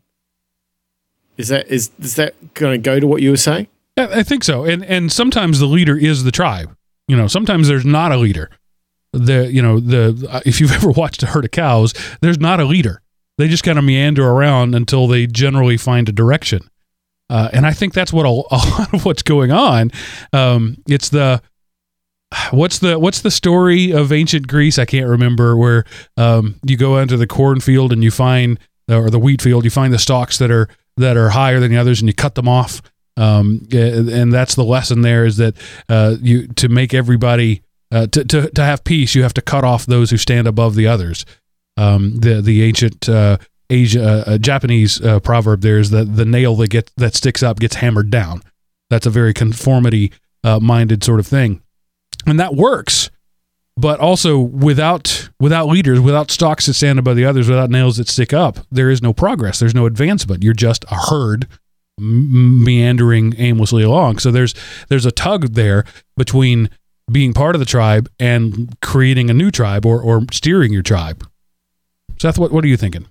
Is 1.38 1.50
that 1.50 1.68
is 1.68 1.92
is 2.00 2.16
that 2.16 2.54
going 2.54 2.74
to 2.74 2.78
go 2.78 3.00
to 3.00 3.08
what 3.08 3.22
you 3.22 3.32
were 3.32 3.38
saying? 3.38 3.68
I 3.98 4.24
think 4.24 4.44
so. 4.44 4.64
And 4.64 4.84
and 4.86 5.12
sometimes 5.12 5.60
the 5.60 5.66
leader 5.66 5.98
is 5.98 6.24
the 6.24 6.32
tribe. 6.32 6.76
You 7.08 7.18
know, 7.18 7.28
sometimes 7.28 7.68
there's 7.68 7.86
not 7.86 8.12
a 8.12 8.18
leader. 8.18 8.50
The 9.12 9.52
you 9.52 9.62
know 9.62 9.80
the 9.80 10.42
if 10.46 10.62
you've 10.62 10.72
ever 10.80 10.92
watched 10.92 11.24
a 11.24 11.28
herd 11.28 11.46
of 11.46 11.52
cows, 11.52 11.94
there's 12.22 12.40
not 12.40 12.60
a 12.60 12.66
leader. 12.66 13.02
They 13.38 13.48
just 13.48 13.64
kind 13.64 13.78
of 13.78 13.84
meander 13.84 14.28
around 14.28 14.76
until 14.76 15.08
they 15.08 15.28
generally 15.28 15.78
find 15.78 16.08
a 16.08 16.12
direction. 16.12 16.62
Uh, 17.30 17.50
and 17.52 17.66
I 17.66 17.74
think 17.74 17.94
that's 17.94 18.14
what 18.14 18.26
a, 18.26 18.30
a, 18.52 18.60
lot 18.80 18.94
of 18.94 19.06
what's 19.06 19.24
going 19.24 19.52
on. 19.52 19.92
Um, 20.32 20.78
it's 20.88 21.10
the 21.10 21.42
what's 22.52 22.80
the 22.80 23.00
what's 23.00 23.22
the 23.22 23.32
story 23.32 23.92
of 23.92 24.12
ancient 24.12 24.48
Greece? 24.48 24.80
I 24.80 24.86
can't 24.86 25.08
remember 25.08 25.58
where 25.58 25.86
um, 26.18 26.56
you 26.66 26.78
go 26.78 26.98
into 26.98 27.18
the 27.18 27.28
cornfield 27.28 27.92
and 27.92 28.04
you 28.04 28.12
find 28.12 28.60
or 28.90 29.10
the 29.10 29.20
wheat 29.20 29.42
field, 29.42 29.64
you 29.64 29.72
find 29.72 29.94
the 29.94 30.00
stalks 30.00 30.38
that 30.38 30.52
are 30.52 30.68
that 30.98 31.18
are 31.18 31.30
higher 31.30 31.60
than 31.60 31.72
the 31.72 31.78
others, 31.78 32.02
and 32.02 32.08
you 32.08 32.14
cut 32.14 32.36
them 32.36 32.48
off. 32.48 32.82
Um, 33.18 33.66
and 33.72 34.34
that's 34.34 34.56
the 34.56 34.64
lesson 34.64 35.02
there 35.02 35.26
is 35.26 35.38
that 35.38 35.56
uh, 35.88 36.18
you 36.22 36.48
to 36.48 36.70
make 36.70 36.94
everybody 36.94 37.64
uh, 37.92 38.08
to, 38.08 38.24
to 38.26 38.50
to 38.52 38.64
have 38.64 38.84
peace, 38.84 39.16
you 39.16 39.24
have 39.24 39.34
to 39.36 39.42
cut 39.42 39.64
off 39.64 39.86
those 39.86 40.12
who 40.12 40.18
stand 40.18 40.48
above 40.48 40.76
the 40.76 40.88
others. 40.88 41.26
Um, 41.78 42.20
the 42.20 42.42
the 42.42 42.64
ancient 42.64 43.10
uh, 43.10 43.38
Asia 43.70 44.24
uh, 44.28 44.38
Japanese 44.38 45.02
uh, 45.02 45.20
proverb 45.20 45.62
there 45.62 45.80
is 45.80 45.90
that 45.90 46.16
the 46.16 46.26
nail 46.26 46.56
that 46.58 46.70
gets 46.70 46.92
that 46.98 47.16
sticks 47.16 47.44
up 47.44 47.60
gets 47.60 47.76
hammered 47.76 48.10
down. 48.10 48.42
That's 48.90 49.06
a 49.06 49.10
very 49.10 49.34
conformity 49.34 50.12
uh, 50.44 50.60
minded 50.60 51.04
sort 51.04 51.20
of 51.20 51.28
thing. 51.28 51.62
And 52.26 52.40
that 52.40 52.56
works 52.56 53.10
but 53.78 54.00
also 54.00 54.40
without 54.40 55.30
without 55.40 55.68
leaders 55.68 56.00
without 56.00 56.32
stocks 56.32 56.66
that 56.66 56.74
stand 56.74 57.00
above 57.00 57.16
the 57.16 57.26
others 57.26 57.50
without 57.50 57.70
nails 57.70 57.98
that 57.98 58.08
stick 58.08 58.34
up 58.34 58.60
there 58.72 58.90
is 58.90 59.02
no 59.02 59.14
progress. 59.14 59.60
There's 59.60 59.76
no 59.76 59.86
advancement. 59.86 60.44
You're 60.44 60.54
just 60.54 60.86
a 60.90 60.96
herd 60.96 61.48
meandering 61.98 63.34
aimlessly 63.38 63.84
along. 63.84 64.20
So 64.20 64.32
there's 64.32 64.54
there's 64.90 65.06
a 65.06 65.12
tug 65.12 65.54
there 65.54 65.86
between 66.18 66.70
being 67.12 67.34
part 67.34 67.56
of 67.56 67.60
the 67.60 67.66
tribe 67.66 68.10
and 68.20 68.76
creating 68.82 69.30
a 69.30 69.34
new 69.34 69.52
tribe 69.52 69.86
or, 69.86 70.02
or 70.02 70.26
steering 70.32 70.74
your 70.74 70.82
tribe 70.82 71.26
seth 72.20 72.38
what, 72.38 72.52
what 72.52 72.64
are 72.64 72.68
you 72.68 72.78
thinking 72.78 73.08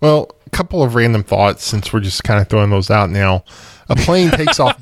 well 0.00 0.28
a 0.46 0.50
couple 0.50 0.82
of 0.82 0.94
random 0.94 1.22
thoughts 1.22 1.64
since 1.64 1.92
we're 1.92 2.00
just 2.00 2.24
kind 2.24 2.40
of 2.40 2.48
throwing 2.48 2.70
those 2.70 2.90
out 2.90 3.10
now 3.10 3.44
a 3.88 3.96
plane 3.96 4.30
takes 4.30 4.60
off 4.60 4.80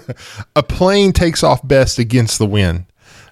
a 0.56 0.62
plane 0.62 1.12
takes 1.12 1.42
off 1.42 1.66
best 1.66 1.98
against 1.98 2.38
the 2.38 2.46
wind 2.46 2.84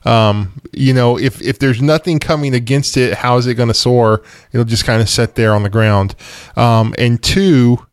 um, 0.07 0.61
you 0.73 0.95
know, 0.95 1.19
if 1.19 1.43
if 1.43 1.59
there's 1.59 1.83
nothing 1.83 2.21
coming 2.21 2.55
against 2.55 2.97
it, 2.97 3.15
how 3.15 3.39
is 3.39 3.49
it 3.49 3.55
going 3.55 3.69
to 3.69 3.75
soar? 3.75 4.23
It'll 4.53 4.65
just 4.65 4.85
kind 4.85 5.03
of 5.03 5.09
sit 5.09 5.35
there 5.35 5.53
on 5.53 5.65
the 5.65 5.69
ground. 5.69 6.15
Um, 6.55 6.95
and 6.97 7.21
two, 7.21 7.85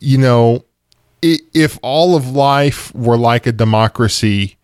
you 0.00 0.16
know, 0.16 0.64
if 1.22 1.78
all 1.82 2.16
of 2.16 2.30
life 2.30 2.94
were 2.94 3.18
like 3.18 3.46
a 3.46 3.52
democracy, 3.52 4.56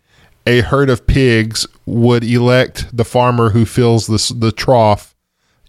a 0.47 0.63
herd 0.63 0.89
of 0.89 1.07
pigs 1.07 1.67
would 1.85 2.25
elect 2.25 2.97
the 2.97 3.05
farmer 3.05 3.51
who 3.51 3.67
fills 3.67 4.07
the 4.07 4.35
the 4.35 4.53
trough 4.53 5.15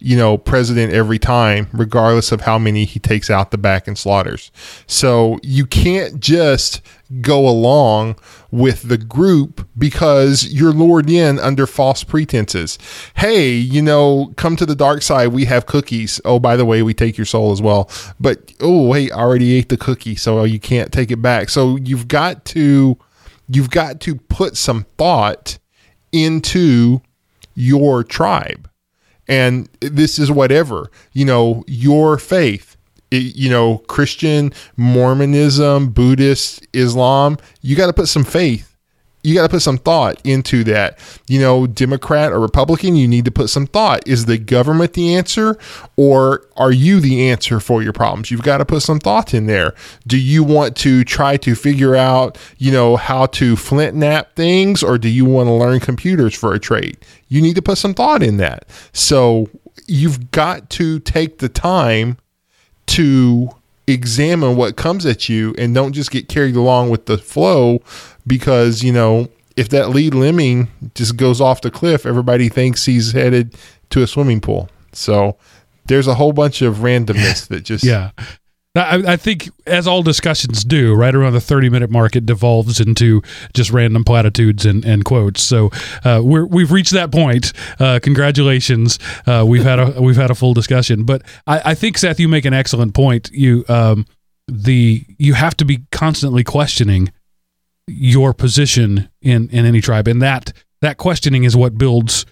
you 0.00 0.16
know, 0.16 0.38
president 0.38 0.92
every 0.92 1.18
time, 1.18 1.68
regardless 1.72 2.30
of 2.30 2.42
how 2.42 2.58
many 2.58 2.84
he 2.84 3.00
takes 3.00 3.30
out 3.30 3.50
the 3.50 3.58
back 3.58 3.88
and 3.88 3.98
slaughters. 3.98 4.52
So 4.86 5.38
you 5.42 5.66
can't 5.66 6.20
just 6.20 6.80
go 7.20 7.48
along 7.48 8.16
with 8.50 8.82
the 8.82 8.98
group 8.98 9.66
because 9.76 10.46
you're 10.52 10.72
lured 10.72 11.10
in 11.10 11.38
under 11.38 11.66
false 11.66 12.04
pretenses. 12.04 12.78
Hey, 13.14 13.50
you 13.50 13.82
know, 13.82 14.32
come 14.36 14.56
to 14.56 14.66
the 14.66 14.76
dark 14.76 15.02
side. 15.02 15.28
We 15.28 15.46
have 15.46 15.66
cookies. 15.66 16.20
Oh, 16.24 16.38
by 16.38 16.56
the 16.56 16.64
way, 16.64 16.82
we 16.82 16.94
take 16.94 17.18
your 17.18 17.26
soul 17.26 17.50
as 17.50 17.60
well. 17.60 17.90
But 18.20 18.52
oh, 18.60 18.86
wait, 18.86 19.10
I 19.12 19.16
already 19.16 19.54
ate 19.54 19.68
the 19.68 19.76
cookie, 19.76 20.16
so 20.16 20.44
you 20.44 20.60
can't 20.60 20.92
take 20.92 21.10
it 21.10 21.20
back. 21.22 21.48
So 21.48 21.76
you've 21.76 22.08
got 22.08 22.44
to 22.46 22.98
you've 23.48 23.70
got 23.70 24.00
to 24.02 24.14
put 24.14 24.56
some 24.56 24.84
thought 24.96 25.58
into 26.12 27.00
your 27.54 28.04
tribe 28.04 28.68
and 29.28 29.68
this 29.80 30.18
is 30.18 30.30
whatever 30.30 30.90
you 31.12 31.24
know 31.24 31.64
your 31.66 32.18
faith. 32.18 32.76
You 33.10 33.48
know 33.48 33.78
christian 33.86 34.52
mormonism 34.76 35.88
buddhist 35.92 36.66
islam 36.74 37.38
you 37.62 37.74
got 37.74 37.86
to 37.86 37.94
put 37.94 38.06
some 38.06 38.22
faith 38.22 38.67
you 39.22 39.34
got 39.34 39.42
to 39.42 39.48
put 39.48 39.62
some 39.62 39.78
thought 39.78 40.20
into 40.24 40.64
that. 40.64 40.98
You 41.26 41.40
know, 41.40 41.66
Democrat 41.66 42.32
or 42.32 42.40
Republican, 42.40 42.96
you 42.96 43.08
need 43.08 43.24
to 43.24 43.30
put 43.30 43.50
some 43.50 43.66
thought. 43.66 44.06
Is 44.06 44.26
the 44.26 44.38
government 44.38 44.92
the 44.92 45.14
answer 45.14 45.58
or 45.96 46.46
are 46.56 46.72
you 46.72 47.00
the 47.00 47.28
answer 47.28 47.60
for 47.60 47.82
your 47.82 47.92
problems? 47.92 48.30
You've 48.30 48.42
got 48.42 48.58
to 48.58 48.64
put 48.64 48.82
some 48.82 49.00
thought 49.00 49.34
in 49.34 49.46
there. 49.46 49.74
Do 50.06 50.18
you 50.18 50.44
want 50.44 50.76
to 50.78 51.04
try 51.04 51.36
to 51.38 51.54
figure 51.54 51.96
out, 51.96 52.38
you 52.58 52.70
know, 52.70 52.96
how 52.96 53.26
to 53.26 53.56
flint 53.56 53.96
knap 53.96 54.34
things 54.36 54.82
or 54.82 54.98
do 54.98 55.08
you 55.08 55.24
want 55.24 55.48
to 55.48 55.52
learn 55.52 55.80
computers 55.80 56.34
for 56.34 56.54
a 56.54 56.60
trade? 56.60 56.98
You 57.28 57.42
need 57.42 57.56
to 57.56 57.62
put 57.62 57.78
some 57.78 57.94
thought 57.94 58.22
in 58.22 58.36
that. 58.36 58.68
So 58.92 59.50
you've 59.86 60.30
got 60.30 60.70
to 60.70 61.00
take 61.00 61.38
the 61.38 61.48
time 61.48 62.18
to 62.86 63.50
examine 63.88 64.54
what 64.54 64.76
comes 64.76 65.06
at 65.06 65.28
you 65.28 65.54
and 65.58 65.74
don't 65.74 65.92
just 65.92 66.10
get 66.10 66.28
carried 66.28 66.56
along 66.56 66.90
with 66.90 67.06
the 67.06 67.18
flow 67.18 67.80
because 68.26 68.82
you 68.82 68.92
know 68.92 69.28
if 69.56 69.68
that 69.70 69.88
lead 69.88 70.14
lemming 70.14 70.68
just 70.94 71.16
goes 71.16 71.40
off 71.40 71.62
the 71.62 71.70
cliff, 71.70 72.06
everybody 72.06 72.48
thinks 72.48 72.84
he's 72.84 73.10
headed 73.10 73.56
to 73.90 74.02
a 74.02 74.06
swimming 74.06 74.40
pool. 74.40 74.68
So 74.92 75.36
there's 75.86 76.06
a 76.06 76.14
whole 76.14 76.32
bunch 76.32 76.62
of 76.62 76.76
randomness 76.76 77.46
that 77.48 77.62
just 77.64 77.82
yeah. 77.82 78.12
I, 78.74 79.12
I, 79.12 79.16
think, 79.16 79.50
as 79.66 79.86
all 79.86 80.02
discussions 80.02 80.62
do, 80.62 80.94
right 80.94 81.14
around 81.14 81.32
the 81.32 81.40
30 81.40 81.70
minute 81.70 81.90
mark, 81.90 82.14
it 82.14 82.26
devolves 82.26 82.80
into 82.80 83.22
just 83.54 83.70
random 83.70 84.04
platitudes 84.04 84.64
and, 84.66 84.84
and 84.84 85.04
quotes. 85.04 85.42
So 85.42 85.70
uh, 86.04 86.20
we're, 86.22 86.46
we've 86.46 86.70
reached 86.70 86.92
that 86.92 87.10
point. 87.10 87.52
Uh, 87.80 87.98
congratulations. 88.02 88.98
Uh, 89.26 89.44
we've 89.46 89.64
had 89.64 89.78
a 89.78 90.00
we've 90.00 90.16
had 90.16 90.30
a 90.30 90.34
full 90.34 90.54
discussion. 90.54 91.04
But 91.04 91.22
I, 91.46 91.70
I 91.70 91.74
think 91.74 91.98
Seth, 91.98 92.20
you 92.20 92.28
make 92.28 92.44
an 92.44 92.54
excellent 92.54 92.94
point. 92.94 93.30
You 93.32 93.64
um, 93.68 94.06
the 94.46 95.04
you 95.18 95.34
have 95.34 95.56
to 95.58 95.64
be 95.64 95.84
constantly 95.90 96.44
questioning 96.44 97.12
your 97.86 98.32
position 98.32 99.08
in 99.22 99.48
in 99.48 99.64
any 99.64 99.80
tribe, 99.80 100.08
and 100.08 100.22
that 100.22 100.52
that 100.82 100.98
questioning 100.98 101.44
is 101.44 101.56
what 101.56 101.76
builds 101.78 102.26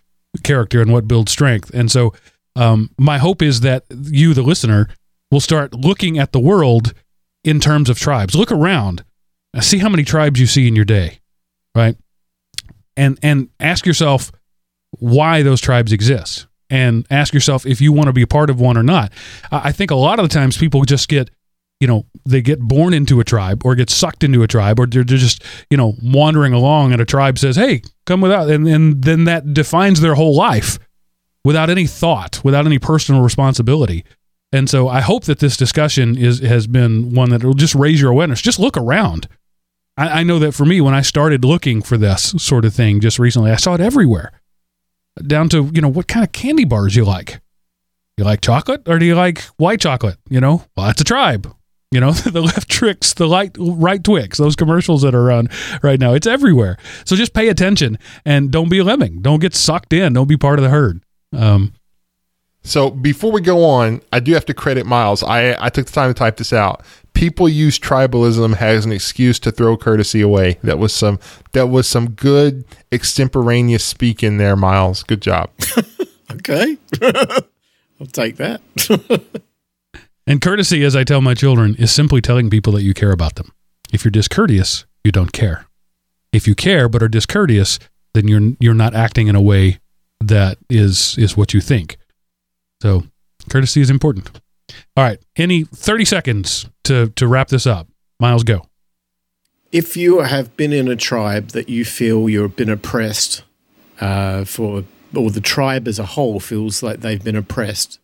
character 0.45 0.81
and 0.81 0.93
what 0.93 1.09
builds 1.09 1.33
strength. 1.33 1.71
And 1.75 1.91
so, 1.91 2.13
um, 2.55 2.91
my 2.99 3.19
hope 3.19 3.43
is 3.43 3.61
that 3.61 3.85
you, 3.91 4.35
the 4.35 4.43
listener, 4.43 4.89
will 5.31 5.41
start 5.41 5.75
looking 5.75 6.19
at 6.19 6.33
the 6.33 6.41
world 6.41 6.95
in 7.45 7.61
terms 7.61 7.89
of 7.91 7.99
tribes. 7.99 8.35
Look 8.35 8.53
around, 8.53 9.05
see 9.61 9.79
how 9.79 9.89
many 9.89 10.05
tribes 10.05 10.39
you 10.41 10.47
see 10.47 10.67
in 10.69 10.77
your 10.77 10.85
day, 10.85 11.21
right? 11.75 11.97
And 12.97 13.19
and 13.23 13.49
ask 13.61 13.87
yourself 13.87 14.33
why 14.99 15.43
those 15.43 15.61
tribes 15.61 15.93
exist. 15.93 16.47
and 16.71 17.07
ask 17.11 17.33
yourself 17.35 17.67
if 17.67 17.81
you 17.81 17.93
want 17.93 18.07
to 18.07 18.13
be 18.13 18.23
a 18.23 18.27
part 18.27 18.51
of 18.51 18.61
one 18.61 18.77
or 18.77 18.83
not. 18.83 19.13
I 19.51 19.73
think 19.73 19.91
a 19.91 19.97
lot 19.97 20.19
of 20.19 20.29
the 20.29 20.35
times 20.35 20.57
people 20.57 20.83
just 20.83 21.09
get, 21.09 21.31
you 21.81 21.87
know, 21.87 22.07
they 22.25 22.43
get 22.43 22.61
born 22.61 22.95
into 22.95 23.21
a 23.21 23.25
tribe 23.25 23.63
or 23.65 23.75
get 23.75 23.91
sucked 23.91 24.25
into 24.25 24.43
a 24.43 24.47
tribe 24.47 24.81
or 24.81 24.87
they're, 24.87 25.05
just, 25.05 25.43
you 25.71 25.77
know, 25.77 25.95
wandering 26.03 26.53
along 26.53 26.93
and 26.93 27.01
a 27.01 27.05
tribe 27.05 27.39
says, 27.39 27.57
hey, 27.57 27.83
come 28.07 28.21
without. 28.21 28.51
And, 28.51 28.67
and 28.67 29.03
then 29.03 29.25
that 29.25 29.55
defines 29.55 30.01
their 30.01 30.15
whole 30.15 30.35
life 30.35 30.79
without 31.45 31.71
any 31.71 31.87
thought, 31.87 32.43
without 32.43 32.67
any 32.67 32.79
personal 32.79 33.23
responsibility. 33.23 34.05
And 34.53 34.71
so 34.71 34.89
I 34.89 35.01
hope 35.01 35.25
that 35.25 35.41
this 35.41 35.57
discussion 35.57 36.17
is 36.17 36.41
has 36.41 36.67
been 36.67 37.15
one 37.15 37.31
that 37.31 37.43
will 37.45 37.55
just 37.55 37.75
raise 37.75 38.01
your 38.01 38.11
awareness. 38.11 38.41
Just 38.41 38.59
look 38.59 38.77
around. 38.77 39.29
I, 39.97 40.21
I 40.21 40.23
know 40.23 40.39
that 40.39 40.53
for 40.53 40.65
me, 40.65 40.81
when 40.81 40.95
I 40.95 41.03
started 41.03 41.45
looking 41.45 41.83
for 41.83 41.97
this 41.97 42.35
sort 42.39 42.65
of 42.65 42.75
thing 42.75 43.01
just 43.01 43.19
recently, 43.19 43.51
I 43.51 43.57
saw 43.57 43.75
it 43.75 43.81
everywhere. 43.81 44.33
Down 45.27 45.49
to, 45.51 45.71
you 45.73 45.81
know, 45.81 45.89
what 45.89 46.09
kind 46.09 46.25
of 46.25 46.33
candy 46.33 46.65
bars 46.65 46.95
you 46.95 47.05
like. 47.05 47.41
You 48.19 48.25
like 48.25 48.41
chocolate 48.41 48.89
or 48.89 48.99
do 48.99 49.05
you 49.05 49.15
like 49.15 49.41
white 49.57 49.81
chocolate? 49.81 50.17
You 50.29 50.41
know, 50.41 50.65
well, 50.77 50.89
it's 50.89 51.01
a 51.01 51.05
tribe. 51.05 51.55
You 51.93 52.01
know, 52.01 52.13
the 52.13 52.41
left 52.41 52.71
Twix, 52.71 53.15
the 53.15 53.27
light, 53.27 53.57
right 53.59 54.03
Twix, 54.03 54.39
those 54.39 54.57
commercials 54.57 55.03
that 55.03 55.15
are 55.15 55.31
on 55.31 55.49
right 55.83 56.01
now. 56.01 56.15
It's 56.15 56.27
everywhere. 56.27 56.79
So 57.05 57.17
just 57.17 57.35
pay 57.35 57.49
attention 57.49 57.99
and 58.25 58.51
don't 58.51 58.69
be 58.69 58.79
a 58.79 58.85
lemming. 58.85 59.23
Don't 59.23 59.41
get 59.41 59.55
sucked 59.55 59.93
in. 59.93 60.13
Don't 60.13 60.29
be 60.29 60.37
part 60.37 60.59
of 60.59 60.63
the 60.63 60.71
herd. 60.71 61.03
Um, 61.35 61.73
So 62.67 62.91
before 62.91 63.31
we 63.31 63.41
go 63.41 63.65
on, 63.65 64.03
I 64.13 64.21
do 64.21 64.35
have 64.35 64.45
to 64.47 64.55
credit 64.55 64.87
Miles. 64.87 65.23
I, 65.23 65.57
I 65.65 65.69
took 65.69 65.87
the 65.87 65.93
time 65.93 66.11
to 66.11 66.15
type 66.15 66.37
this 66.37 66.53
out. 66.53 66.85
People 67.15 67.49
use 67.49 67.79
tribalism 67.79 68.61
as 68.61 68.85
an 68.85 68.93
excuse 68.93 69.39
to 69.41 69.53
throw 69.53 69.77
courtesy 69.77 70.21
away. 70.21 70.59
That 70.63 70.79
was 70.79 70.93
some 70.93 71.19
that 71.53 71.69
was 71.69 71.87
some 71.87 72.11
good 72.11 72.65
extemporaneous 72.93 73.85
speak 73.85 74.23
in 74.23 74.37
there, 74.37 74.57
Miles. 74.57 75.03
Good 75.03 75.23
job. 75.23 75.51
Okay. 76.33 76.77
I'll 77.03 78.07
take 78.13 78.37
that. 78.37 78.61
And 80.29 80.41
courtesy, 80.41 80.83
as 80.83 80.97
I 80.97 81.05
tell 81.05 81.21
my 81.21 81.35
children, 81.35 81.77
is 81.77 81.93
simply 81.93 82.21
telling 82.21 82.51
people 82.51 82.73
that 82.73 82.83
you 82.83 82.95
care 82.95 83.13
about 83.13 83.37
them. 83.37 83.53
If 83.93 84.05
you're 84.05 84.11
discourteous, 84.11 84.85
you 85.05 85.13
don't 85.13 85.33
care. 85.33 85.67
If 86.33 86.49
you 86.49 86.57
care 86.57 86.89
but 86.89 87.01
are 87.01 87.09
discourteous, 87.09 87.79
then 88.13 88.27
you're 88.27 88.57
you're 88.59 88.75
not 88.75 88.93
acting 88.93 89.29
in 89.29 89.37
a 89.37 89.41
way 89.41 89.79
that 90.21 90.59
is 90.69 91.17
is 91.17 91.37
what 91.37 91.55
you 91.55 91.61
think. 91.61 91.97
So, 92.83 93.05
courtesy 93.51 93.81
is 93.81 93.91
important. 93.91 94.31
All 94.97 95.05
right, 95.05 95.19
any 95.37 95.65
30 95.65 96.05
seconds 96.05 96.67
to 96.85 97.09
to 97.17 97.27
wrap 97.27 97.49
this 97.49 97.67
up. 97.67 97.89
Miles 98.21 98.45
go. 98.45 98.63
if 99.73 99.97
you 99.97 100.21
have 100.21 100.57
been 100.57 100.73
in 100.73 100.89
a 100.89 100.97
tribe 100.97 101.49
that 101.51 101.69
you 101.69 101.85
feel 101.85 102.29
you've 102.31 102.57
been 102.57 102.71
oppressed 102.71 103.43
uh, 104.01 104.45
for, 104.45 104.85
or 105.15 105.31
the 105.31 105.41
tribe 105.41 105.87
as 105.89 105.99
a 105.99 106.07
whole 106.07 106.41
feels 106.41 106.83
like 106.83 107.01
they've 107.01 107.23
been 107.25 107.37
oppressed, 107.37 107.99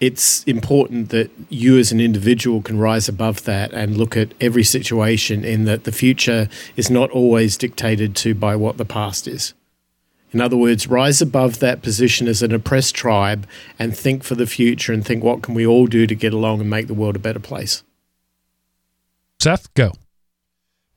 it's 0.00 0.42
important 0.44 1.10
that 1.10 1.30
you 1.48 1.78
as 1.78 1.92
an 1.92 2.00
individual 2.00 2.62
can 2.62 2.78
rise 2.78 3.08
above 3.08 3.44
that 3.44 3.72
and 3.72 3.96
look 3.96 4.16
at 4.16 4.32
every 4.40 4.62
situation 4.62 5.44
in 5.44 5.64
that 5.64 5.84
the 5.84 5.92
future 5.92 6.48
is 6.76 6.88
not 6.90 7.10
always 7.10 7.56
dictated 7.58 8.14
to 8.16 8.34
by 8.34 8.54
what 8.56 8.76
the 8.76 8.84
past 8.84 9.26
is. 9.26 9.54
In 10.36 10.42
other 10.42 10.56
words, 10.58 10.86
rise 10.86 11.22
above 11.22 11.60
that 11.60 11.80
position 11.80 12.28
as 12.28 12.42
an 12.42 12.52
oppressed 12.52 12.94
tribe 12.94 13.48
and 13.78 13.96
think 13.96 14.22
for 14.22 14.34
the 14.34 14.46
future 14.46 14.92
and 14.92 15.02
think 15.02 15.24
what 15.24 15.40
can 15.40 15.54
we 15.54 15.66
all 15.66 15.86
do 15.86 16.06
to 16.06 16.14
get 16.14 16.34
along 16.34 16.60
and 16.60 16.68
make 16.68 16.88
the 16.88 16.92
world 16.92 17.16
a 17.16 17.18
better 17.18 17.40
place. 17.40 17.82
Seth, 19.40 19.72
go. 19.72 19.92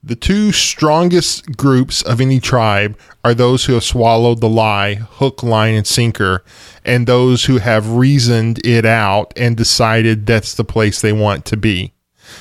The 0.03 0.17
two 0.17 0.51
strongest 0.51 1.55
groups 1.55 2.01
of 2.01 2.19
any 2.19 2.41
tribe 2.41 2.99
are 3.23 3.33
those 3.33 3.63
who 3.63 3.75
have 3.75 3.85
swallowed 3.85 4.41
the 4.41 4.49
lie, 4.49 4.95
hook, 4.95 5.41
line, 5.41 5.75
and 5.75 5.87
sinker, 5.87 6.43
and 6.83 7.07
those 7.07 7.45
who 7.45 7.59
have 7.59 7.93
reasoned 7.93 8.59
it 8.65 8.83
out 8.83 9.31
and 9.37 9.55
decided 9.55 10.25
that's 10.25 10.53
the 10.53 10.65
place 10.65 10.99
they 10.99 11.13
want 11.13 11.45
to 11.45 11.55
be. 11.55 11.93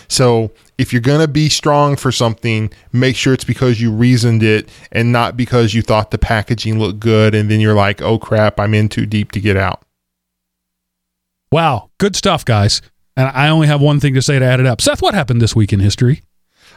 So, 0.08 0.50
if 0.78 0.92
you're 0.92 1.02
going 1.02 1.20
to 1.20 1.28
be 1.28 1.48
strong 1.48 1.96
for 1.96 2.12
something, 2.12 2.72
make 2.92 3.16
sure 3.16 3.34
it's 3.34 3.44
because 3.44 3.80
you 3.80 3.92
reasoned 3.92 4.42
it 4.42 4.68
and 4.92 5.12
not 5.12 5.36
because 5.36 5.74
you 5.74 5.82
thought 5.82 6.12
the 6.12 6.18
packaging 6.18 6.78
looked 6.78 7.00
good 7.00 7.34
and 7.34 7.50
then 7.50 7.60
you're 7.60 7.74
like, 7.74 8.00
oh 8.00 8.18
crap, 8.18 8.58
I'm 8.60 8.74
in 8.74 8.88
too 8.88 9.04
deep 9.04 9.32
to 9.32 9.40
get 9.40 9.56
out. 9.56 9.82
Wow, 11.50 11.90
good 11.98 12.14
stuff, 12.14 12.44
guys. 12.44 12.80
And 13.16 13.28
I 13.28 13.48
only 13.48 13.66
have 13.66 13.80
one 13.80 13.98
thing 13.98 14.14
to 14.14 14.22
say 14.22 14.38
to 14.38 14.44
add 14.44 14.60
it 14.60 14.66
up. 14.66 14.80
Seth, 14.80 15.02
what 15.02 15.14
happened 15.14 15.42
this 15.42 15.56
week 15.56 15.72
in 15.72 15.80
history? 15.80 16.22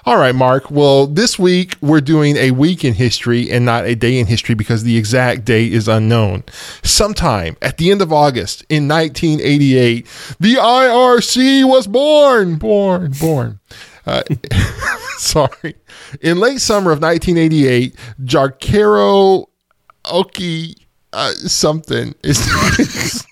All 0.03 0.17
right, 0.17 0.33
Mark. 0.33 0.71
Well, 0.71 1.05
this 1.05 1.37
week 1.37 1.75
we're 1.79 2.01
doing 2.01 2.35
a 2.37 2.49
week 2.49 2.83
in 2.83 2.95
history 2.95 3.51
and 3.51 3.63
not 3.63 3.85
a 3.85 3.93
day 3.93 4.17
in 4.17 4.25
history 4.25 4.55
because 4.55 4.81
the 4.81 4.97
exact 4.97 5.45
date 5.45 5.73
is 5.73 5.87
unknown. 5.87 6.43
Sometime 6.81 7.55
at 7.61 7.77
the 7.77 7.91
end 7.91 8.01
of 8.01 8.11
August 8.11 8.65
in 8.67 8.87
1988, 8.87 10.07
the 10.39 10.55
IRC 10.55 11.69
was 11.69 11.85
born. 11.85 12.55
Born, 12.55 13.11
born. 13.19 13.59
Uh, 14.05 14.23
sorry. 15.17 15.75
In 16.21 16.39
late 16.39 16.59
summer 16.61 16.91
of 16.91 17.01
1988, 17.01 17.95
Jarkero 18.23 19.45
Oki 20.05 20.75
uh, 21.13 21.31
something 21.33 22.15
is. 22.23 23.25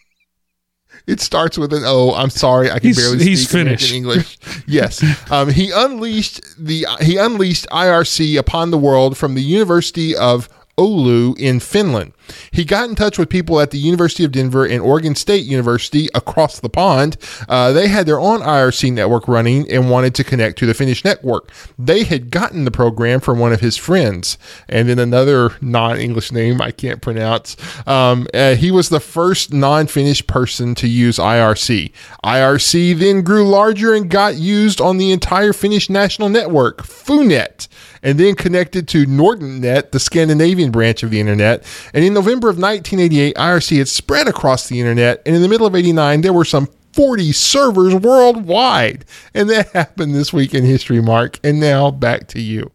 It 1.08 1.22
starts 1.22 1.58
with 1.58 1.74
an 1.74 1.82
O. 1.86 2.14
I'm 2.14 2.30
sorry, 2.30 2.70
I 2.70 2.78
can 2.78 2.90
He's- 2.90 2.98
barely 2.98 3.24
he's 3.24 3.48
speak 3.50 3.62
American 3.62 3.78
Finnish. 3.80 3.92
English. 3.94 4.38
Yes, 4.68 5.04
um, 5.32 5.50
he 5.50 5.72
unleashed 5.74 6.40
the 6.64 6.86
he 7.02 7.18
unleashed 7.18 7.66
IRC 7.72 8.38
upon 8.38 8.70
the 8.70 8.78
world 8.78 9.18
from 9.18 9.34
the 9.34 9.42
University 9.42 10.16
of 10.16 10.48
Oulu 10.78 11.36
in 11.40 11.60
Finland. 11.60 12.14
He 12.52 12.66
got 12.66 12.90
in 12.90 12.96
touch 12.96 13.18
with 13.18 13.30
people 13.30 13.60
at 13.60 13.72
the 13.72 13.78
University 13.78 14.24
of 14.24 14.32
Denver 14.32 14.66
and 14.66 14.82
Oregon 14.82 15.16
State 15.16 15.46
University 15.46 16.10
across 16.14 16.60
the 16.60 16.70
pond. 16.70 17.18
Uh, 17.48 17.72
they 17.72 17.88
had 17.88 18.06
their 18.06 18.20
own 18.20 18.42
IRC 18.42 18.94
network 18.94 19.28
running 19.28 19.70
and 19.72 19.90
wanted 19.90 20.16
to 20.16 20.24
connect 20.24 20.58
to 20.60 20.66
the 20.66 20.74
Finnish 20.74 21.04
network. 21.04 21.52
They 21.78 22.04
had 22.04 22.32
gotten 22.32 22.66
the 22.66 22.72
program 22.72 23.20
from 23.20 23.40
one 23.40 23.54
of 23.54 23.60
his 23.60 23.78
friends, 23.78 24.38
and 24.68 24.90
then 24.90 25.00
another 25.00 25.52
non-English 25.62 26.32
name 26.32 26.62
I 26.62 26.72
can't 26.72 27.02
pronounce. 27.02 27.56
Um, 27.88 28.28
uh, 28.34 28.56
he 28.56 28.72
was 28.72 28.90
the 28.90 29.00
first 29.00 29.54
non-Finnish 29.54 30.26
person 30.28 30.76
to 30.76 30.88
use 30.88 31.18
IRC. 31.18 31.92
IRC 32.24 33.00
then 33.00 33.22
grew 33.22 33.48
larger 33.48 33.94
and 33.94 34.10
got 34.10 34.36
used 34.36 34.82
on 34.82 34.98
the 34.98 35.12
entire 35.12 35.54
Finnish 35.54 35.90
national 35.90 36.30
network, 36.30 36.84
FUNET 36.84 37.68
and 38.04 38.20
then 38.20 38.36
connected 38.36 38.88
to 38.90 39.06
NordNet, 39.06 39.92
the 39.92 40.00
Scandinavian 40.00 40.72
branch 40.72 41.04
of 41.04 41.12
the 41.12 41.20
internet. 41.20 41.64
And 41.94 42.04
in 42.04 42.14
November 42.20 42.50
of 42.50 42.58
1988, 42.58 43.36
IRC 43.36 43.78
had 43.78 43.88
spread 43.88 44.28
across 44.28 44.68
the 44.68 44.78
internet. 44.78 45.22
And 45.26 45.36
in 45.36 45.42
the 45.42 45.48
middle 45.48 45.66
of 45.66 45.74
89, 45.74 46.20
there 46.20 46.34
were 46.34 46.44
some 46.44 46.68
40 46.92 47.32
servers 47.32 47.96
worldwide. 47.96 49.06
And 49.34 49.50
that 49.50 49.70
happened 49.74 50.14
this 50.14 50.34
week 50.34 50.54
in 50.54 50.66
history, 50.66 51.02
Mark. 51.02 51.40
And 51.46 51.62
now 51.62 51.92
back 51.92 52.28
to 52.30 52.42
you. 52.42 52.72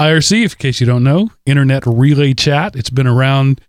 IRC, 0.00 0.42
in 0.42 0.48
case 0.48 0.80
you 0.80 0.86
don't 0.86 1.04
know, 1.04 1.30
Internet 1.46 1.86
Relay 1.86 2.34
Chat. 2.34 2.74
It's 2.74 2.90
been 2.90 3.06
around 3.06 3.60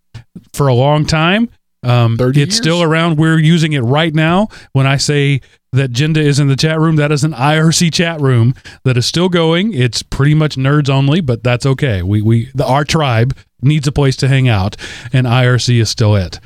for 0.51 0.67
a 0.67 0.73
long 0.73 1.05
time. 1.05 1.49
Um, 1.85 2.17
30 2.17 2.41
it's 2.41 2.55
years? 2.55 2.57
still 2.57 2.83
around. 2.83 3.17
We're 3.17 3.37
using 3.37 3.73
it 3.73 3.81
right 3.81 4.13
now. 4.13 4.47
When 4.73 4.87
I 4.87 4.97
say 4.97 5.41
that 5.71 5.91
Jinda 5.91 6.17
is 6.17 6.39
in 6.39 6.47
the 6.47 6.55
chat 6.55 6.79
room, 6.79 6.95
that 6.95 7.11
is 7.11 7.23
an 7.23 7.33
IRC 7.33 7.93
chat 7.93 8.19
room 8.21 8.55
that 8.83 8.97
is 8.97 9.05
still 9.05 9.29
going. 9.29 9.73
It's 9.73 10.01
pretty 10.01 10.33
much 10.33 10.55
nerds 10.55 10.89
only, 10.89 11.21
but 11.21 11.43
that's 11.43 11.65
okay. 11.65 12.01
We 12.01 12.21
we 12.21 12.49
the, 12.55 12.65
our 12.65 12.83
tribe 12.83 13.35
needs 13.61 13.87
a 13.87 13.91
place 13.91 14.15
to 14.17 14.27
hang 14.27 14.47
out, 14.47 14.77
and 15.13 15.27
IRC 15.27 15.79
is 15.79 15.89
still 15.89 16.15
it. 16.15 16.39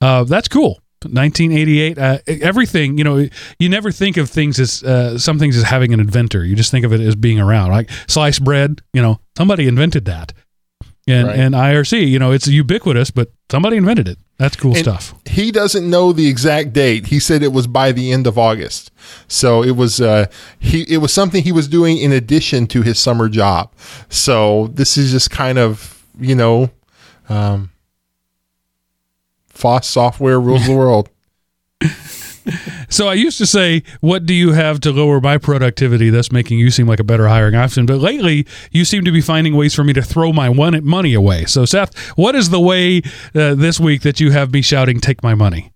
Uh, 0.00 0.24
that's 0.24 0.48
cool. 0.48 0.80
1988. 1.02 1.98
Uh, 1.98 2.18
everything 2.26 2.98
you 2.98 3.04
know, 3.04 3.28
you 3.58 3.68
never 3.68 3.92
think 3.92 4.16
of 4.16 4.30
things 4.30 4.58
as 4.58 4.82
uh, 4.82 5.18
some 5.18 5.38
things 5.38 5.56
as 5.56 5.62
having 5.64 5.92
an 5.92 6.00
inventor. 6.00 6.44
You 6.44 6.56
just 6.56 6.70
think 6.70 6.84
of 6.84 6.92
it 6.92 7.00
as 7.00 7.14
being 7.14 7.38
around. 7.40 7.70
Like 7.70 7.90
sliced 8.08 8.42
bread. 8.44 8.80
You 8.92 9.02
know, 9.02 9.20
somebody 9.36 9.68
invented 9.68 10.06
that. 10.06 10.32
And 11.08 11.28
Right. 11.28 11.38
and 11.38 11.54
IRC, 11.54 12.08
you 12.08 12.18
know, 12.18 12.32
it's 12.32 12.48
ubiquitous, 12.48 13.10
but 13.12 13.30
somebody 13.50 13.76
invented 13.76 14.08
it. 14.08 14.18
That's 14.38 14.56
cool 14.56 14.72
And 14.74 14.80
stuff. 14.80 15.14
He 15.24 15.50
doesn't 15.52 15.88
know 15.88 16.12
the 16.12 16.28
exact 16.28 16.72
date. 16.72 17.06
He 17.06 17.20
said 17.20 17.42
it 17.42 17.52
was 17.52 17.66
by 17.66 17.92
the 17.92 18.12
end 18.12 18.26
of 18.26 18.36
August. 18.36 18.90
So 19.28 19.62
it 19.62 19.76
was 19.76 20.00
uh, 20.00 20.26
he 20.58 20.82
it 20.88 20.98
was 20.98 21.12
something 21.12 21.42
he 21.44 21.52
was 21.52 21.68
doing 21.68 21.96
in 21.98 22.12
addition 22.12 22.66
to 22.68 22.82
his 22.82 22.98
summer 22.98 23.28
job. 23.28 23.70
So 24.08 24.66
this 24.74 24.96
is 24.98 25.12
just 25.12 25.30
kind 25.30 25.58
of 25.58 26.04
you 26.18 26.34
know, 26.34 26.70
um, 27.28 27.70
Foss 29.48 29.86
software 29.86 30.40
rules 30.40 30.66
the 30.66 30.74
world. 30.74 31.08
So 32.88 33.08
I 33.08 33.14
used 33.14 33.38
to 33.38 33.46
say, 33.46 33.82
"What 34.00 34.26
do 34.26 34.34
you 34.34 34.52
have 34.52 34.80
to 34.80 34.92
lower 34.92 35.20
my 35.20 35.38
productivity?" 35.38 36.10
That's 36.10 36.32
making 36.32 36.58
you 36.58 36.70
seem 36.70 36.86
like 36.86 37.00
a 37.00 37.04
better 37.04 37.28
hiring 37.28 37.54
option. 37.54 37.86
But 37.86 37.98
lately, 37.98 38.46
you 38.70 38.84
seem 38.84 39.04
to 39.04 39.12
be 39.12 39.20
finding 39.20 39.56
ways 39.56 39.74
for 39.74 39.84
me 39.84 39.92
to 39.94 40.02
throw 40.02 40.32
my 40.32 40.48
one 40.48 40.84
money 40.84 41.14
away. 41.14 41.44
So 41.44 41.64
Seth, 41.64 41.96
what 42.16 42.34
is 42.34 42.50
the 42.50 42.60
way 42.60 43.02
uh, 43.34 43.54
this 43.54 43.80
week 43.80 44.02
that 44.02 44.20
you 44.20 44.30
have 44.30 44.52
me 44.52 44.62
shouting, 44.62 45.00
"Take 45.00 45.22
my 45.22 45.34
money"? 45.34 45.72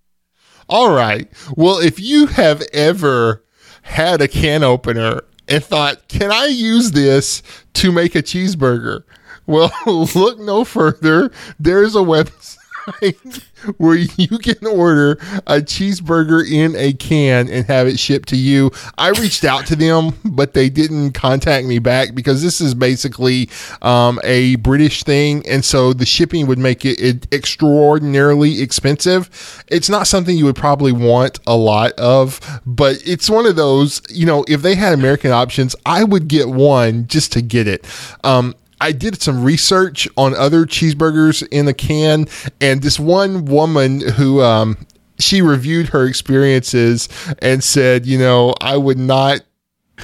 All 0.69 0.93
right. 0.93 1.29
Well, 1.57 1.79
if 1.79 1.99
you 1.99 2.27
have 2.27 2.63
ever 2.73 3.45
had 3.83 4.21
a 4.21 4.29
can 4.29 4.63
opener 4.63 5.23
and 5.49 5.65
thought, 5.65 6.07
can 6.09 6.31
I 6.31 6.47
use 6.47 6.93
this 6.93 7.43
to 7.75 7.91
make 7.91 8.15
a 8.15 8.23
cheeseburger? 8.23 9.03
Well, 9.47 9.73
look 9.87 10.39
no 10.39 10.65
further. 10.65 11.33
There's 11.59 11.97
a 11.97 12.01
website. 12.01 13.45
where 13.77 13.97
you 13.97 14.39
can 14.39 14.67
order 14.67 15.13
a 15.47 15.61
cheeseburger 15.61 16.49
in 16.49 16.75
a 16.77 16.93
can 16.93 17.49
and 17.49 17.67
have 17.67 17.87
it 17.87 17.99
shipped 17.99 18.29
to 18.31 18.37
you. 18.37 18.71
I 18.99 19.11
reached 19.11 19.45
out 19.45 19.67
to 19.67 19.77
them, 19.77 20.13
but 20.25 20.55
they 20.55 20.69
didn't 20.69 21.13
contact 21.13 21.67
me 21.67 21.79
back 21.79 22.15
because 22.15 22.43
this 22.43 22.61
is 22.61 22.75
basically 22.75 23.49
um, 23.83 24.21
a 24.25 24.57
British 24.57 25.05
thing, 25.05 25.47
and 25.47 25.65
so 25.65 25.93
the 25.93 26.07
shipping 26.07 26.47
would 26.47 26.59
make 26.59 26.85
it, 26.85 27.01
it 27.01 27.33
extraordinarily 27.33 28.61
expensive. 28.63 29.65
It's 29.69 29.89
not 29.89 30.07
something 30.07 30.37
you 30.37 30.45
would 30.45 30.57
probably 30.57 30.93
want 30.93 31.41
a 31.47 31.57
lot 31.57 31.93
of, 31.93 32.41
but 32.67 33.01
it's 33.07 33.29
one 33.31 33.47
of 33.47 33.57
those. 33.57 34.03
You 34.11 34.27
know, 34.27 34.45
if 34.49 34.63
they 34.63 34.75
had 34.75 34.93
American 34.95 35.31
options, 35.31 35.75
I 35.87 36.05
would 36.05 36.29
get 36.29 36.49
one 36.49 37.07
just 37.07 37.33
to 37.33 37.43
get 37.43 37.67
it. 37.67 37.87
Um, 38.25 38.55
I 38.81 38.93
did 38.93 39.21
some 39.21 39.45
research 39.45 40.09
on 40.17 40.35
other 40.35 40.65
cheeseburgers 40.65 41.47
in 41.51 41.69
a 41.69 41.75
can, 41.75 42.27
and 42.61 42.83
this 42.83 42.99
one 42.99 43.45
woman 43.45 44.01
who 44.01 44.41
um, 44.43 44.87
she 45.19 45.43
reviewed 45.43 45.89
her 45.89 46.07
experiences 46.07 47.09
and 47.41 47.63
said, 47.63 48.07
you 48.07 48.19
know, 48.19 48.55
I 48.61 48.77
would 48.77 48.99
not. 48.99 49.43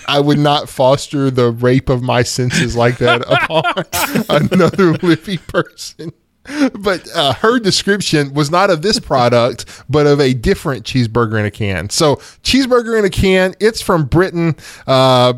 I 0.06 0.20
would 0.20 0.38
not 0.38 0.68
foster 0.68 1.30
the 1.30 1.50
rape 1.50 1.88
of 1.88 2.02
my 2.02 2.22
senses 2.22 2.76
like 2.76 2.98
that 2.98 3.22
upon 3.26 4.52
another 4.52 4.92
living 4.92 5.38
person. 5.38 6.12
But 6.78 7.08
uh, 7.14 7.32
her 7.32 7.58
description 7.58 8.34
was 8.34 8.50
not 8.50 8.68
of 8.68 8.82
this 8.82 9.00
product, 9.00 9.64
but 9.88 10.06
of 10.06 10.20
a 10.20 10.34
different 10.34 10.84
cheeseburger 10.84 11.38
in 11.40 11.46
a 11.46 11.50
can. 11.50 11.88
So, 11.88 12.16
cheeseburger 12.42 12.98
in 12.98 13.06
a 13.06 13.10
can, 13.10 13.54
it's 13.58 13.80
from 13.80 14.04
Britain. 14.04 14.56
Uh, 14.86 15.34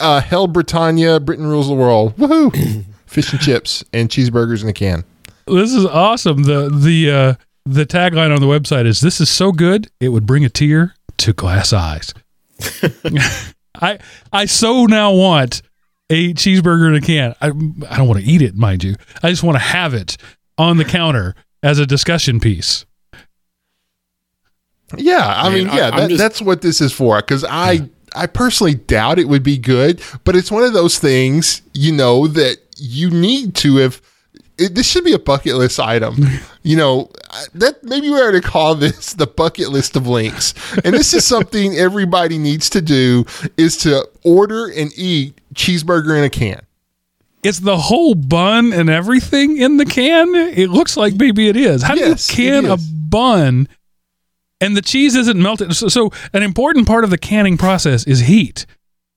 uh, 0.00 0.20
Hell 0.20 0.46
Britannia, 0.46 1.20
Britain 1.20 1.46
rules 1.46 1.68
the 1.68 1.74
world. 1.74 2.16
Woohoo! 2.16 2.84
Fish 3.06 3.32
and 3.32 3.40
chips 3.40 3.84
and 3.92 4.08
cheeseburgers 4.08 4.62
in 4.62 4.68
a 4.68 4.72
can. 4.72 5.04
This 5.46 5.72
is 5.72 5.86
awesome. 5.86 6.42
The 6.44 6.68
the 6.68 7.10
uh, 7.10 7.34
the 7.64 7.86
tagline 7.86 8.34
on 8.34 8.40
the 8.40 8.46
website 8.46 8.86
is 8.86 9.00
"This 9.00 9.20
is 9.20 9.30
so 9.30 9.50
good 9.52 9.88
it 10.00 10.10
would 10.10 10.26
bring 10.26 10.44
a 10.44 10.48
tear 10.50 10.94
to 11.18 11.32
glass 11.32 11.72
eyes." 11.72 12.12
I 13.80 13.98
I 14.32 14.44
so 14.46 14.84
now 14.86 15.12
want 15.12 15.62
a 16.10 16.34
cheeseburger 16.34 16.88
in 16.88 16.94
a 16.96 17.00
can. 17.00 17.34
I 17.40 17.46
I 17.48 17.96
don't 17.96 18.08
want 18.08 18.20
to 18.20 18.26
eat 18.26 18.42
it, 18.42 18.54
mind 18.56 18.84
you. 18.84 18.94
I 19.22 19.30
just 19.30 19.42
want 19.42 19.54
to 19.56 19.60
have 19.62 19.94
it 19.94 20.16
on 20.58 20.76
the 20.76 20.84
counter 20.84 21.34
as 21.62 21.78
a 21.78 21.86
discussion 21.86 22.40
piece. 22.40 22.84
Yeah, 24.96 25.18
I 25.36 25.48
Man, 25.50 25.52
mean, 25.52 25.66
yeah, 25.76 25.90
I'm 25.92 25.96
that, 25.96 26.08
just- 26.10 26.18
that's 26.18 26.42
what 26.42 26.62
this 26.62 26.80
is 26.80 26.92
for. 26.92 27.16
Because 27.18 27.44
I, 27.44 27.88
I 28.18 28.26
personally 28.26 28.74
doubt 28.74 29.18
it 29.18 29.28
would 29.28 29.42
be 29.42 29.58
good, 29.58 30.02
but 30.24 30.34
it's 30.34 30.50
one 30.50 30.64
of 30.64 30.72
those 30.72 30.98
things, 30.98 31.62
you 31.72 31.92
know, 31.92 32.26
that 32.26 32.58
you 32.76 33.10
need 33.10 33.54
to 33.56 33.78
if 33.78 34.02
It, 34.58 34.74
this 34.74 34.90
should 34.90 35.04
be 35.04 35.12
a 35.12 35.18
bucket 35.20 35.54
list 35.54 35.78
item. 35.78 36.16
you 36.62 36.76
know, 36.76 37.10
that 37.54 37.84
maybe 37.84 38.10
we 38.10 38.16
ought 38.16 38.32
to 38.32 38.40
call 38.40 38.74
this 38.74 39.14
the 39.14 39.26
bucket 39.26 39.68
list 39.70 39.94
of 39.94 40.08
links. 40.08 40.52
And 40.84 40.94
this 40.94 41.14
is 41.14 41.24
something 41.24 41.74
everybody 41.76 42.38
needs 42.38 42.68
to 42.70 42.82
do: 42.82 43.24
is 43.56 43.76
to 43.78 44.08
order 44.24 44.66
and 44.66 44.90
eat 44.96 45.40
cheeseburger 45.54 46.18
in 46.18 46.24
a 46.24 46.30
can. 46.30 46.60
It's 47.44 47.60
the 47.60 47.76
whole 47.78 48.16
bun 48.16 48.72
and 48.72 48.90
everything 48.90 49.58
in 49.58 49.76
the 49.76 49.86
can. 49.86 50.34
It 50.34 50.70
looks 50.70 50.96
like 50.96 51.14
maybe 51.14 51.48
it 51.48 51.56
is. 51.56 51.82
How 51.82 51.94
Yes, 51.94 52.26
do 52.26 52.42
you 52.42 52.62
can 52.62 52.70
a 52.70 52.76
bun 52.76 53.68
and 54.60 54.76
the 54.76 54.82
cheese 54.82 55.14
isn't 55.14 55.40
melted? 55.40 55.74
So, 55.76 55.88
so 55.88 56.10
an 56.32 56.42
important 56.42 56.86
part 56.86 57.04
of 57.04 57.10
the 57.10 57.18
canning 57.18 57.56
process 57.56 58.04
is 58.04 58.20
heat. 58.20 58.66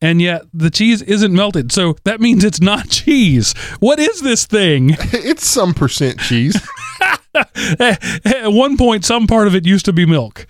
And 0.03 0.19
yet 0.19 0.43
the 0.51 0.71
cheese 0.71 1.03
isn't 1.03 1.31
melted. 1.31 1.71
So 1.71 1.95
that 2.05 2.19
means 2.19 2.43
it's 2.43 2.59
not 2.61 2.89
cheese. 2.89 3.53
What 3.79 3.99
is 3.99 4.21
this 4.21 4.45
thing? 4.45 4.95
It's 5.13 5.45
some 5.45 5.73
percent 5.73 6.19
cheese. 6.19 6.59
At 7.79 8.47
one 8.47 8.77
point, 8.77 9.05
some 9.05 9.27
part 9.27 9.47
of 9.47 9.55
it 9.55 9.65
used 9.65 9.85
to 9.85 9.93
be 9.93 10.05
milk. 10.05 10.47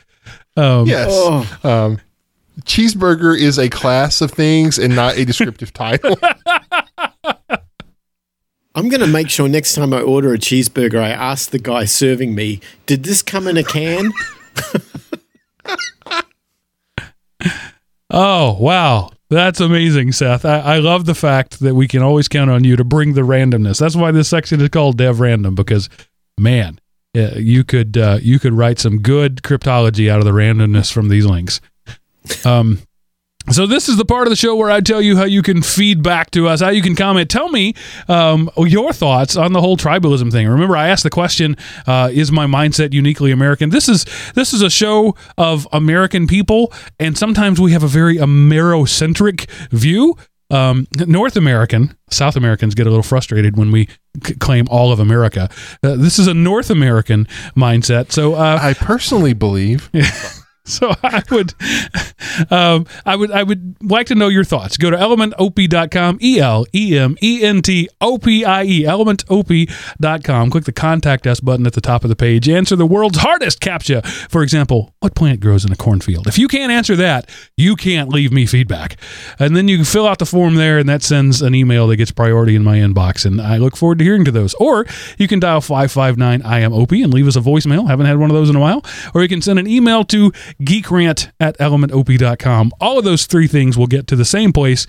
Um, 0.55 0.85
Yes. 0.87 1.09
Oh. 1.11 1.59
Um, 1.63 1.99
cheeseburger 2.61 3.37
is 3.37 3.57
a 3.59 3.69
class 3.69 4.21
of 4.21 4.31
things 4.31 4.77
and 4.79 4.95
not 4.95 5.17
a 5.17 5.25
descriptive 5.25 5.73
title. 5.73 6.17
I'm 8.73 8.87
going 8.87 9.01
to 9.01 9.07
make 9.07 9.29
sure 9.29 9.49
next 9.49 9.73
time 9.73 9.93
I 9.93 9.99
order 10.01 10.33
a 10.33 10.37
cheeseburger, 10.37 11.01
I 11.01 11.09
ask 11.09 11.49
the 11.49 11.59
guy 11.59 11.83
serving 11.85 12.33
me, 12.35 12.61
did 12.85 13.03
this 13.03 13.21
come 13.21 13.47
in 13.47 13.57
a 13.57 13.63
can? 13.63 14.11
Oh, 18.13 18.57
wow. 18.59 19.09
That's 19.29 19.61
amazing, 19.61 20.11
Seth. 20.11 20.43
I, 20.43 20.59
I 20.59 20.77
love 20.79 21.05
the 21.05 21.15
fact 21.15 21.61
that 21.61 21.73
we 21.73 21.87
can 21.87 22.01
always 22.01 22.27
count 22.27 22.51
on 22.51 22.65
you 22.65 22.75
to 22.75 22.83
bring 22.83 23.13
the 23.13 23.21
randomness. 23.21 23.79
That's 23.79 23.95
why 23.95 24.11
this 24.11 24.27
section 24.27 24.59
is 24.59 24.69
called 24.69 24.97
Dev 24.97 25.21
Random 25.21 25.55
because, 25.55 25.87
man, 26.37 26.79
yeah, 27.13 27.37
you 27.37 27.63
could 27.63 27.97
uh, 27.97 28.19
you 28.21 28.39
could 28.39 28.53
write 28.53 28.79
some 28.79 28.99
good 28.99 29.41
cryptology 29.43 30.09
out 30.09 30.19
of 30.19 30.25
the 30.25 30.31
randomness 30.31 30.91
from 30.91 31.07
these 31.07 31.25
links. 31.25 31.61
Um, 32.45 32.79
so 33.49 33.65
this 33.65 33.89
is 33.89 33.97
the 33.97 34.05
part 34.05 34.27
of 34.27 34.29
the 34.29 34.35
show 34.35 34.55
where 34.55 34.69
I 34.69 34.81
tell 34.81 35.01
you 35.01 35.17
how 35.17 35.23
you 35.23 35.41
can 35.41 35.61
feed 35.61 36.03
back 36.03 36.31
to 36.31 36.47
us, 36.47 36.61
how 36.61 36.69
you 36.69 36.81
can 36.81 36.95
comment. 36.95 37.29
Tell 37.29 37.49
me 37.49 37.73
um, 38.07 38.49
your 38.57 38.93
thoughts 38.93 39.35
on 39.35 39.53
the 39.53 39.61
whole 39.61 39.77
tribalism 39.77 40.31
thing. 40.31 40.47
Remember, 40.47 40.77
I 40.77 40.89
asked 40.89 41.03
the 41.03 41.09
question: 41.09 41.57
uh, 41.87 42.09
Is 42.13 42.31
my 42.31 42.45
mindset 42.45 42.93
uniquely 42.93 43.31
American? 43.31 43.69
This 43.69 43.89
is 43.89 44.05
this 44.35 44.53
is 44.53 44.61
a 44.61 44.69
show 44.69 45.15
of 45.37 45.67
American 45.71 46.27
people, 46.27 46.71
and 46.99 47.17
sometimes 47.17 47.59
we 47.59 47.71
have 47.71 47.83
a 47.83 47.87
very 47.87 48.17
Amerocentric 48.17 49.49
view. 49.71 50.17
Um, 50.49 50.85
North 50.97 51.37
American, 51.37 51.95
South 52.09 52.35
Americans 52.35 52.75
get 52.75 52.85
a 52.85 52.89
little 52.89 53.03
frustrated 53.03 53.57
when 53.57 53.71
we 53.71 53.87
c- 54.25 54.33
claim 54.35 54.67
all 54.69 54.91
of 54.91 54.99
America. 54.99 55.49
Uh, 55.81 55.95
this 55.95 56.19
is 56.19 56.27
a 56.27 56.33
North 56.33 56.69
American 56.69 57.25
mindset. 57.55 58.11
So 58.11 58.33
uh, 58.33 58.59
I 58.61 58.73
personally 58.73 59.33
believe 59.33 59.89
so 60.65 60.93
I 61.03 61.23
would, 61.31 61.53
um, 62.51 62.85
I 63.03 63.15
would, 63.15 63.31
I 63.31 63.41
would 63.41 63.77
like 63.81 64.07
to 64.07 64.15
know 64.15 64.27
your 64.27 64.43
thoughts. 64.43 64.77
Go 64.77 64.91
to 64.91 64.97
elementopie.com, 64.97 66.19
E 66.21 66.39
L 66.39 66.65
E 66.73 66.97
M 66.97 67.17
E 67.21 67.43
N 67.43 67.63
T 67.63 67.89
O 67.99 68.19
P 68.19 68.45
I 68.45 68.63
E, 68.63 68.83
elementopie.com. 68.83 70.51
Click 70.51 70.63
the 70.65 70.71
contact 70.71 71.25
us 71.25 71.39
button 71.39 71.65
at 71.65 71.73
the 71.73 71.81
top 71.81 72.03
of 72.03 72.09
the 72.09 72.15
page. 72.15 72.47
Answer 72.47 72.75
the 72.75 72.85
world's 72.85 73.17
hardest 73.17 73.59
captcha. 73.59 74.05
For 74.29 74.43
example, 74.43 74.93
what 74.99 75.15
plant 75.15 75.39
grows 75.39 75.65
in 75.65 75.71
a 75.71 75.75
cornfield? 75.75 76.27
If 76.27 76.37
you 76.37 76.47
can't 76.47 76.71
answer 76.71 76.95
that, 76.95 77.27
you 77.57 77.75
can't 77.75 78.09
leave 78.09 78.31
me 78.31 78.45
feedback. 78.45 78.97
And 79.39 79.57
then 79.57 79.67
you 79.67 79.77
can 79.77 79.85
fill 79.85 80.07
out 80.07 80.19
the 80.19 80.27
form 80.27 80.55
there, 80.55 80.77
and 80.77 80.87
that 80.87 81.01
sends 81.01 81.41
an 81.41 81.55
email 81.55 81.87
that 81.87 81.97
gets 81.97 82.11
priority 82.11 82.55
in 82.55 82.63
my 82.63 82.77
inbox. 82.77 83.25
And 83.25 83.41
I 83.41 83.57
look 83.57 83.75
forward 83.75 83.97
to 83.97 84.03
hearing 84.03 84.25
to 84.25 84.31
those. 84.31 84.53
Or 84.55 84.85
you 85.17 85.27
can 85.27 85.39
dial 85.39 85.61
559 85.61 86.43
I 86.43 86.59
am 86.59 86.71
OP 86.71 86.91
and 86.91 87.11
leave 87.11 87.27
us 87.27 87.35
a 87.35 87.41
voicemail. 87.41 87.87
Haven't 87.87 88.05
had 88.05 88.17
one 88.17 88.29
of 88.29 88.35
those 88.35 88.49
in 88.49 88.55
a 88.55 88.59
while. 88.59 88.85
Or 89.15 89.23
you 89.23 89.27
can 89.27 89.41
send 89.41 89.57
an 89.57 89.67
email 89.67 90.03
to 90.05 90.31
geekrant 90.61 91.31
at 91.39 91.57
elementopie.com. 91.57 92.71
All 92.79 92.97
of 92.97 93.03
those 93.03 93.25
three 93.25 93.47
things 93.47 93.77
will 93.77 93.87
get 93.87 94.07
to 94.07 94.15
the 94.15 94.25
same 94.25 94.53
place, 94.53 94.87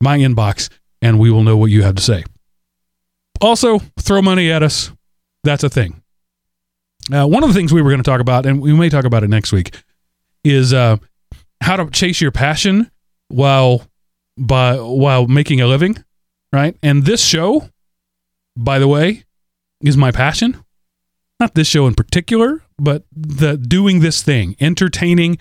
my 0.00 0.18
inbox, 0.18 0.68
and 1.02 1.18
we 1.18 1.30
will 1.30 1.42
know 1.42 1.56
what 1.56 1.70
you 1.70 1.82
have 1.82 1.94
to 1.96 2.02
say. 2.02 2.24
Also, 3.40 3.80
throw 3.98 4.20
money 4.20 4.50
at 4.50 4.62
us. 4.62 4.92
That's 5.44 5.64
a 5.64 5.70
thing. 5.70 6.02
Uh, 7.12 7.26
one 7.26 7.42
of 7.42 7.48
the 7.48 7.54
things 7.54 7.72
we 7.72 7.82
were 7.82 7.90
going 7.90 8.02
to 8.02 8.10
talk 8.10 8.20
about, 8.20 8.46
and 8.46 8.60
we 8.60 8.72
may 8.72 8.88
talk 8.88 9.04
about 9.04 9.24
it 9.24 9.28
next 9.28 9.52
week, 9.52 9.74
is 10.44 10.72
uh, 10.72 10.96
how 11.60 11.76
to 11.76 11.90
chase 11.90 12.20
your 12.20 12.30
passion 12.30 12.90
while 13.28 13.82
by 14.36 14.76
while 14.76 15.26
making 15.26 15.60
a 15.60 15.66
living, 15.66 16.02
right? 16.52 16.76
And 16.82 17.04
this 17.04 17.24
show, 17.24 17.68
by 18.56 18.78
the 18.78 18.88
way, 18.88 19.24
is 19.80 19.96
my 19.96 20.12
passion. 20.12 20.62
Not 21.38 21.54
this 21.54 21.66
show 21.66 21.86
in 21.86 21.94
particular, 21.94 22.62
but 22.80 23.04
the 23.12 23.56
doing 23.56 24.00
this 24.00 24.22
thing, 24.22 24.56
entertaining, 24.60 25.38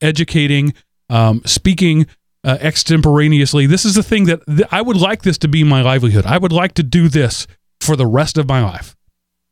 educating, 0.00 0.74
um, 1.10 1.42
speaking 1.44 2.06
uh, 2.44 2.58
extemporaneously. 2.60 3.66
This 3.66 3.84
is 3.84 3.96
the 3.96 4.02
thing 4.02 4.24
that 4.26 4.46
th- 4.46 4.68
I 4.70 4.80
would 4.80 4.96
like 4.96 5.22
this 5.22 5.36
to 5.38 5.48
be 5.48 5.64
my 5.64 5.82
livelihood. 5.82 6.24
I 6.26 6.38
would 6.38 6.52
like 6.52 6.74
to 6.74 6.82
do 6.82 7.08
this 7.08 7.46
for 7.80 7.96
the 7.96 8.06
rest 8.06 8.38
of 8.38 8.48
my 8.48 8.62
life. 8.62 8.96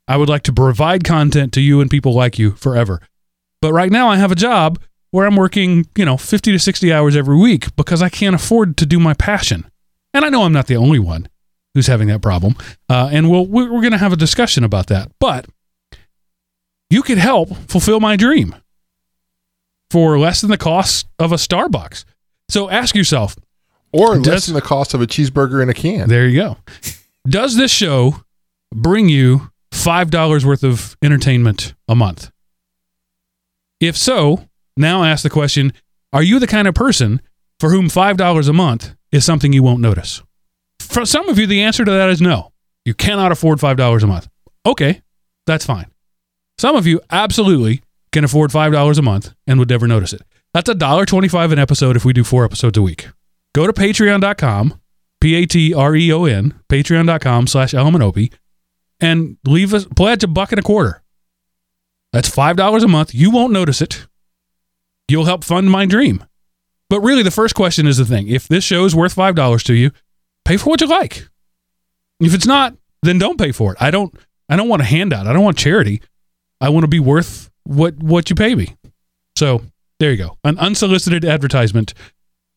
I 0.06 0.16
would 0.16 0.28
like 0.28 0.44
to 0.44 0.52
provide 0.52 1.02
content 1.02 1.52
to 1.54 1.60
you 1.60 1.80
and 1.80 1.90
people 1.90 2.14
like 2.14 2.38
you 2.38 2.52
forever. 2.52 3.00
But 3.60 3.72
right 3.72 3.90
now, 3.90 4.08
I 4.08 4.16
have 4.16 4.30
a 4.30 4.36
job 4.36 4.78
where 5.10 5.26
I'm 5.26 5.36
working, 5.36 5.86
you 5.96 6.04
know, 6.04 6.16
50 6.16 6.52
to 6.52 6.58
60 6.58 6.92
hours 6.92 7.16
every 7.16 7.36
week 7.36 7.74
because 7.76 8.02
I 8.02 8.08
can't 8.08 8.34
afford 8.34 8.76
to 8.76 8.86
do 8.86 9.00
my 9.00 9.14
passion. 9.14 9.68
And 10.12 10.24
I 10.24 10.28
know 10.28 10.42
I'm 10.42 10.52
not 10.52 10.66
the 10.66 10.76
only 10.76 10.98
one 10.98 11.28
who's 11.72 11.86
having 11.88 12.08
that 12.08 12.22
problem. 12.22 12.54
Uh, 12.88 13.08
and 13.12 13.30
we'll, 13.30 13.46
we're 13.46 13.68
going 13.68 13.92
to 13.92 13.98
have 13.98 14.12
a 14.12 14.16
discussion 14.16 14.62
about 14.62 14.86
that. 14.88 15.10
But 15.18 15.46
you 16.90 17.02
could 17.02 17.18
help 17.18 17.48
fulfill 17.68 18.00
my 18.00 18.16
dream 18.16 18.54
for 19.90 20.18
less 20.18 20.40
than 20.40 20.50
the 20.50 20.58
cost 20.58 21.06
of 21.18 21.32
a 21.32 21.36
Starbucks. 21.36 22.04
So 22.48 22.68
ask 22.70 22.94
yourself, 22.94 23.36
or 23.92 24.16
Does- 24.18 24.26
less 24.26 24.46
than 24.46 24.54
the 24.54 24.60
cost 24.62 24.94
of 24.94 25.00
a 25.00 25.06
cheeseburger 25.06 25.62
in 25.62 25.68
a 25.68 25.74
can. 25.74 26.08
there 26.08 26.26
you 26.28 26.40
go. 26.40 26.56
Does 27.28 27.56
this 27.56 27.70
show 27.70 28.22
bring 28.74 29.08
you 29.08 29.50
$5 29.72 30.44
worth 30.44 30.62
of 30.62 30.96
entertainment 31.02 31.74
a 31.88 31.94
month? 31.94 32.30
If 33.80 33.96
so, 33.96 34.48
now 34.76 35.04
ask 35.04 35.22
the 35.22 35.30
question 35.30 35.72
Are 36.12 36.22
you 36.22 36.38
the 36.38 36.46
kind 36.46 36.68
of 36.68 36.74
person 36.74 37.20
for 37.60 37.70
whom 37.70 37.88
$5 37.88 38.48
a 38.48 38.52
month 38.52 38.94
is 39.10 39.24
something 39.24 39.52
you 39.52 39.62
won't 39.62 39.80
notice? 39.80 40.22
For 40.80 41.04
some 41.06 41.28
of 41.28 41.38
you, 41.38 41.46
the 41.46 41.62
answer 41.62 41.84
to 41.84 41.90
that 41.90 42.10
is 42.10 42.20
no. 42.20 42.52
You 42.84 42.94
cannot 42.94 43.32
afford 43.32 43.58
$5 43.58 44.02
a 44.02 44.06
month. 44.06 44.28
Okay, 44.66 45.02
that's 45.46 45.64
fine. 45.64 45.86
Some 46.58 46.76
of 46.76 46.86
you 46.86 47.00
absolutely 47.10 47.82
can 48.12 48.24
afford 48.24 48.50
$5 48.50 48.98
a 48.98 49.02
month 49.02 49.34
and 49.46 49.58
would 49.58 49.70
never 49.70 49.86
notice 49.88 50.12
it. 50.12 50.22
That's 50.52 50.70
$1.25 50.70 51.52
an 51.52 51.58
episode 51.58 51.96
if 51.96 52.04
we 52.04 52.12
do 52.12 52.22
four 52.22 52.44
episodes 52.44 52.78
a 52.78 52.82
week. 52.82 53.08
Go 53.54 53.66
to 53.66 53.72
patreon.com, 53.72 54.80
P 55.20 55.34
A 55.34 55.46
T 55.46 55.74
R 55.74 55.96
E 55.96 56.12
O 56.12 56.24
N, 56.24 56.54
patreon.com 56.68 57.46
slash 57.46 57.72
elementopie, 57.72 58.32
and 59.00 59.36
leave 59.44 59.74
us, 59.74 59.84
pledge 59.96 60.22
a 60.22 60.28
buck 60.28 60.52
and 60.52 60.60
a 60.60 60.62
quarter. 60.62 61.02
That's 62.12 62.30
$5 62.30 62.84
a 62.84 62.88
month. 62.88 63.14
You 63.14 63.30
won't 63.30 63.52
notice 63.52 63.82
it. 63.82 64.06
You'll 65.08 65.24
help 65.24 65.42
fund 65.42 65.70
my 65.70 65.84
dream. 65.86 66.24
But 66.88 67.00
really, 67.00 67.24
the 67.24 67.30
first 67.32 67.56
question 67.56 67.88
is 67.88 67.96
the 67.96 68.04
thing. 68.04 68.28
If 68.28 68.46
this 68.46 68.62
show 68.62 68.84
is 68.84 68.94
worth 68.94 69.16
$5 69.16 69.62
to 69.64 69.74
you, 69.74 69.90
pay 70.44 70.56
for 70.56 70.70
what 70.70 70.80
you 70.80 70.86
like. 70.86 71.28
If 72.20 72.34
it's 72.34 72.46
not, 72.46 72.76
then 73.02 73.18
don't 73.18 73.38
pay 73.38 73.50
for 73.50 73.72
it. 73.72 73.78
I 73.80 73.90
don't 73.90 74.14
I 74.48 74.56
don't 74.56 74.68
want 74.68 74.82
a 74.82 74.86
handout. 74.86 75.26
I 75.26 75.32
don't 75.32 75.42
want 75.42 75.58
charity. 75.58 76.02
I 76.64 76.70
want 76.70 76.84
to 76.84 76.88
be 76.88 76.98
worth 77.00 77.50
what 77.64 77.94
what 77.98 78.30
you 78.30 78.36
pay 78.36 78.54
me. 78.54 78.74
So 79.36 79.62
there 80.00 80.10
you 80.10 80.16
go. 80.16 80.38
An 80.44 80.58
unsolicited 80.58 81.22
advertisement. 81.22 81.92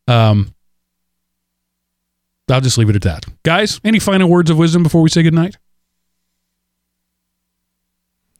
Um 0.08 0.56
I'll 2.50 2.62
just 2.62 2.78
leave 2.78 2.90
it 2.90 2.96
at 2.96 3.02
that. 3.02 3.26
Guys, 3.44 3.82
any 3.84 4.00
final 4.00 4.30
words 4.30 4.50
of 4.50 4.58
wisdom 4.58 4.82
before 4.82 5.02
we 5.02 5.10
say 5.10 5.24
goodnight? 5.24 5.58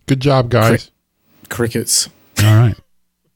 Good 0.06 0.22
job, 0.22 0.50
guys. 0.50 0.90
Crickets. 1.50 2.08
All 2.42 2.56
right. 2.56 2.78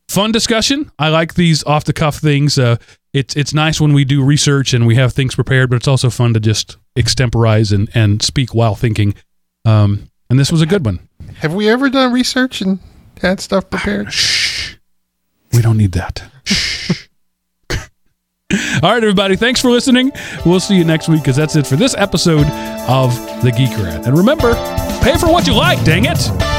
Fun 0.08 0.32
discussion. 0.32 0.90
I 0.98 1.10
like 1.10 1.34
these 1.34 1.66
off 1.66 1.84
the 1.84 1.92
cuff 1.92 2.16
things. 2.16 2.58
Uh, 2.58 2.78
it's 3.12 3.36
it's 3.36 3.54
nice 3.54 3.82
when 3.82 3.92
we 3.92 4.06
do 4.06 4.24
research 4.24 4.74
and 4.74 4.88
we 4.88 4.96
have 4.96 5.12
things 5.12 5.36
prepared, 5.36 5.70
but 5.70 5.76
it's 5.76 5.88
also 5.90 6.10
fun 6.10 6.34
to 6.34 6.40
just 6.40 6.78
extemporize 6.96 7.74
and, 7.74 7.90
and 7.94 8.22
speak 8.22 8.54
while 8.56 8.76
thinking. 8.76 9.16
Um, 9.66 10.10
and 10.30 10.40
this 10.40 10.50
was 10.50 10.62
a 10.62 10.66
good 10.66 10.86
one. 10.86 11.10
Have 11.42 11.56
we 11.56 11.68
ever 11.68 11.89
done 11.89 12.14
research 12.14 12.62
and 12.62 12.78
had 13.20 13.39
stuff 13.39 13.64
ah, 13.66 13.70
prepared? 13.72 14.14
Shh. 14.14 14.76
We 15.54 15.64
don't 15.64 15.76
need 15.76 15.94
that. 15.94 16.24
Shh. 16.44 17.08
All 17.72 18.92
right, 18.92 18.98
everybody. 18.98 19.36
Thanks 19.36 19.60
for 19.60 19.72
listening. 19.72 20.12
We'll 20.46 20.60
see 20.60 20.76
you 20.76 20.84
next 20.84 21.10
week 21.10 21.22
because 21.22 21.36
that's 21.36 21.56
it 21.56 21.66
for 21.66 21.78
this 21.78 21.96
episode 21.98 22.46
of 22.88 23.16
The 23.42 23.52
Geek 23.52 23.76
Rant. 23.80 24.06
And 24.06 24.16
remember, 24.16 24.54
pay 25.02 25.18
for 25.18 25.32
what 25.32 25.48
you 25.48 25.56
like, 25.56 25.84
dang 25.84 26.06
it. 26.06 26.51